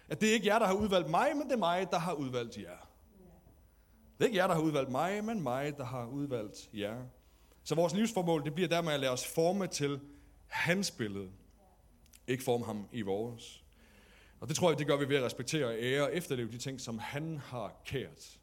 at 0.10 0.22
det 0.22 0.30
er 0.30 0.34
ikke 0.34 0.48
jer, 0.48 0.60
der 0.60 0.66
har 0.66 0.74
udvalgt 0.74 1.10
mig, 1.10 1.32
men 1.36 1.48
det 1.48 1.54
er 1.54 1.58
mig, 1.58 1.88
der 1.92 2.00
har 2.00 2.14
udvalgt 2.14 2.58
jer. 2.58 2.90
Det 4.18 4.26
er 4.26 4.26
ikke 4.26 4.38
jer, 4.38 4.48
der 4.48 4.54
har 4.54 4.62
udvalgt 4.62 4.92
mig, 4.92 5.24
men 5.24 5.44
mig, 5.44 5.78
der 5.78 5.86
har 5.86 6.06
udvalgt 6.06 6.70
jer. 6.74 6.98
Så 7.64 7.76
vores 7.76 7.94
livsformål, 7.94 8.46
det 8.46 8.54
bliver 8.54 8.70
dermed 8.70 8.94
at 8.94 9.00
lade 9.00 9.12
os 9.12 9.28
forme 9.28 9.68
til 9.68 10.00
hans 10.48 10.92
billede. 10.92 11.30
Ikke 12.28 12.44
forme 12.44 12.66
ham 12.66 12.88
i 12.92 13.02
vores. 13.02 13.64
Og 14.40 14.48
det 14.48 14.56
tror 14.56 14.70
jeg, 14.70 14.80
det 14.80 14.88
gør 14.88 14.98
vi 14.98 15.10
ved 15.10 15.16
at 15.16 15.24
respektere 15.24 15.66
og 15.66 15.76
ære 15.78 16.04
og 16.04 16.16
efterleve 16.16 16.52
de 16.52 16.58
ting, 16.58 16.82
som 16.82 16.98
han 16.98 17.38
har 17.38 17.82
kært. 17.86 18.40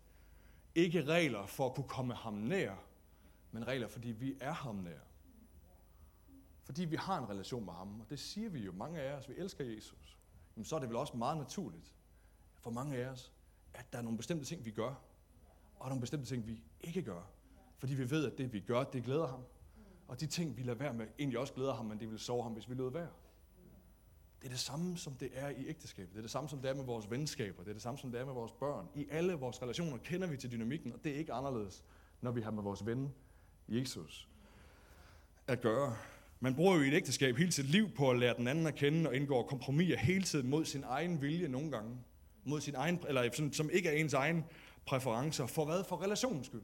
Ikke 0.75 1.05
regler 1.05 1.47
for 1.47 1.67
at 1.67 1.75
kunne 1.75 1.89
komme 1.89 2.15
ham 2.15 2.35
nær, 2.35 2.75
men 3.53 3.67
regler, 3.67 3.89
fordi 3.89 4.09
vi 4.09 4.37
er 4.41 4.53
ham 4.53 4.75
nær. 4.75 4.99
Fordi 6.65 6.85
vi 6.85 6.97
har 6.97 7.19
en 7.19 7.29
relation 7.29 7.65
med 7.65 7.73
ham, 7.73 8.01
og 8.01 8.07
det 8.11 8.19
siger 8.19 8.49
vi 8.49 8.61
jo, 8.61 8.73
mange 8.73 9.01
af 9.01 9.15
os, 9.15 9.29
vi 9.29 9.35
elsker 9.37 9.65
Jesus. 9.65 10.19
Jamen, 10.57 10.65
så 10.65 10.77
er 10.77 10.81
det 10.81 10.89
vel 10.89 10.97
også 10.97 11.17
meget 11.17 11.39
naturligt 11.39 11.95
for 12.61 12.71
mange 12.71 12.97
af 12.97 13.09
os, 13.09 13.33
at 13.75 13.93
der 13.93 13.99
er 13.99 14.03
nogle 14.03 14.17
bestemte 14.17 14.45
ting, 14.45 14.65
vi 14.65 14.71
gør, 14.71 14.95
og 15.79 15.89
nogle 15.89 16.01
bestemte 16.01 16.27
ting, 16.27 16.47
vi 16.47 16.63
ikke 16.81 17.03
gør. 17.03 17.23
Fordi 17.79 17.95
vi 17.95 18.11
ved, 18.11 18.33
at 18.33 18.39
det, 18.39 18.53
vi 18.53 18.61
gør, 18.61 18.85
det 18.85 19.05
glæder 19.05 19.27
ham. 19.27 19.41
Og 20.09 20.21
de 20.21 20.27
ting, 20.27 20.57
vi 20.57 20.63
lader 20.63 20.79
være 20.79 20.95
med, 20.95 21.07
egentlig 21.19 21.39
også 21.39 21.53
glæder 21.53 21.75
ham, 21.75 21.87
men 21.87 22.01
det 22.01 22.11
vil 22.11 22.19
sove 22.19 22.43
ham, 22.43 22.53
hvis 22.53 22.69
vi 22.69 22.75
lød 22.75 22.91
være. 22.91 23.09
Det 24.47 24.53
er 24.53 24.55
det 24.55 24.65
samme, 24.65 24.97
som 24.97 25.15
det 25.15 25.31
er 25.35 25.49
i 25.49 25.69
ægteskabet. 25.69 26.13
Det 26.13 26.19
er 26.19 26.23
det 26.23 26.31
samme, 26.31 26.49
som 26.49 26.61
det 26.61 26.71
er 26.71 26.75
med 26.75 26.85
vores 26.85 27.11
venskaber. 27.11 27.63
Det 27.63 27.69
er 27.69 27.73
det 27.73 27.83
samme, 27.83 27.99
som 27.99 28.13
det 28.13 28.21
er 28.21 28.25
med 28.25 28.33
vores 28.33 28.53
børn. 28.53 28.89
I 28.95 29.07
alle 29.11 29.33
vores 29.33 29.63
relationer 29.63 29.97
kender 29.97 30.27
vi 30.27 30.37
til 30.37 30.53
dynamikken, 30.53 30.93
og 30.93 31.05
det 31.05 31.13
er 31.13 31.17
ikke 31.17 31.33
anderledes, 31.33 31.85
når 32.21 32.31
vi 32.31 32.41
har 32.41 32.51
med 32.51 32.63
vores 32.63 32.87
ven, 32.87 33.15
Jesus, 33.69 34.29
at 35.47 35.61
gøre. 35.61 35.97
Man 36.41 36.55
bruger 36.55 36.77
jo 36.77 36.83
i 36.83 36.89
et 36.89 36.95
ægteskab 36.95 37.37
hele 37.37 37.53
sit 37.53 37.65
liv 37.65 37.91
på 37.91 38.11
at 38.11 38.19
lære 38.19 38.35
den 38.37 38.49
anden 38.49 38.67
at 38.67 38.75
kende 38.75 39.09
og 39.11 39.17
indgår 39.17 39.47
kompromiser 39.47 39.97
hele 39.97 40.25
tiden 40.25 40.51
mod 40.51 40.65
sin 40.65 40.85
egen 40.85 41.23
vilje 41.23 41.49
nogle 41.49 41.71
gange. 41.71 41.99
Mod 42.45 42.61
sin 42.61 42.75
egen, 42.75 43.01
eller 43.09 43.31
som, 43.33 43.53
som 43.53 43.71
ikke 43.71 43.89
er 43.89 43.93
ens 43.93 44.15
egen 44.15 44.45
præferencer. 44.87 45.47
For 45.47 45.65
hvad? 45.65 45.85
For 45.85 46.03
relationens 46.03 46.47
skyld. 46.47 46.63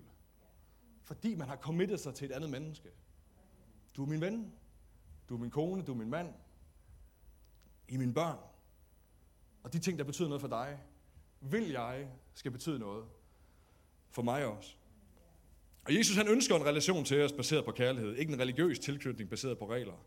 Fordi 1.03 1.35
man 1.35 1.49
har 1.49 1.57
committet 1.57 2.01
sig 2.01 2.15
til 2.15 2.31
et 2.31 2.33
andet 2.33 2.51
menneske. 2.51 2.89
Du 3.97 4.03
er 4.03 4.09
min 4.09 4.21
ven. 4.21 4.53
Du 5.29 5.35
er 5.35 5.39
min 5.39 5.51
kone. 5.51 5.83
Du 5.83 5.93
er 5.93 5.97
min 5.97 6.11
mand 6.11 6.29
i 7.93 7.97
mine 7.97 8.15
børn. 8.15 8.39
Og 9.63 9.73
de 9.73 9.79
ting, 9.79 9.99
der 9.99 10.05
betyder 10.05 10.29
noget 10.29 10.41
for 10.41 10.49
dig, 10.49 10.79
vil 11.41 11.71
jeg 11.71 12.07
skal 12.35 12.51
betyde 12.51 12.79
noget 12.79 13.05
for 14.11 14.23
mig 14.23 14.47
også. 14.47 14.75
Og 15.85 15.97
Jesus 15.97 16.17
han 16.17 16.29
ønsker 16.29 16.57
en 16.57 16.65
relation 16.65 17.05
til 17.05 17.25
os 17.25 17.33
baseret 17.33 17.65
på 17.65 17.73
kærlighed, 17.73 18.17
ikke 18.17 18.33
en 18.33 18.41
religiøs 18.41 18.79
tilknytning 18.79 19.31
baseret 19.31 19.59
på 19.59 19.71
regler. 19.71 20.05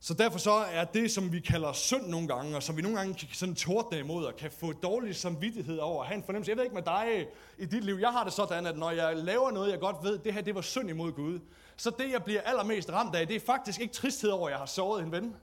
Så 0.00 0.14
derfor 0.14 0.38
så 0.38 0.50
er 0.52 0.84
det, 0.84 1.10
som 1.10 1.32
vi 1.32 1.40
kalder 1.40 1.72
synd 1.72 2.06
nogle 2.06 2.28
gange, 2.28 2.56
og 2.56 2.62
som 2.62 2.76
vi 2.76 2.82
nogle 2.82 2.98
gange 2.98 3.14
kan 3.14 3.28
sådan 3.32 3.54
tordne 3.54 3.98
imod, 3.98 4.24
og 4.24 4.36
kan 4.36 4.50
få 4.50 4.72
dårlig 4.72 5.16
samvittighed 5.16 5.78
over, 5.78 6.02
at 6.02 6.08
have 6.08 6.16
en 6.16 6.24
fornemmelse. 6.24 6.50
Jeg 6.50 6.56
ved 6.56 6.64
ikke 6.64 6.74
med 6.74 6.82
dig 6.82 7.26
i 7.58 7.66
dit 7.66 7.84
liv, 7.84 7.94
jeg 7.94 8.12
har 8.12 8.24
det 8.24 8.32
sådan, 8.32 8.66
at 8.66 8.78
når 8.78 8.90
jeg 8.90 9.16
laver 9.16 9.50
noget, 9.50 9.70
jeg 9.70 9.80
godt 9.80 9.96
ved, 10.02 10.18
det 10.18 10.34
her 10.34 10.40
det 10.40 10.54
var 10.54 10.60
synd 10.60 10.90
imod 10.90 11.12
Gud, 11.12 11.40
så 11.76 11.90
det, 11.98 12.10
jeg 12.10 12.24
bliver 12.24 12.40
allermest 12.40 12.90
ramt 12.90 13.14
af, 13.14 13.26
det 13.26 13.36
er 13.36 13.40
faktisk 13.40 13.80
ikke 13.80 13.94
tristhed 13.94 14.30
over, 14.30 14.48
at 14.48 14.50
jeg 14.50 14.58
har 14.58 14.66
såret 14.66 15.02
en 15.02 15.12
ven. 15.12 15.36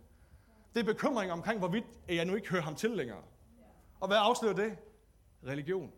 Det 0.73 0.79
er 0.79 0.83
bekymring 0.83 1.31
omkring, 1.31 1.59
hvorvidt 1.59 1.85
jeg 2.09 2.25
nu 2.25 2.35
ikke 2.35 2.49
hører 2.49 2.61
ham 2.61 2.75
til 2.75 2.89
længere. 2.89 3.21
Og 3.99 4.07
hvad 4.07 4.17
afslører 4.19 4.53
det? 4.53 4.77
Religion. 5.47 5.91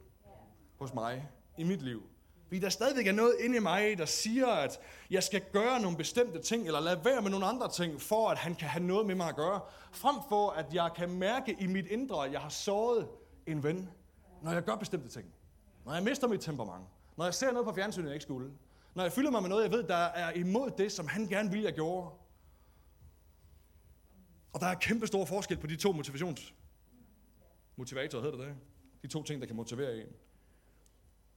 Hos 0.79 0.93
mig. 0.93 1.29
I 1.57 1.63
mit 1.63 1.81
liv. 1.81 2.03
Fordi 2.47 2.59
der 2.59 2.69
stadigvæk 2.69 3.07
er 3.07 3.11
noget 3.11 3.35
inde 3.39 3.57
i 3.57 3.59
mig, 3.59 3.97
der 3.97 4.05
siger, 4.05 4.47
at 4.47 4.79
jeg 5.09 5.23
skal 5.23 5.41
gøre 5.53 5.81
nogle 5.81 5.97
bestemte 5.97 6.41
ting, 6.41 6.65
eller 6.65 6.79
lade 6.79 7.05
være 7.05 7.21
med 7.21 7.31
nogle 7.31 7.45
andre 7.45 7.71
ting, 7.71 8.01
for 8.01 8.29
at 8.29 8.37
han 8.37 8.55
kan 8.55 8.67
have 8.67 8.83
noget 8.83 9.07
med 9.07 9.15
mig 9.15 9.27
at 9.27 9.35
gøre. 9.35 9.59
Frem 9.91 10.15
for, 10.29 10.49
at 10.49 10.73
jeg 10.73 10.89
kan 10.95 11.09
mærke 11.09 11.55
i 11.59 11.67
mit 11.67 11.85
indre, 11.85 12.25
at 12.25 12.31
jeg 12.31 12.41
har 12.41 12.49
såret 12.49 13.07
en 13.47 13.63
ven, 13.63 13.89
når 14.41 14.51
jeg 14.51 14.63
gør 14.63 14.75
bestemte 14.75 15.09
ting. 15.09 15.25
Når 15.85 15.93
jeg 15.93 16.03
mister 16.03 16.27
mit 16.27 16.41
temperament. 16.41 16.85
Når 17.17 17.25
jeg 17.25 17.33
ser 17.33 17.51
noget 17.51 17.65
på 17.67 17.73
fjernsynet, 17.73 18.05
jeg 18.05 18.13
ikke 18.13 18.23
skulle. 18.23 18.51
Når 18.93 19.03
jeg 19.03 19.11
fylder 19.11 19.31
mig 19.31 19.41
med 19.41 19.49
noget, 19.49 19.63
jeg 19.63 19.71
ved, 19.71 19.83
der 19.83 19.95
er 19.95 20.31
imod 20.31 20.71
det, 20.77 20.91
som 20.91 21.07
han 21.07 21.27
gerne 21.27 21.49
ville, 21.49 21.65
jeg 21.65 21.73
gjorde. 21.73 22.09
Og 24.53 24.59
der 24.59 24.67
er 24.67 24.75
kæmpe 24.75 25.07
stor 25.07 25.25
forskel 25.25 25.57
på 25.57 25.67
de 25.67 25.75
to 25.75 25.91
motivations... 25.91 26.53
Motivatorer 27.75 28.23
hedder 28.23 28.37
det 28.37 28.55
De 29.01 29.07
to 29.07 29.23
ting, 29.23 29.41
der 29.41 29.47
kan 29.47 29.55
motivere 29.55 29.97
en. 29.97 30.07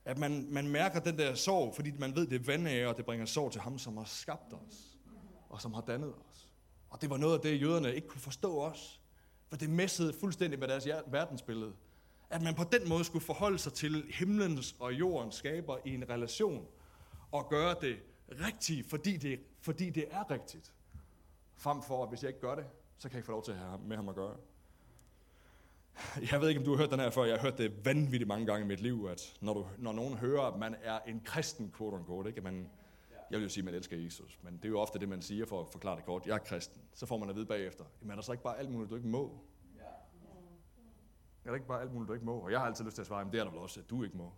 At 0.05 0.17
man, 0.17 0.47
man 0.51 0.67
mærker 0.67 0.99
den 0.99 1.17
der 1.17 1.35
sorg, 1.35 1.75
fordi 1.75 1.91
man 1.91 2.15
ved, 2.15 2.27
det 2.27 2.41
er 2.41 2.45
vandære, 2.45 2.87
og 2.87 2.97
det 2.97 3.05
bringer 3.05 3.25
sorg 3.25 3.51
til 3.51 3.61
ham, 3.61 3.79
som 3.79 3.97
har 3.97 4.05
skabt 4.05 4.53
os, 4.53 4.97
og 5.49 5.61
som 5.61 5.73
har 5.73 5.81
dannet 5.81 6.13
os. 6.29 6.49
Og 6.89 7.01
det 7.01 7.09
var 7.09 7.17
noget 7.17 7.33
af 7.33 7.41
det, 7.41 7.61
jøderne 7.61 7.95
ikke 7.95 8.07
kunne 8.07 8.21
forstå 8.21 8.59
os. 8.59 9.01
For 9.47 9.57
det 9.57 9.69
messede 9.69 10.13
fuldstændig 10.13 10.59
med 10.59 10.67
deres 10.67 10.87
verdensbillede. 11.07 11.73
At 12.29 12.41
man 12.41 12.55
på 12.55 12.63
den 12.63 12.89
måde 12.89 13.03
skulle 13.03 13.25
forholde 13.25 13.57
sig 13.57 13.73
til 13.73 14.05
himlens 14.13 14.75
og 14.79 14.93
jordens 14.93 15.35
skaber 15.35 15.77
i 15.85 15.93
en 15.93 16.09
relation, 16.09 16.67
og 17.31 17.49
gøre 17.49 17.75
det 17.81 17.97
rigtigt, 18.29 18.89
fordi 18.89 19.17
det, 19.17 19.39
fordi 19.61 19.89
det 19.89 20.05
er 20.11 20.31
rigtigt. 20.31 20.73
Frem 21.57 21.83
for, 21.83 22.03
at 22.03 22.09
hvis 22.09 22.23
jeg 22.23 22.29
ikke 22.29 22.41
gør 22.41 22.55
det, 22.55 22.65
så 22.97 23.09
kan 23.09 23.15
jeg 23.15 23.19
ikke 23.19 23.25
få 23.25 23.31
lov 23.31 23.43
til 23.43 23.51
at 23.51 23.57
have 23.57 23.79
med 23.79 23.95
ham 23.95 24.09
at 24.09 24.15
gøre. 24.15 24.35
Jeg 26.31 26.41
ved 26.41 26.49
ikke, 26.49 26.59
om 26.59 26.65
du 26.65 26.71
har 26.71 26.77
hørt 26.77 26.91
den 26.91 26.99
her 26.99 27.09
før. 27.09 27.23
Jeg 27.23 27.35
har 27.35 27.41
hørt 27.41 27.57
det 27.57 27.85
vanvittigt 27.85 28.27
mange 28.27 28.45
gange 28.45 28.65
i 28.65 28.67
mit 28.67 28.81
liv, 28.81 29.07
at 29.11 29.37
når, 29.41 29.53
du, 29.53 29.67
når 29.77 29.93
nogen 29.93 30.17
hører, 30.17 30.41
at 30.41 30.59
man 30.59 30.75
er 30.83 30.99
en 30.99 31.21
kristen, 31.25 31.73
quote 31.77 31.97
unquote, 31.97 32.29
ikke? 32.29 32.37
At 32.37 32.43
man, 32.43 32.69
jeg 33.31 33.39
vil 33.39 33.43
jo 33.43 33.49
sige, 33.49 33.61
at 33.61 33.65
man 33.65 33.73
elsker 33.73 33.97
Jesus, 33.97 34.39
men 34.41 34.57
det 34.57 34.65
er 34.65 34.69
jo 34.69 34.79
ofte 34.79 34.99
det, 34.99 35.09
man 35.09 35.21
siger 35.21 35.45
for 35.45 35.61
at 35.61 35.67
forklare 35.71 35.95
det 35.95 36.05
kort. 36.05 36.25
Jeg 36.25 36.33
er 36.33 36.37
kristen. 36.37 36.81
Så 36.93 37.05
får 37.05 37.17
man 37.17 37.29
at 37.29 37.35
vide 37.35 37.45
bagefter, 37.45 37.83
Men 38.01 38.11
er 38.11 38.15
der 38.15 38.21
så 38.21 38.31
ikke 38.31 38.43
bare 38.43 38.57
alt 38.57 38.71
muligt, 38.71 38.89
du 38.89 38.95
ikke 38.95 39.07
må? 39.07 39.39
Er 41.45 41.49
der 41.49 41.55
ikke 41.55 41.67
bare 41.67 41.81
alt 41.81 41.93
muligt, 41.93 42.07
du 42.07 42.13
ikke 42.13 42.25
må? 42.25 42.39
Og 42.39 42.51
jeg 42.51 42.59
har 42.59 42.67
altid 42.67 42.85
lyst 42.85 42.95
til 42.95 43.01
at 43.01 43.07
svare, 43.07 43.25
at 43.25 43.31
det 43.31 43.39
er 43.39 43.43
der 43.43 43.51
vel 43.51 43.59
også, 43.59 43.79
at 43.79 43.89
du 43.89 44.03
ikke 44.03 44.17
må. 44.17 44.31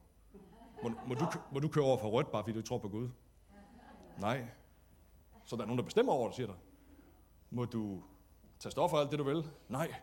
Må, 0.83 0.91
må, 1.07 1.15
du, 1.15 1.25
må 1.51 1.59
du 1.59 1.67
køre 1.67 1.85
over 1.85 1.97
for 1.97 2.09
rødt, 2.09 2.31
bare 2.31 2.43
fordi 2.43 2.53
du 2.53 2.59
ikke 2.59 2.67
tror 2.67 2.77
på 2.77 2.89
Gud? 2.89 3.09
Nej. 4.19 4.47
Så 5.43 5.55
der 5.55 5.61
er 5.61 5.65
nogen, 5.65 5.77
der 5.77 5.83
bestemmer 5.83 6.13
over 6.13 6.27
det, 6.27 6.35
siger 6.35 6.47
der. 6.47 6.55
Må 7.49 7.65
du 7.65 8.03
tage 8.59 8.71
stoffer 8.71 8.97
alt 8.97 9.11
det, 9.11 9.19
du 9.19 9.23
vil? 9.23 9.49
Nej. 9.69 9.93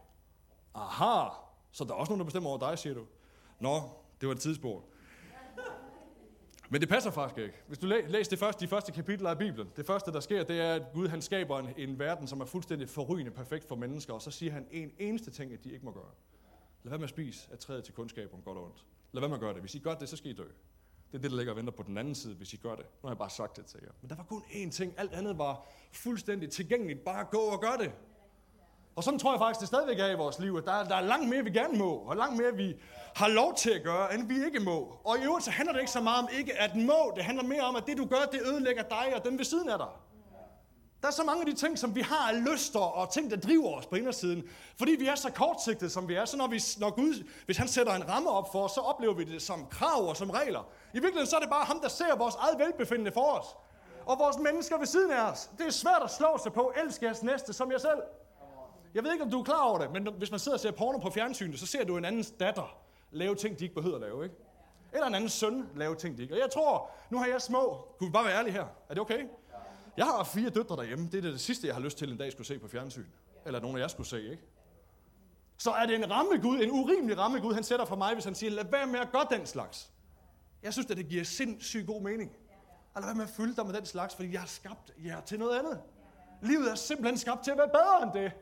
Aha, 0.74 1.28
så 1.72 1.84
der 1.84 1.90
er 1.90 1.94
også 1.94 2.10
nogen, 2.10 2.18
der 2.20 2.24
bestemmer 2.24 2.50
over 2.50 2.58
dig, 2.58 2.78
siger 2.78 2.94
du. 2.94 3.06
Nå, 3.60 3.80
det 4.20 4.28
var 4.28 4.34
et 4.34 4.40
tidsspor. 4.40 4.84
Men 6.68 6.80
det 6.80 6.88
passer 6.88 7.10
faktisk 7.10 7.38
ikke. 7.38 7.54
Hvis 7.66 7.78
du 7.78 7.86
læ- 7.86 8.06
læser 8.06 8.30
det 8.30 8.38
første, 8.38 8.60
de 8.64 8.68
første 8.68 8.92
kapitler 8.92 9.30
af 9.30 9.38
Bibelen, 9.38 9.70
det 9.76 9.86
første, 9.86 10.12
der 10.12 10.20
sker, 10.20 10.44
det 10.44 10.60
er, 10.60 10.74
at 10.74 10.82
Gud 10.94 11.08
han 11.08 11.22
skaber 11.22 11.58
en, 11.58 11.68
en 11.76 11.98
verden, 11.98 12.26
som 12.26 12.40
er 12.40 12.44
fuldstændig 12.44 12.88
forrygende 12.88 13.30
perfekt 13.30 13.68
for 13.68 13.76
mennesker, 13.76 14.14
og 14.14 14.22
så 14.22 14.30
siger 14.30 14.52
han 14.52 14.66
en 14.70 14.92
eneste 14.98 15.30
ting, 15.30 15.52
at 15.52 15.64
de 15.64 15.72
ikke 15.72 15.84
må 15.84 15.92
gøre. 15.92 16.10
Lad 16.82 16.90
være 16.90 16.98
med 16.98 17.04
at 17.04 17.10
spise 17.10 17.48
af 17.52 17.58
træet 17.58 17.84
til 17.84 17.94
kundskab 17.94 18.34
om 18.34 18.42
godt 18.42 18.58
og 18.58 18.64
ondt. 18.64 18.84
Lad 19.12 19.20
være 19.20 19.28
med 19.28 19.36
at 19.36 19.40
gøre 19.40 19.52
det. 19.54 19.60
Hvis 19.60 19.74
I 19.74 19.78
gør 19.78 19.94
det, 19.94 20.08
så 20.08 20.16
skal 20.16 20.30
I 20.30 20.34
dø. 20.34 20.44
Det 21.12 21.18
er 21.18 21.22
det, 21.22 21.30
der 21.30 21.36
ligger 21.36 21.52
og 21.52 21.56
venter 21.56 21.72
på 21.72 21.82
den 21.82 21.98
anden 21.98 22.14
side, 22.14 22.34
hvis 22.34 22.52
I 22.52 22.56
gør 22.56 22.74
det. 22.74 22.84
Nu 22.84 23.06
har 23.06 23.10
jeg 23.10 23.18
bare 23.18 23.30
sagt 23.30 23.56
det 23.56 23.66
til 23.66 23.80
jer. 23.82 23.90
Men 24.00 24.10
der 24.10 24.16
var 24.16 24.24
kun 24.24 24.42
én 24.42 24.70
ting. 24.70 24.94
Alt 24.96 25.12
andet 25.12 25.38
var 25.38 25.66
fuldstændig 25.92 26.50
tilgængeligt. 26.50 27.04
Bare 27.04 27.24
gå 27.24 27.38
og 27.38 27.60
gør 27.60 27.76
det. 27.80 27.92
Og 28.96 29.04
sådan 29.04 29.18
tror 29.18 29.33
jeg 29.33 29.40
faktisk, 29.40 29.61
det 29.61 29.68
stadigvæk 29.68 29.98
er 29.98 30.07
i 30.07 30.14
vores 30.14 30.38
liv, 30.38 30.57
at 30.57 30.64
der, 30.64 30.85
der 30.85 30.96
er 30.96 31.00
langt 31.00 31.28
mere, 31.28 31.42
vi 31.44 31.50
gerne 31.50 31.78
må, 31.78 31.90
og 31.90 32.16
langt 32.16 32.37
mere, 32.37 32.54
vi 32.54 32.74
har 33.14 33.28
lov 33.28 33.54
til 33.54 33.70
at 33.70 33.83
gøre, 33.83 34.14
end 34.14 34.28
vi 34.28 34.44
ikke 34.44 34.61
må. 34.61 34.98
Og 35.04 35.18
i 35.18 35.22
øvrigt, 35.22 35.44
så 35.44 35.50
handler 35.50 35.72
det 35.72 35.80
ikke 35.80 35.92
så 35.92 36.00
meget 36.00 36.22
om 36.22 36.28
ikke 36.38 36.61
at 36.61 36.76
må, 36.76 37.12
det 37.16 37.24
handler 37.24 37.44
mere 37.44 37.62
om, 37.62 37.76
at 37.76 37.87
det 37.87 37.98
du 37.98 38.07
gør, 38.07 38.24
det 38.33 38.40
ødelægger 38.46 38.83
dig 38.83 39.16
og 39.16 39.24
dem 39.24 39.38
ved 39.38 39.44
siden 39.44 39.68
af 39.68 39.78
dig. 39.78 39.88
Der 41.02 41.09
er 41.09 41.12
så 41.12 41.24
mange 41.24 41.40
af 41.40 41.46
de 41.46 41.54
ting, 41.54 41.78
som 41.78 41.94
vi 41.94 42.00
har 42.00 42.33
af 42.33 42.44
lyster 42.44 42.80
og 42.80 43.12
ting, 43.12 43.30
der 43.30 43.37
driver 43.37 43.78
os 43.78 43.87
på 43.87 43.96
indersiden. 43.96 44.44
Fordi 44.78 44.96
vi 44.98 45.07
er 45.07 45.14
så 45.14 45.30
kortsigtede, 45.30 45.90
som 45.90 46.09
vi 46.09 46.14
er, 46.14 46.24
så 46.24 46.37
når, 46.37 46.46
vi, 46.46 46.61
når 46.78 46.90
Gud, 46.90 47.28
hvis 47.46 47.57
han 47.57 47.68
sætter 47.68 47.92
en 47.92 48.09
ramme 48.09 48.30
op 48.30 48.52
for 48.52 48.64
os, 48.64 48.72
så 48.72 48.80
oplever 48.80 49.14
vi 49.14 49.24
det 49.24 49.42
som 49.42 49.66
krav 49.70 50.09
og 50.09 50.16
som 50.16 50.30
regler. 50.30 50.61
I 50.61 50.92
virkeligheden 50.92 51.26
så 51.26 51.37
er 51.37 51.40
det 51.40 51.48
bare 51.50 51.64
ham, 51.64 51.80
der 51.80 51.88
ser 51.88 52.16
vores 52.16 52.35
eget 52.35 52.59
velbefindende 52.59 53.12
for 53.12 53.38
os. 53.38 53.46
Og 54.07 54.18
vores 54.18 54.38
mennesker 54.38 54.78
ved 54.78 54.87
siden 54.87 55.11
af 55.11 55.30
os. 55.30 55.50
Det 55.59 55.66
er 55.66 55.70
svært 55.70 56.02
at 56.04 56.11
slå 56.11 56.38
sig 56.42 56.52
på, 56.52 56.72
elske 56.85 57.07
jeres 57.07 57.22
næste 57.22 57.52
som 57.52 57.72
jer 57.72 57.78
selv. 57.78 58.02
Jeg 58.94 59.04
ved 59.04 59.12
ikke, 59.12 59.24
om 59.24 59.30
du 59.30 59.40
er 59.40 59.44
klar 59.44 59.62
over 59.62 59.78
det, 59.78 59.90
men 59.92 60.09
hvis 60.18 60.30
man 60.30 60.40
sidder 60.40 60.57
og 60.57 60.61
ser 60.61 60.70
porno 60.70 60.98
på 60.98 61.11
fjernsynet, 61.11 61.61
så 61.61 61.66
ser 61.66 61.85
du 61.85 61.96
en 61.96 62.04
andens 62.04 62.30
datter 62.30 62.85
lave 63.11 63.35
ting, 63.35 63.59
de 63.59 63.64
ikke 63.64 63.74
behøver 63.74 63.94
at 63.94 64.00
lave, 64.00 64.24
ikke? 64.24 64.37
Eller 64.92 65.07
en 65.07 65.14
anden 65.14 65.30
søn 65.30 65.68
lave 65.76 65.94
ting, 65.94 66.16
de 66.16 66.22
ikke. 66.22 66.35
Og 66.35 66.40
jeg 66.40 66.50
tror, 66.50 66.90
nu 67.11 67.18
har 67.18 67.26
jeg 67.26 67.42
små. 67.42 67.88
Kunne 67.98 68.09
vi 68.09 68.12
bare 68.12 68.24
være 68.24 68.38
ærlige 68.38 68.52
her? 68.52 68.66
Er 68.88 68.94
det 68.94 68.98
okay? 68.98 69.26
Jeg 69.96 70.07
har 70.07 70.24
fire 70.24 70.50
døtre 70.50 70.76
derhjemme. 70.76 71.09
Det 71.12 71.24
er 71.24 71.30
det 71.30 71.40
sidste, 71.40 71.66
jeg 71.66 71.74
har 71.74 71.83
lyst 71.83 71.98
til 71.98 72.12
en 72.12 72.18
dag 72.18 72.33
skulle 72.33 72.46
se 72.46 72.59
på 72.59 72.68
fjernsyn. 72.68 73.04
Eller 73.46 73.61
nogen 73.61 73.76
af 73.76 73.80
jer 73.80 73.88
skulle 73.88 74.07
se, 74.07 74.30
ikke? 74.30 74.42
Så 75.59 75.70
er 75.70 75.87
det 75.87 75.94
en 75.94 76.11
rammegud, 76.11 76.61
en 76.61 76.70
urimelig 76.70 77.18
rammegud, 77.18 77.54
han 77.54 77.64
sætter 77.64 77.85
for 77.85 77.96
mig, 77.96 78.14
hvis 78.14 78.24
han 78.24 78.35
siger, 78.35 78.50
lad 78.50 78.64
være 78.70 78.87
med 78.87 79.00
at 79.00 79.12
gøre 79.12 79.26
den 79.30 79.46
slags. 79.46 79.90
Jeg 80.62 80.72
synes, 80.72 80.90
at 80.90 80.96
det 80.96 81.09
giver 81.09 81.24
sindssygt 81.24 81.87
god 81.87 82.02
mening. 82.02 82.37
Og 82.94 83.00
lad 83.00 83.09
være 83.09 83.14
med 83.14 83.24
at 83.24 83.30
fylde 83.30 83.57
dig 83.57 83.66
med 83.66 83.74
den 83.74 83.87
slags, 83.87 84.14
fordi 84.14 84.33
jeg 84.33 84.40
har 84.40 84.46
skabt 84.46 84.92
jer 85.04 85.20
til 85.20 85.38
noget 85.38 85.59
andet. 85.59 85.80
Livet 86.42 86.70
er 86.70 86.74
simpelthen 86.74 87.18
skabt 87.18 87.44
til 87.44 87.50
at 87.50 87.59
være 87.59 87.68
bedre 87.68 88.02
end 88.02 88.12
det. 88.12 88.33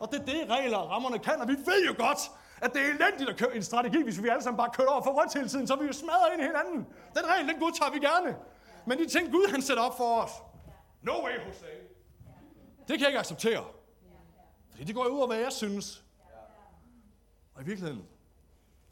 Og 0.00 0.12
det 0.12 0.20
er 0.20 0.24
det, 0.24 0.50
regler 0.50 0.76
og 0.76 0.90
rammerne 0.90 1.18
kan, 1.18 1.40
og 1.40 1.48
vi 1.48 1.52
ved 1.52 1.86
jo 1.86 1.94
godt, 2.04 2.18
at 2.60 2.72
det 2.72 2.80
er 2.82 2.86
elendigt 2.86 3.30
at 3.30 3.36
køre 3.36 3.56
en 3.56 3.62
strategi, 3.62 4.02
hvis 4.02 4.22
vi 4.22 4.28
alle 4.28 4.42
sammen 4.42 4.56
bare 4.56 4.70
kører 4.74 4.88
over 4.88 5.02
for 5.02 5.10
rødt 5.10 5.34
hele 5.34 5.48
tiden, 5.48 5.66
så 5.66 5.76
vi 5.76 5.86
jo 5.86 5.92
smadrer 5.92 6.32
ind 6.32 6.42
i 6.42 6.44
hinanden. 6.44 6.78
Den 7.16 7.24
regel, 7.26 7.48
den 7.48 7.58
godtager 7.60 7.92
vi 7.92 7.98
gerne. 7.98 8.36
Men 8.86 8.98
de 8.98 9.08
ting, 9.08 9.32
Gud 9.32 9.50
han 9.50 9.62
sætter 9.62 9.82
op 9.82 9.96
for 9.96 10.22
os, 10.22 10.30
no 11.02 11.24
way, 11.24 11.46
Jose. 11.46 11.66
Det 12.88 12.98
kan 12.98 13.00
jeg 13.00 13.08
ikke 13.08 13.18
acceptere. 13.18 13.64
Fordi 14.70 14.84
det 14.84 14.94
går 14.94 15.04
ud 15.04 15.18
over, 15.18 15.26
hvad 15.26 15.38
jeg 15.38 15.52
synes. 15.52 16.04
Og 17.54 17.62
i 17.62 17.64
virkeligheden, 17.64 18.04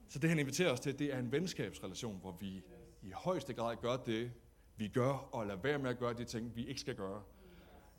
så 0.09 0.19
det 0.19 0.31
han 0.31 0.39
inviterer 0.39 0.73
os 0.73 0.81
til, 0.81 0.99
det 0.99 1.15
er 1.15 1.19
en 1.19 1.33
venskabsrelation, 1.33 2.19
hvor 2.21 2.37
vi 2.41 2.63
i 3.03 3.11
højeste 3.15 3.53
grad 3.53 3.77
gør 3.77 3.97
det, 3.97 4.33
vi 4.77 4.89
gør, 4.89 5.29
og 5.33 5.47
lader 5.47 5.61
være 5.61 5.79
med 5.79 5.91
at 5.91 5.99
gøre 5.99 6.15
de 6.15 6.25
ting, 6.25 6.57
vi 6.57 6.67
ikke 6.67 6.81
skal 6.81 6.95
gøre. 6.95 7.23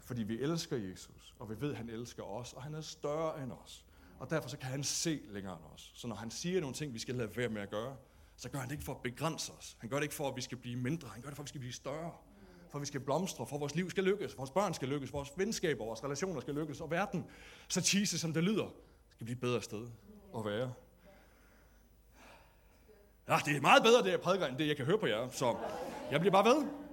Fordi 0.09 0.23
vi 0.23 0.39
elsker 0.39 0.77
Jesus, 0.77 1.35
og 1.39 1.49
vi 1.49 1.61
ved, 1.61 1.71
at 1.71 1.77
han 1.77 1.89
elsker 1.89 2.23
os, 2.23 2.53
og 2.53 2.63
han 2.63 2.73
er 2.73 2.81
større 2.81 3.43
end 3.43 3.51
os. 3.51 3.85
Og 4.19 4.29
derfor 4.29 4.49
så 4.49 4.57
kan 4.57 4.69
han 4.69 4.83
se 4.83 5.21
længere 5.29 5.53
end 5.53 5.63
os. 5.73 5.91
Så 5.95 6.07
når 6.07 6.15
han 6.15 6.31
siger 6.31 6.61
nogle 6.61 6.75
ting, 6.75 6.93
vi 6.93 6.99
skal 6.99 7.15
lade 7.15 7.37
være 7.37 7.49
med 7.49 7.61
at 7.61 7.69
gøre, 7.69 7.95
så 8.35 8.49
gør 8.49 8.59
han 8.59 8.67
det 8.67 8.75
ikke 8.75 8.83
for 8.83 8.93
at 8.93 9.01
begrænse 9.01 9.51
os. 9.53 9.77
Han 9.79 9.89
gør 9.89 9.97
det 9.97 10.03
ikke 10.03 10.15
for, 10.15 10.29
at 10.29 10.35
vi 10.35 10.41
skal 10.41 10.57
blive 10.57 10.75
mindre. 10.75 11.07
Han 11.07 11.21
gør 11.21 11.29
det 11.29 11.35
for, 11.35 11.43
at 11.43 11.45
vi 11.45 11.49
skal 11.49 11.59
blive 11.59 11.73
større. 11.73 12.11
For 12.69 12.77
at 12.77 12.81
vi 12.81 12.85
skal 12.85 12.99
blomstre, 12.99 13.47
for 13.47 13.55
at 13.55 13.59
vores 13.59 13.75
liv 13.75 13.89
skal 13.89 14.03
lykkes, 14.03 14.37
vores 14.37 14.51
børn 14.51 14.73
skal 14.73 14.87
lykkes, 14.87 15.13
vores 15.13 15.31
venskaber, 15.37 15.85
vores 15.85 16.03
relationer 16.03 16.41
skal 16.41 16.55
lykkes, 16.55 16.81
og 16.81 16.91
verden, 16.91 17.25
så 17.67 17.81
cheesy 17.81 18.15
som 18.15 18.33
det 18.33 18.43
lyder, 18.43 18.69
skal 19.09 19.25
blive 19.25 19.35
et 19.35 19.41
bedre 19.41 19.61
sted 19.61 19.87
at 20.37 20.45
være. 20.45 20.73
Ja, 23.27 23.37
det 23.45 23.57
er 23.57 23.61
meget 23.61 23.83
bedre, 23.83 24.03
det 24.03 24.11
jeg 24.11 24.21
prædiker, 24.21 24.47
end 24.47 24.57
det, 24.57 24.67
jeg 24.67 24.77
kan 24.77 24.85
høre 24.85 24.97
på 24.97 25.07
jer. 25.07 25.29
Så 25.29 25.57
jeg 26.11 26.19
bliver 26.19 26.31
bare 26.31 26.45
ved. 26.45 26.88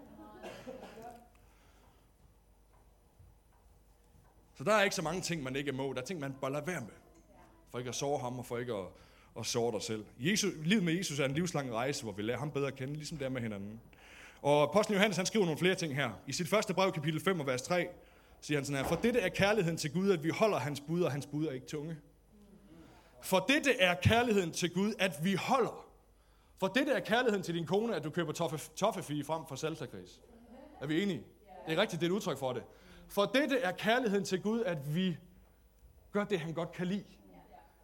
Så 4.56 4.64
der 4.64 4.72
er 4.72 4.82
ikke 4.82 4.96
så 4.96 5.02
mange 5.02 5.20
ting, 5.20 5.42
man 5.42 5.56
ikke 5.56 5.72
må. 5.72 5.92
Der 5.92 6.00
er 6.00 6.04
ting, 6.04 6.20
man 6.20 6.34
bare 6.40 6.52
lader 6.52 6.64
være 6.64 6.80
med. 6.80 6.94
For 7.70 7.78
ikke 7.78 7.88
at 7.88 7.94
sove 7.94 8.18
ham, 8.18 8.38
og 8.38 8.46
for 8.46 8.58
ikke 8.58 8.74
at, 8.74 8.86
at 9.38 9.46
sove 9.46 9.72
dig 9.72 9.82
selv. 9.82 10.04
Jesus, 10.18 10.52
livet 10.64 10.84
med 10.84 10.92
Jesus 10.92 11.20
er 11.20 11.24
en 11.24 11.34
livslang 11.34 11.72
rejse, 11.72 12.02
hvor 12.02 12.12
vi 12.12 12.22
lærer 12.22 12.38
ham 12.38 12.50
bedre 12.50 12.66
at 12.66 12.76
kende, 12.76 12.94
ligesom 12.94 13.18
det 13.18 13.24
er 13.24 13.28
med 13.28 13.40
hinanden. 13.40 13.80
Og 14.42 14.62
apostlen 14.62 14.94
Johannes, 14.94 15.16
han 15.16 15.26
skriver 15.26 15.44
nogle 15.44 15.58
flere 15.58 15.74
ting 15.74 15.94
her. 15.94 16.10
I 16.26 16.32
sit 16.32 16.48
første 16.48 16.74
brev, 16.74 16.92
kapitel 16.92 17.20
5 17.20 17.40
og 17.40 17.46
vers 17.46 17.62
3, 17.62 17.88
siger 18.40 18.58
han 18.58 18.64
sådan 18.64 18.82
her, 18.82 18.88
For 18.88 18.96
dette 18.96 19.20
er 19.20 19.28
kærligheden 19.28 19.78
til 19.78 19.92
Gud, 19.92 20.10
at 20.10 20.24
vi 20.24 20.30
holder 20.30 20.58
hans 20.58 20.80
bud, 20.80 21.02
og 21.02 21.12
hans 21.12 21.26
bud 21.26 21.46
er 21.46 21.52
ikke 21.52 21.66
tunge. 21.66 21.96
For 23.22 23.38
dette 23.38 23.80
er 23.80 23.94
kærligheden 23.94 24.52
til 24.52 24.74
Gud, 24.74 24.94
at 24.98 25.12
vi 25.22 25.34
holder. 25.34 25.86
For 26.60 26.66
dette 26.66 26.92
er 26.92 27.00
kærligheden 27.00 27.42
til 27.42 27.54
din 27.54 27.66
kone, 27.66 27.96
at 27.96 28.04
du 28.04 28.10
køber 28.10 28.32
toffe, 28.32 28.70
toffefie 28.76 29.24
frem 29.24 29.42
for 29.48 29.56
salsakris. 29.56 30.20
Er 30.80 30.86
vi 30.86 31.02
enige? 31.02 31.22
Det 31.66 31.78
er 31.78 31.80
rigtigt, 31.80 32.00
det 32.00 32.06
er 32.06 32.10
et 32.10 32.14
udtryk 32.14 32.38
for 32.38 32.52
det. 32.52 32.62
For 33.08 33.24
dette 33.24 33.58
er 33.58 33.72
kærligheden 33.72 34.24
til 34.24 34.42
Gud, 34.42 34.62
at 34.62 34.94
vi 34.94 35.18
gør 36.12 36.24
det, 36.24 36.40
han 36.40 36.54
godt 36.54 36.72
kan 36.72 36.86
lide. 36.86 37.04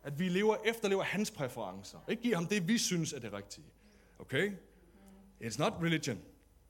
At 0.05 0.19
vi 0.19 0.29
lever, 0.29 0.57
efterlever 0.65 1.03
hans 1.03 1.31
præferencer. 1.31 1.99
Ikke 2.09 2.23
giver 2.23 2.37
ham 2.37 2.47
det, 2.47 2.69
vi 2.69 2.79
synes 2.79 3.13
er 3.13 3.19
det 3.19 3.33
rigtige. 3.33 3.65
Okay? 4.19 4.53
It's 5.43 5.59
not 5.59 5.73
religion. 5.83 6.19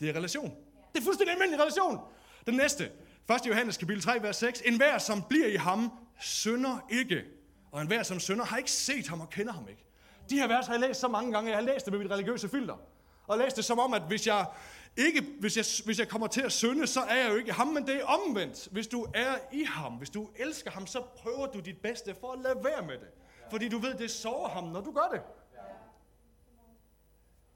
Det 0.00 0.08
er 0.08 0.12
relation. 0.12 0.56
Det 0.92 1.00
er 1.00 1.04
fuldstændig 1.04 1.32
almindelig 1.32 1.60
relation. 1.60 2.00
Den 2.46 2.54
næste. 2.54 2.90
1. 3.30 3.46
Johannes 3.46 3.76
kapitel 3.76 4.02
3, 4.02 4.22
vers 4.22 4.36
6. 4.36 4.60
En 4.60 4.76
hver, 4.76 4.98
som 4.98 5.22
bliver 5.28 5.46
i 5.46 5.56
ham, 5.56 5.92
synder 6.20 6.86
ikke. 6.90 7.24
Og 7.72 7.80
en 7.80 7.86
hver, 7.86 8.02
som 8.02 8.20
synder, 8.20 8.44
har 8.44 8.56
ikke 8.56 8.70
set 8.70 9.08
ham 9.08 9.20
og 9.20 9.30
kender 9.30 9.52
ham 9.52 9.68
ikke. 9.68 9.84
De 10.30 10.34
her 10.34 10.46
vers 10.46 10.66
har 10.66 10.74
jeg 10.74 10.80
læst 10.80 11.00
så 11.00 11.08
mange 11.08 11.32
gange. 11.32 11.50
Jeg 11.50 11.58
har 11.58 11.64
læst 11.64 11.84
det 11.84 11.92
med 11.92 12.00
mit 12.00 12.10
religiøse 12.10 12.48
filter. 12.48 12.76
Og 13.26 13.38
læst 13.38 13.56
det 13.56 13.64
som 13.64 13.78
om, 13.78 13.94
at 13.94 14.02
hvis 14.02 14.26
jeg, 14.26 14.46
ikke, 14.96 15.36
hvis, 15.40 15.56
jeg, 15.56 15.64
hvis 15.84 15.98
jeg 15.98 16.08
kommer 16.08 16.26
til 16.26 16.40
at 16.40 16.52
synde, 16.52 16.86
så 16.86 17.00
er 17.00 17.16
jeg 17.16 17.30
jo 17.30 17.36
ikke 17.36 17.52
ham, 17.52 17.66
men 17.66 17.86
det 17.86 17.96
er 17.96 18.04
omvendt. 18.04 18.68
Hvis 18.72 18.86
du 18.86 19.06
er 19.14 19.38
i 19.52 19.64
ham, 19.64 19.92
hvis 19.92 20.10
du 20.10 20.28
elsker 20.36 20.70
ham, 20.70 20.86
så 20.86 21.02
prøver 21.16 21.46
du 21.46 21.60
dit 21.60 21.80
bedste 21.82 22.14
for 22.14 22.32
at 22.32 22.38
lade 22.38 22.64
være 22.64 22.86
med 22.86 22.98
det. 22.98 23.08
Fordi 23.50 23.68
du 23.68 23.78
ved, 23.78 23.94
det 23.94 24.10
sover 24.10 24.48
ham, 24.48 24.64
når 24.64 24.80
du 24.80 24.92
gør 24.92 25.08
det. 25.12 25.22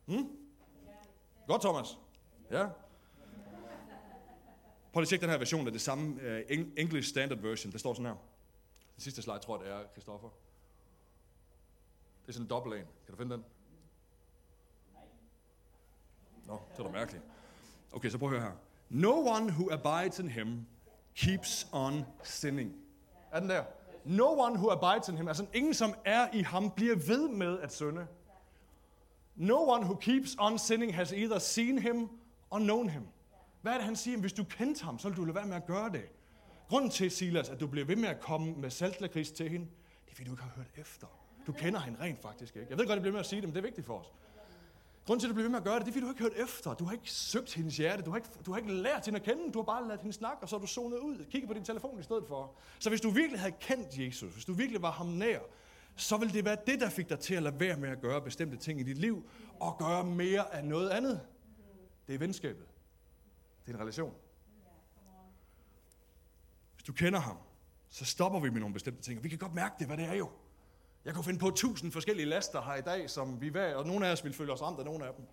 Hmm? 0.04 0.30
Godt, 1.46 1.62
Thomas. 1.62 1.98
Ja. 2.50 2.66
Prøv 4.92 5.00
lige 5.00 5.14
at 5.14 5.20
den 5.20 5.30
her 5.30 5.38
version 5.38 5.66
af 5.66 5.72
det 5.72 5.80
samme 5.80 6.14
uh, 6.14 6.58
English 6.76 7.08
Standard 7.08 7.38
Version. 7.38 7.72
Der 7.72 7.78
står 7.78 7.94
sådan 7.94 8.06
her. 8.06 8.16
Den 8.94 9.02
sidste 9.02 9.22
slide 9.22 9.38
tror 9.38 9.62
jeg, 9.62 9.66
det 9.66 9.74
er, 9.74 9.84
Christoffer. 9.92 10.28
Det 12.22 12.28
er 12.28 12.32
sådan 12.32 12.44
en 12.44 12.50
dobbelt 12.50 12.74
en. 12.74 12.86
Kan 13.04 13.12
du 13.12 13.16
finde 13.16 13.34
den? 13.34 13.44
Nå, 16.46 16.60
det 16.72 16.78
er 16.78 16.82
da 16.82 16.90
mærkeligt. 16.90 17.24
Okay, 17.92 18.10
så 18.10 18.18
prøv 18.18 18.28
at 18.28 18.38
høre 18.38 18.48
her. 18.50 18.56
No 18.90 19.12
one 19.12 19.52
who 19.52 19.68
abides 19.72 20.18
in 20.18 20.28
him 20.28 20.66
keeps 21.14 21.68
on 21.72 22.04
sinning. 22.22 22.74
Er 23.32 23.40
den 23.40 23.48
der? 23.48 23.64
No 24.04 24.40
one 24.40 24.58
who 24.58 24.70
abides 24.70 25.08
in 25.08 25.16
him, 25.16 25.28
altså 25.28 25.46
ingen 25.54 25.74
som 25.74 25.94
er 26.04 26.28
i 26.32 26.42
ham, 26.42 26.70
bliver 26.70 26.96
ved 26.96 27.28
med 27.28 27.58
at 27.58 27.72
synde. 27.72 28.06
No 29.36 29.68
one 29.68 29.84
who 29.84 29.94
keeps 29.94 30.36
on 30.38 30.58
sinning 30.58 30.94
has 30.94 31.12
either 31.12 31.38
seen 31.38 31.78
him 31.78 32.08
or 32.50 32.58
known 32.58 32.88
him. 32.88 33.02
Hvad 33.62 33.72
er 33.72 33.76
det, 33.76 33.84
han 33.84 33.96
siger? 33.96 34.18
Hvis 34.18 34.32
du 34.32 34.44
kendte 34.44 34.84
ham, 34.84 34.98
så 34.98 35.08
vil 35.08 35.16
du 35.16 35.24
lade 35.24 35.34
være 35.34 35.46
med 35.46 35.56
at 35.56 35.66
gøre 35.66 35.92
det. 35.92 36.04
Grunden 36.68 36.90
til, 36.90 37.10
Silas, 37.10 37.48
at 37.48 37.60
du 37.60 37.66
bliver 37.66 37.86
ved 37.86 37.96
med 37.96 38.08
at 38.08 38.20
komme 38.20 38.54
med 38.54 38.70
saltlakrids 38.70 39.30
til 39.30 39.48
hende, 39.48 39.66
det 40.04 40.10
er, 40.10 40.14
fordi, 40.14 40.24
du 40.24 40.32
ikke 40.32 40.42
har 40.42 40.52
hørt 40.56 40.70
efter. 40.76 41.06
Du 41.46 41.52
kender 41.52 41.80
hende 41.80 42.00
rent 42.00 42.22
faktisk 42.22 42.56
ikke. 42.56 42.66
Jeg 42.70 42.78
ved 42.78 42.86
godt, 42.86 42.96
det 42.96 43.02
bliver 43.02 43.12
med 43.12 43.20
at 43.20 43.26
sige 43.26 43.40
det, 43.40 43.48
men 43.48 43.54
det 43.54 43.60
er 43.60 43.66
vigtigt 43.66 43.86
for 43.86 43.98
os. 43.98 44.06
Grunden 45.06 45.20
til, 45.20 45.26
at 45.26 45.28
du 45.28 45.34
bliver 45.34 45.44
ved 45.44 45.50
med 45.50 45.58
at 45.58 45.64
gøre 45.64 45.78
det, 45.78 45.86
det 45.86 45.90
er, 45.90 45.92
fordi 45.92 46.04
du 46.04 46.10
ikke 46.10 46.22
har 46.22 46.30
hørt 46.30 46.48
efter. 46.48 46.74
Du 46.74 46.84
har 46.84 46.92
ikke 46.92 47.10
søgt 47.10 47.54
hendes 47.54 47.76
hjerte. 47.76 48.02
Du 48.02 48.10
har 48.10 48.16
ikke, 48.16 48.28
du 48.46 48.52
har 48.52 48.58
ikke 48.58 48.72
lært 48.72 49.04
hende 49.04 49.18
at 49.18 49.24
kende. 49.24 49.52
Du 49.52 49.58
har 49.58 49.64
bare 49.64 49.88
ladet 49.88 50.00
hende 50.00 50.12
snakke, 50.12 50.42
og 50.42 50.48
så 50.48 50.56
har 50.56 50.60
du 50.60 50.66
zonet 50.66 50.98
ud. 50.98 51.24
Kigget 51.30 51.48
på 51.48 51.54
din 51.54 51.64
telefon 51.64 52.00
i 52.00 52.02
stedet 52.02 52.24
for. 52.28 52.54
Så 52.78 52.88
hvis 52.88 53.00
du 53.00 53.10
virkelig 53.10 53.40
havde 53.40 53.54
kendt 53.60 53.98
Jesus, 53.98 54.32
hvis 54.32 54.44
du 54.44 54.52
virkelig 54.52 54.82
var 54.82 54.90
ham 54.90 55.06
nær, 55.06 55.38
så 55.96 56.16
ville 56.16 56.34
det 56.34 56.44
være 56.44 56.56
det, 56.66 56.80
der 56.80 56.90
fik 56.90 57.08
dig 57.08 57.18
til 57.18 57.34
at 57.34 57.42
lade 57.42 57.60
være 57.60 57.76
med 57.76 57.88
at 57.88 58.00
gøre 58.00 58.22
bestemte 58.22 58.56
ting 58.56 58.80
i 58.80 58.82
dit 58.82 58.98
liv, 58.98 59.28
og 59.60 59.78
gøre 59.78 60.04
mere 60.04 60.54
af 60.54 60.64
noget 60.64 60.88
andet. 60.90 61.20
Det 62.06 62.14
er 62.14 62.18
venskabet. 62.18 62.66
Det 63.66 63.72
er 63.72 63.76
en 63.76 63.80
relation. 63.80 64.14
Hvis 66.74 66.84
du 66.84 66.92
kender 66.92 67.20
ham, 67.20 67.36
så 67.88 68.04
stopper 68.04 68.40
vi 68.40 68.50
med 68.50 68.60
nogle 68.60 68.72
bestemte 68.72 69.02
ting. 69.02 69.18
Og 69.18 69.24
vi 69.24 69.28
kan 69.28 69.38
godt 69.38 69.54
mærke 69.54 69.74
det, 69.78 69.86
hvad 69.86 69.96
det 69.96 70.04
er 70.04 70.14
jo. 70.14 70.30
Jeg 71.06 71.14
kunne 71.14 71.24
finde 71.24 71.38
på 71.38 71.50
tusind 71.50 71.92
forskellige 71.92 72.26
laster 72.26 72.62
her 72.62 72.74
i 72.74 72.80
dag, 72.80 73.10
som 73.10 73.40
vi 73.40 73.54
var, 73.54 73.74
og 73.74 73.86
nogle 73.86 74.06
af 74.06 74.12
os 74.12 74.24
vil 74.24 74.32
føle 74.32 74.52
os 74.52 74.62
ramt 74.62 74.78
af 74.78 74.84
nogle 74.84 75.06
af 75.06 75.14
dem. 75.14 75.24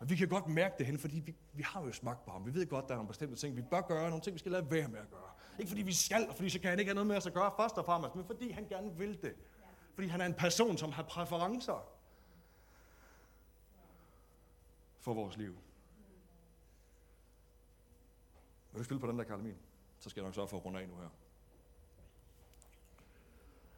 Men 0.00 0.10
vi 0.10 0.16
kan 0.16 0.28
godt 0.28 0.46
mærke 0.46 0.74
det 0.78 0.86
hen, 0.86 0.98
fordi 0.98 1.20
vi, 1.20 1.34
vi 1.52 1.62
har 1.62 1.82
jo 1.82 1.92
smagt 1.92 2.24
på 2.24 2.30
ham. 2.30 2.46
Vi 2.46 2.54
ved 2.54 2.66
godt, 2.66 2.84
der 2.84 2.92
er 2.92 2.96
nogle 2.96 3.08
bestemte 3.08 3.36
ting, 3.36 3.56
vi 3.56 3.62
bør 3.62 3.80
gøre, 3.80 4.08
nogle 4.08 4.20
ting, 4.22 4.34
vi 4.34 4.38
skal 4.38 4.52
lade 4.52 4.70
være 4.70 4.88
med 4.88 4.98
at 4.98 5.10
gøre. 5.10 5.30
Ikke 5.58 5.68
fordi 5.68 5.82
vi 5.82 5.92
skal, 5.92 6.28
og 6.28 6.34
fordi 6.34 6.48
så 6.48 6.60
kan 6.60 6.70
han 6.70 6.78
ikke 6.78 6.88
have 6.88 6.94
noget 6.94 7.06
med 7.06 7.16
os 7.16 7.26
at 7.26 7.34
gøre 7.34 7.52
først 7.56 7.78
og 7.78 7.84
fremmest, 7.84 8.14
men 8.14 8.24
fordi 8.24 8.50
han 8.50 8.66
gerne 8.68 8.98
vil 8.98 9.22
det. 9.22 9.34
Fordi 9.94 10.08
han 10.08 10.20
er 10.20 10.26
en 10.26 10.34
person, 10.34 10.78
som 10.78 10.92
har 10.92 11.02
præferencer 11.02 11.88
for 15.00 15.14
vores 15.14 15.36
liv. 15.36 15.56
Vil 18.72 18.78
du 18.78 18.84
spille 18.84 19.00
på 19.00 19.06
den 19.06 19.18
der, 19.18 19.24
Karl 19.24 19.40
Emil? 19.40 19.56
Så 19.98 20.10
skal 20.10 20.20
jeg 20.20 20.26
nok 20.26 20.34
sørge 20.34 20.48
for 20.48 20.56
at 20.56 20.64
runde 20.64 20.80
af 20.80 20.88
nu 20.88 20.96
her. 20.96 21.08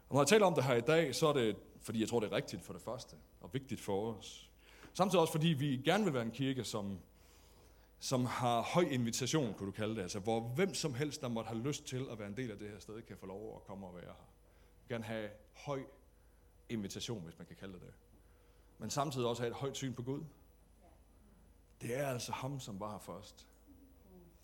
Og 0.09 0.15
når 0.15 0.21
jeg 0.21 0.27
taler 0.27 0.45
om 0.45 0.55
det 0.55 0.63
her 0.63 0.75
i 0.75 0.81
dag, 0.81 1.15
så 1.15 1.27
er 1.27 1.33
det, 1.33 1.55
fordi 1.81 1.99
jeg 2.01 2.09
tror, 2.09 2.19
det 2.19 2.31
er 2.31 2.35
rigtigt 2.35 2.63
for 2.63 2.73
det 2.73 2.81
første, 2.81 3.15
og 3.41 3.53
vigtigt 3.53 3.81
for 3.81 4.13
os. 4.13 4.49
Samtidig 4.93 5.21
også, 5.21 5.31
fordi 5.31 5.47
vi 5.47 5.81
gerne 5.85 6.03
vil 6.03 6.13
være 6.13 6.23
en 6.23 6.31
kirke, 6.31 6.63
som, 6.63 6.99
som 7.99 8.25
har 8.25 8.61
høj 8.61 8.83
invitation, 8.83 9.53
kunne 9.53 9.67
du 9.67 9.71
kalde 9.71 9.95
det. 9.95 10.01
Altså, 10.01 10.19
hvor 10.19 10.39
hvem 10.39 10.73
som 10.73 10.93
helst, 10.93 11.21
der 11.21 11.27
måtte 11.27 11.47
have 11.47 11.61
lyst 11.61 11.85
til 11.85 12.07
at 12.11 12.19
være 12.19 12.27
en 12.27 12.37
del 12.37 12.51
af 12.51 12.57
det 12.57 12.69
her 12.69 12.79
sted, 12.79 13.01
kan 13.01 13.17
få 13.17 13.25
lov 13.25 13.55
at 13.55 13.63
komme 13.63 13.87
og 13.87 13.95
være 13.95 14.05
her. 14.05 14.29
Vi 14.87 14.93
gerne 14.93 15.03
have 15.03 15.29
høj 15.53 15.83
invitation, 16.69 17.23
hvis 17.23 17.37
man 17.37 17.47
kan 17.47 17.55
kalde 17.55 17.73
det 17.73 17.81
det. 17.81 17.93
Men 18.77 18.89
samtidig 18.89 19.27
også 19.27 19.41
have 19.41 19.49
et 19.49 19.55
højt 19.55 19.77
syn 19.77 19.93
på 19.93 20.03
Gud. 20.03 20.23
Det 21.81 21.97
er 21.97 22.07
altså 22.07 22.31
ham, 22.31 22.59
som 22.59 22.79
var 22.79 22.91
her 22.91 22.99
først. 22.99 23.47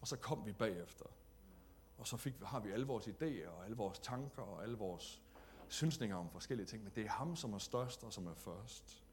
Og 0.01 0.07
så 0.07 0.17
kom 0.17 0.45
vi 0.45 0.51
bagefter. 0.51 1.05
Og 1.97 2.07
så 2.07 2.17
fik, 2.17 2.33
har 2.43 2.59
vi 2.59 2.71
alle 2.71 2.85
vores 2.85 3.07
idéer, 3.07 3.49
og 3.49 3.65
alle 3.65 3.77
vores 3.77 3.99
tanker, 3.99 4.41
og 4.41 4.63
alle 4.63 4.77
vores 4.77 5.24
synsninger 5.69 6.15
om 6.15 6.29
forskellige 6.29 6.67
ting. 6.67 6.83
Men 6.83 6.91
det 6.95 7.05
er 7.05 7.09
ham, 7.09 7.35
som 7.35 7.53
er 7.53 7.57
størst, 7.57 8.03
og 8.03 8.13
som 8.13 8.27
er 8.27 8.33
først. 8.33 9.03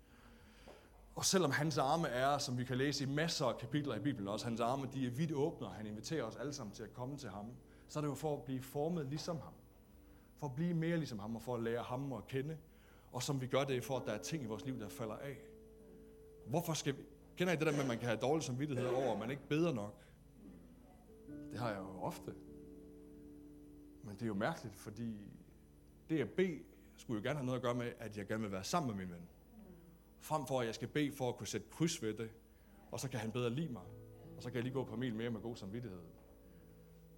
Og 1.15 1.25
selvom 1.25 1.51
hans 1.51 1.79
arme 1.79 2.09
er, 2.09 2.39
som 2.39 2.59
vi 2.59 2.65
kan 2.65 2.77
læse 2.77 3.05
i 3.05 3.07
masser 3.07 3.47
af 3.47 3.59
kapitler 3.59 3.95
i 3.95 4.01
Bibelen 4.01 4.29
også, 4.29 4.47
hans 4.47 4.61
arme 4.61 4.89
de 4.93 5.07
er 5.07 5.11
vidt 5.11 5.33
åbne, 5.33 5.67
og 5.67 5.73
han 5.73 5.87
inviterer 5.87 6.25
os 6.25 6.37
alle 6.37 6.53
sammen 6.53 6.75
til 6.75 6.83
at 6.83 6.93
komme 6.93 7.17
til 7.17 7.29
ham, 7.29 7.47
så 7.89 7.99
er 7.99 8.01
det 8.01 8.09
jo 8.09 8.15
for 8.15 8.37
at 8.37 8.43
blive 8.43 8.63
formet 8.63 9.07
ligesom 9.07 9.41
ham. 9.41 9.53
For 10.37 10.47
at 10.47 10.55
blive 10.55 10.75
mere 10.75 10.97
ligesom 10.97 11.19
ham, 11.19 11.37
og 11.37 11.43
for 11.43 11.55
at 11.55 11.63
lære 11.63 11.83
ham 11.83 12.13
at 12.13 12.27
kende. 12.27 12.59
Og 13.13 13.23
som 13.23 13.41
vi 13.41 13.47
gør 13.47 13.65
det, 13.65 13.85
for 13.85 13.99
at 13.99 14.07
der 14.07 14.13
er 14.13 14.23
ting 14.23 14.43
i 14.43 14.47
vores 14.47 14.65
liv, 14.65 14.81
der 14.81 14.89
falder 14.89 15.17
af. 15.17 15.37
Hvorfor 16.47 16.73
skal 16.73 16.97
vi... 16.97 17.03
Kender 17.37 17.53
I 17.53 17.57
det 17.57 17.67
der 17.67 17.73
med, 17.73 17.81
at 17.81 17.87
man 17.87 17.99
kan 17.99 18.07
have 18.07 18.21
dårlig 18.21 18.45
samvittighed 18.45 18.87
over, 18.87 19.13
at 19.13 19.19
man 19.19 19.31
ikke 19.31 19.49
beder 19.49 19.73
nok? 19.73 20.05
Det 21.51 21.59
har 21.59 21.69
jeg 21.69 21.79
jo 21.79 22.03
ofte. 22.03 22.35
Men 24.03 24.15
det 24.15 24.23
er 24.23 24.27
jo 24.27 24.35
mærkeligt, 24.35 24.77
fordi 24.77 25.17
det 26.09 26.21
at 26.21 26.31
bede 26.31 26.61
skulle 26.97 27.23
jo 27.23 27.29
gerne 27.29 27.39
have 27.39 27.47
noget 27.47 27.59
at 27.59 27.63
gøre 27.63 27.75
med, 27.75 27.93
at 27.99 28.17
jeg 28.17 28.27
gerne 28.27 28.43
vil 28.43 28.53
være 28.53 28.65
sammen 28.65 28.97
med 28.97 29.05
min 29.05 29.15
ven. 29.15 29.29
Frem 30.21 30.47
for, 30.47 30.61
at 30.61 30.67
jeg 30.67 30.75
skal 30.75 30.89
bede 30.89 31.13
for 31.13 31.29
at 31.29 31.37
kunne 31.37 31.47
sætte 31.47 31.67
kryds 31.71 32.03
ved 32.03 32.15
det, 32.15 32.31
og 32.91 33.01
så 33.01 33.09
kan 33.09 33.21
han 33.21 33.33
bedre 33.33 33.51
lide 33.51 33.73
mig. 33.73 33.83
Og 34.37 34.43
så 34.43 34.49
kan 34.49 34.57
jeg 34.57 34.63
lige 34.63 34.75
gå 34.75 34.85
på 34.85 34.97
mil 34.97 35.15
mere 35.15 35.31
med 35.31 35.41
god 35.41 35.57
samvittighed. 35.57 36.01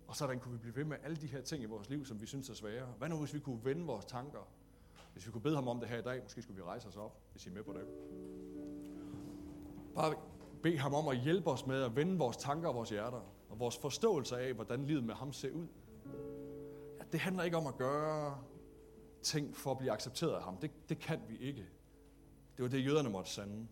Og 0.07 0.17
sådan 0.17 0.41
kunne 0.41 0.53
vi 0.53 0.59
blive 0.59 0.77
ved 0.77 0.85
med 0.85 0.97
alle 1.03 1.17
de 1.17 1.27
her 1.27 1.41
ting 1.41 1.63
i 1.63 1.67
vores 1.67 1.91
liv, 1.91 2.07
som 2.07 2.21
vi 2.21 2.27
synes 2.27 2.51
er 2.51 2.55
svære. 2.55 2.87
Hvad 2.99 3.09
nu, 3.09 3.19
hvis 3.19 3.35
vi 3.35 3.39
kunne 3.39 3.65
vende 3.65 3.87
vores 3.87 4.05
tanker? 4.05 4.49
Hvis 5.13 5.27
vi 5.27 5.33
kunne 5.33 5.43
bede 5.43 5.55
ham 5.55 5.69
om 5.69 5.81
det 5.81 5.89
her 5.89 5.99
i 5.99 6.03
dag, 6.03 6.23
måske 6.23 6.43
skulle 6.43 6.57
vi 6.57 6.63
rejse 6.63 6.89
os 6.89 6.97
op, 6.97 7.19
hvis 7.33 7.47
I 7.47 7.49
er 7.49 7.53
med 7.53 7.63
på 7.63 7.73
det. 7.73 7.87
Bare 9.95 10.15
bede 10.63 10.79
ham 10.79 10.95
om 10.95 11.09
at 11.09 11.17
hjælpe 11.19 11.51
os 11.51 11.67
med 11.67 11.83
at 11.83 11.97
vende 11.97 12.19
vores 12.19 12.37
tanker 12.37 12.69
og 12.69 12.75
vores 12.75 12.91
hjerter, 12.91 13.21
og 13.49 13.59
vores 13.59 13.79
forståelse 13.79 14.39
af, 14.39 14.55
hvordan 14.55 14.85
livet 14.85 15.05
med 15.05 15.15
ham 15.15 15.33
ser 15.33 15.51
ud. 15.51 15.67
Ja, 16.99 17.05
det 17.13 17.21
handler 17.21 17.43
ikke 17.43 17.57
om 17.57 17.67
at 17.67 17.77
gøre 17.77 18.39
ting 19.25 19.57
for 19.57 19.71
at 19.71 19.79
blive 19.79 19.93
accepteret 19.93 20.33
af 20.33 20.43
ham. 20.43 20.57
Det, 20.57 20.71
det 20.89 20.99
kan 20.99 21.21
vi 21.29 21.37
ikke. 21.39 21.67
Det 22.57 22.63
var 22.63 22.69
det, 22.69 22.85
jøderne 22.85 23.11
måtte 23.11 23.31
sande. 23.31 23.67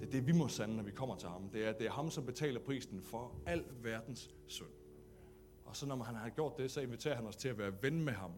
Det 0.00 0.06
er 0.06 0.10
det, 0.10 0.26
vi 0.26 0.32
må 0.32 0.48
sande, 0.48 0.76
når 0.76 0.82
vi 0.82 0.90
kommer 0.90 1.16
til 1.16 1.28
ham. 1.28 1.48
Det 1.48 1.66
er, 1.68 1.72
det 1.72 1.86
er 1.86 1.90
ham, 1.90 2.10
som 2.10 2.26
betaler 2.26 2.60
prisen 2.60 3.02
for 3.02 3.34
al 3.46 3.64
verdens 3.82 4.30
synd. 4.46 4.68
Og 5.64 5.76
så 5.76 5.86
når 5.86 6.02
han 6.02 6.14
har 6.14 6.28
gjort 6.28 6.58
det, 6.58 6.70
så 6.70 6.80
inviterer 6.80 7.14
han 7.14 7.26
os 7.26 7.36
til 7.36 7.48
at 7.48 7.58
være 7.58 7.72
ven 7.82 8.04
med 8.04 8.12
ham. 8.12 8.30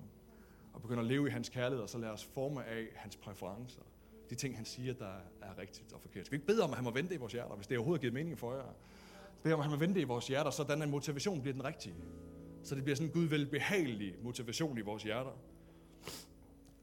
Og 0.72 0.82
begynde 0.82 1.00
at 1.00 1.06
leve 1.06 1.26
i 1.28 1.30
hans 1.30 1.48
kærlighed, 1.48 1.82
og 1.82 1.88
så 1.88 1.98
lade 1.98 2.12
os 2.12 2.24
forme 2.24 2.64
af 2.64 2.86
hans 2.94 3.16
præferencer. 3.16 3.82
De 4.30 4.34
ting, 4.34 4.56
han 4.56 4.64
siger, 4.64 4.94
der 4.94 5.14
er 5.42 5.58
rigtigt 5.58 5.92
og 5.92 6.00
forkert. 6.00 6.26
Skal 6.26 6.32
vi 6.32 6.36
ikke 6.36 6.46
bede 6.46 6.62
om, 6.62 6.70
at 6.70 6.76
han 6.76 6.84
må 6.84 6.90
vente 6.90 7.14
i 7.14 7.18
vores 7.18 7.32
hjerter, 7.32 7.54
hvis 7.54 7.66
det 7.66 7.78
overhovedet 7.78 8.00
giver 8.00 8.12
mening 8.12 8.38
for 8.38 8.54
jer? 8.54 8.74
Bede 9.42 9.54
om, 9.54 9.60
at 9.60 9.64
han 9.64 9.72
må 9.72 9.78
vente 9.78 10.00
i 10.00 10.04
vores 10.04 10.28
hjerter, 10.28 10.50
så 10.50 10.64
den 10.64 10.90
motivation 10.90 11.40
bliver 11.40 11.52
den 11.52 11.64
rigtige. 11.64 11.94
Så 12.62 12.74
det 12.74 12.84
bliver 12.84 12.96
sådan 12.96 13.08
en 13.08 13.12
Gud 13.12 13.24
velbehagelig 13.24 14.14
motivation 14.22 14.78
i 14.78 14.80
vores 14.80 15.02
hjerter. 15.02 15.32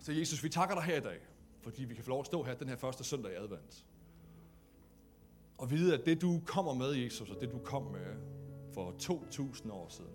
Så 0.07 0.13
Jesus, 0.13 0.43
vi 0.43 0.49
takker 0.49 0.75
dig 0.75 0.83
her 0.83 0.97
i 0.97 0.99
dag, 0.99 1.19
fordi 1.61 1.83
vi 1.83 1.95
kan 1.95 2.03
få 2.03 2.09
lov 2.09 2.19
at 2.19 2.25
stå 2.25 2.43
her 2.43 2.55
den 2.55 2.69
her 2.69 2.75
første 2.75 3.03
søndag 3.03 3.31
i 3.31 3.35
advent. 3.35 3.85
Og 5.57 5.71
vide, 5.71 5.93
at 5.93 6.05
det 6.05 6.21
du 6.21 6.41
kommer 6.45 6.73
med, 6.73 6.91
Jesus, 6.91 7.29
og 7.29 7.41
det 7.41 7.51
du 7.51 7.57
kom 7.59 7.83
med 7.83 8.15
for 8.73 8.95
2.000 9.01 9.71
år 9.71 9.87
siden, 9.89 10.11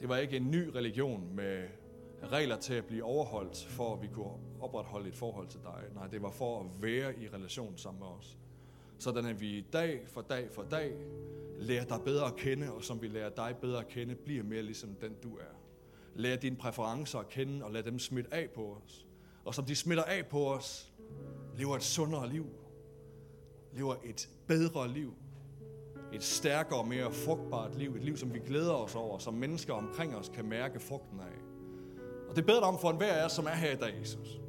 det 0.00 0.08
var 0.08 0.16
ikke 0.16 0.36
en 0.36 0.50
ny 0.50 0.68
religion 0.68 1.34
med 1.34 1.68
regler 2.22 2.56
til 2.56 2.74
at 2.74 2.84
blive 2.84 3.04
overholdt, 3.04 3.64
for 3.64 3.94
at 3.94 4.02
vi 4.02 4.06
kunne 4.06 4.32
opretholde 4.60 5.08
et 5.08 5.14
forhold 5.14 5.48
til 5.48 5.60
dig. 5.62 5.82
Nej, 5.94 6.06
det 6.06 6.22
var 6.22 6.30
for 6.30 6.60
at 6.60 6.82
være 6.82 7.18
i 7.18 7.28
relation 7.28 7.78
sammen 7.78 8.00
med 8.00 8.08
os. 8.08 8.38
Sådan 8.98 9.26
at 9.26 9.40
vi 9.40 9.60
dag 9.72 10.08
for 10.08 10.20
dag 10.20 10.50
for 10.52 10.62
dag 10.62 10.92
lærer 11.58 11.84
dig 11.84 12.00
bedre 12.04 12.26
at 12.26 12.36
kende, 12.36 12.72
og 12.72 12.84
som 12.84 13.02
vi 13.02 13.08
lærer 13.08 13.30
dig 13.30 13.56
bedre 13.60 13.80
at 13.80 13.88
kende, 13.88 14.14
bliver 14.14 14.42
mere 14.42 14.62
ligesom 14.62 14.94
den 14.94 15.14
du 15.22 15.36
er. 15.36 15.54
Lær 16.14 16.36
dine 16.36 16.56
præferencer 16.56 17.18
at 17.18 17.28
kende, 17.28 17.64
og 17.64 17.72
lad 17.72 17.82
dem 17.82 17.98
smitte 17.98 18.34
af 18.34 18.50
på 18.50 18.82
os 18.84 19.07
og 19.48 19.54
som 19.54 19.64
de 19.64 19.76
smitter 19.76 20.04
af 20.04 20.26
på 20.26 20.54
os, 20.54 20.92
lever 21.56 21.76
et 21.76 21.82
sundere 21.82 22.28
liv, 22.28 22.46
lever 23.72 23.94
et 24.04 24.28
bedre 24.46 24.88
liv, 24.88 25.14
et 26.12 26.22
stærkere, 26.22 26.86
mere 26.86 27.12
frugtbart 27.12 27.78
liv, 27.78 27.94
et 27.94 28.04
liv, 28.04 28.16
som 28.16 28.34
vi 28.34 28.38
glæder 28.38 28.72
os 28.72 28.94
over, 28.94 29.18
som 29.18 29.34
mennesker 29.34 29.74
omkring 29.74 30.16
os 30.16 30.28
kan 30.28 30.44
mærke 30.44 30.80
frugten 30.80 31.20
af. 31.20 31.38
Og 32.28 32.36
det 32.36 32.46
beder 32.46 32.58
dig 32.58 32.68
om 32.68 32.78
for 32.78 32.90
enhver 32.90 33.12
af 33.12 33.24
os, 33.24 33.32
som 33.32 33.46
er 33.46 33.54
her 33.54 33.72
i 33.72 33.76
dag, 33.76 34.00
Jesus. 34.00 34.40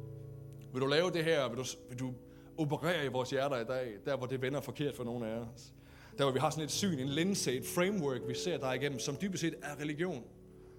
Vil 0.72 0.82
du 0.82 0.86
lave 0.86 1.10
det 1.10 1.24
her? 1.24 1.48
Vil 1.48 1.58
du, 1.58 1.64
vil 1.88 1.98
du 1.98 2.14
operere 2.58 3.04
i 3.04 3.08
vores 3.08 3.30
hjerter 3.30 3.56
i 3.56 3.64
dag, 3.64 3.96
der 4.04 4.16
hvor 4.16 4.26
det 4.26 4.42
vender 4.42 4.60
forkert 4.60 4.96
for 4.96 5.04
nogle 5.04 5.26
af 5.26 5.38
os? 5.38 5.72
Der 6.18 6.24
hvor 6.24 6.32
vi 6.32 6.38
har 6.38 6.50
sådan 6.50 6.64
et 6.64 6.70
syn, 6.70 6.98
en 6.98 7.08
linse, 7.08 7.52
et 7.52 7.66
framework, 7.66 8.20
vi 8.28 8.34
ser 8.34 8.58
dig 8.58 8.76
igennem, 8.76 8.98
som 8.98 9.16
dybest 9.20 9.40
set 9.40 9.54
er 9.62 9.80
religion. 9.80 10.24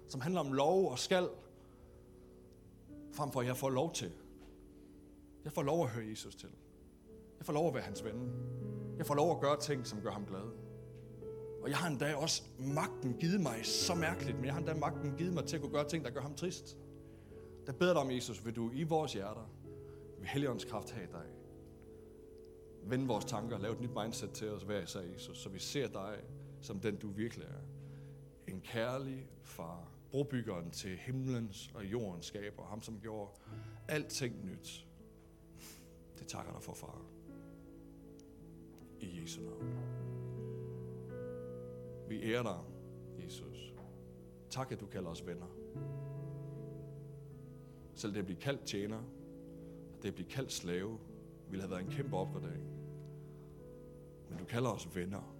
Som 0.08 0.20
handler 0.20 0.40
om 0.40 0.52
lov 0.52 0.90
og 0.90 0.98
skal, 0.98 1.28
frem 3.12 3.32
for 3.32 3.40
at 3.40 3.46
jeg 3.46 3.56
får 3.56 3.70
lov 3.70 3.92
til. 3.92 4.12
Jeg 5.44 5.52
får 5.52 5.62
lov 5.62 5.84
at 5.84 5.90
høre 5.90 6.06
Jesus 6.06 6.34
til. 6.34 6.48
Jeg 7.38 7.46
får 7.46 7.52
lov 7.52 7.68
at 7.68 7.74
være 7.74 7.82
hans 7.82 8.04
ven. 8.04 8.32
Jeg 8.98 9.06
får 9.06 9.14
lov 9.14 9.30
at 9.30 9.40
gøre 9.40 9.60
ting, 9.60 9.86
som 9.86 10.00
gør 10.00 10.10
ham 10.10 10.26
glad. 10.26 10.50
Og 11.62 11.68
jeg 11.68 11.76
har 11.76 11.88
endda 11.88 12.14
også 12.14 12.42
magten 12.58 13.14
givet 13.20 13.40
mig 13.40 13.66
så 13.66 13.94
mærkeligt, 13.94 14.36
men 14.36 14.44
jeg 14.44 14.52
har 14.54 14.58
endda 14.58 14.74
magten 14.74 15.16
givet 15.16 15.34
mig 15.34 15.44
til 15.44 15.56
at 15.56 15.62
kunne 15.62 15.72
gøre 15.72 15.88
ting, 15.88 16.04
der 16.04 16.10
gør 16.10 16.20
ham 16.20 16.34
trist. 16.34 16.78
Der 17.66 17.72
beder 17.72 17.92
dig 17.92 18.02
om, 18.02 18.10
Jesus, 18.10 18.44
vil 18.44 18.56
du 18.56 18.70
i 18.74 18.82
vores 18.82 19.12
hjerter, 19.12 19.50
ved 20.18 20.26
Helligåndens 20.26 20.64
kraft 20.64 20.90
have 20.90 21.08
dig. 21.12 21.26
vende 22.84 23.06
vores 23.06 23.24
tanker, 23.24 23.58
lave 23.58 23.74
et 23.74 23.80
nyt 23.80 23.90
mindset 24.02 24.30
til 24.30 24.50
os 24.50 24.62
hver 24.62 24.82
især, 24.82 25.00
Jesus, 25.00 25.38
så 25.38 25.48
vi 25.48 25.58
ser 25.58 25.88
dig 25.88 26.18
som 26.60 26.80
den, 26.80 26.96
du 26.96 27.08
virkelig 27.08 27.46
er. 27.46 27.62
En 28.52 28.60
kærlig 28.60 29.26
far, 29.42 29.92
brobyggeren 30.12 30.70
til 30.70 30.96
himlens 30.96 31.70
og 31.74 31.84
jordens 31.84 32.26
skaber, 32.26 32.64
ham 32.64 32.82
som 32.82 33.00
gjorde 33.00 33.30
alting 33.88 34.44
nyt. 34.44 34.86
Det 36.18 36.26
takker 36.26 36.52
dig 36.52 36.62
for, 36.62 36.74
far. 36.74 37.02
I 39.00 39.20
Jesu 39.22 39.40
navn. 39.42 39.78
Vi 42.08 42.22
ærer 42.22 42.42
dig, 42.42 42.58
Jesus. 43.24 43.74
Tak, 44.50 44.72
at 44.72 44.80
du 44.80 44.86
kalder 44.86 45.10
os 45.10 45.26
venner. 45.26 45.46
Selv 47.94 48.12
det 48.12 48.18
at 48.18 48.24
blive 48.24 48.40
kaldt 48.40 48.64
tjener, 48.64 49.02
det 50.02 50.08
at 50.08 50.14
blive 50.14 50.28
kaldt 50.28 50.52
slave, 50.52 50.98
ville 51.48 51.62
have 51.62 51.70
været 51.70 51.84
en 51.84 51.90
kæmpe 51.90 52.16
opgradering. 52.16 52.66
Men 54.28 54.38
du 54.38 54.44
kalder 54.44 54.70
os 54.70 54.96
venner. 54.96 55.36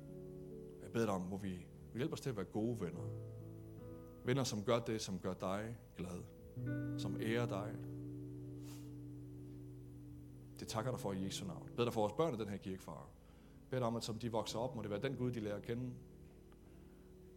Jeg 0.82 0.92
beder 0.92 1.06
dig 1.06 1.14
om, 1.14 1.22
hvor 1.22 1.36
vi, 1.36 1.66
vi 1.92 1.98
hjælper 1.98 2.12
os 2.12 2.20
til 2.20 2.30
at 2.30 2.36
være 2.36 2.44
gode 2.44 2.80
venner. 2.80 3.31
Venner, 4.24 4.44
som 4.44 4.62
gør 4.64 4.78
det, 4.78 5.00
som 5.00 5.18
gør 5.18 5.34
dig 5.34 5.76
glad. 5.96 6.22
Som 6.98 7.16
ærer 7.20 7.46
dig. 7.46 7.72
Det 10.60 10.68
takker 10.68 10.90
dig 10.90 11.00
for 11.00 11.12
i 11.12 11.24
Jesu 11.24 11.46
navn. 11.46 11.68
Bed 11.76 11.84
dig 11.84 11.92
for 11.92 12.00
vores 12.00 12.12
børn 12.12 12.34
i 12.34 12.36
den 12.36 12.48
her 12.48 12.56
kirke, 12.56 12.82
far. 12.82 13.08
Bed 13.70 13.78
dig 13.78 13.86
om, 13.86 13.96
at 13.96 14.04
som 14.04 14.18
de 14.18 14.32
vokser 14.32 14.58
op, 14.58 14.76
må 14.76 14.82
det 14.82 14.90
være 14.90 15.00
den 15.00 15.16
Gud, 15.16 15.32
de 15.32 15.40
lærer 15.40 15.56
at 15.56 15.62
kende. 15.62 15.90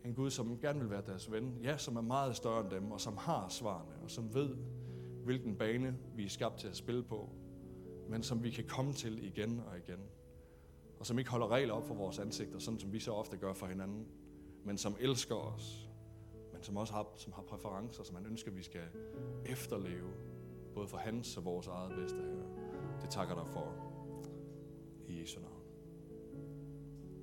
En 0.05 0.13
Gud, 0.13 0.29
som 0.29 0.59
gerne 0.59 0.79
vil 0.79 0.89
være 0.89 1.01
deres 1.05 1.31
ven. 1.31 1.57
Ja, 1.63 1.77
som 1.77 1.95
er 1.95 2.01
meget 2.01 2.35
større 2.35 2.61
end 2.61 2.69
dem, 2.69 2.91
og 2.91 3.01
som 3.01 3.17
har 3.17 3.49
svarene, 3.49 3.95
og 4.03 4.11
som 4.11 4.33
ved, 4.33 4.55
hvilken 5.23 5.55
bane 5.55 5.97
vi 6.15 6.25
er 6.25 6.29
skabt 6.29 6.57
til 6.57 6.67
at 6.67 6.75
spille 6.75 7.03
på, 7.03 7.29
men 8.09 8.23
som 8.23 8.43
vi 8.43 8.49
kan 8.49 8.63
komme 8.67 8.93
til 8.93 9.23
igen 9.23 9.61
og 9.67 9.77
igen. 9.77 9.99
Og 10.99 11.05
som 11.05 11.19
ikke 11.19 11.31
holder 11.31 11.51
regler 11.51 11.73
op 11.73 11.87
for 11.87 11.95
vores 11.95 12.19
ansigter, 12.19 12.59
sådan 12.59 12.79
som 12.79 12.93
vi 12.93 12.99
så 12.99 13.11
ofte 13.11 13.37
gør 13.37 13.53
for 13.53 13.65
hinanden, 13.65 14.07
men 14.63 14.77
som 14.77 14.95
elsker 14.99 15.35
os, 15.35 15.84
men 16.55 16.63
som 16.63 16.77
også 16.77 16.93
har, 16.93 17.07
som 17.17 17.33
har 17.33 17.41
præferencer, 17.41 18.03
som 18.03 18.15
han 18.15 18.25
ønsker, 18.25 18.51
vi 18.51 18.63
skal 18.63 18.87
efterleve, 19.45 20.09
både 20.73 20.87
for 20.87 20.97
hans 20.97 21.37
og 21.37 21.45
vores 21.45 21.67
eget 21.67 21.95
bedste 21.95 22.17
her. 22.17 22.43
Det 23.01 23.09
takker 23.09 23.35
dig 23.35 23.47
for 23.47 23.73
i 25.07 25.21
Jesu 25.21 25.39
navn. 25.39 25.54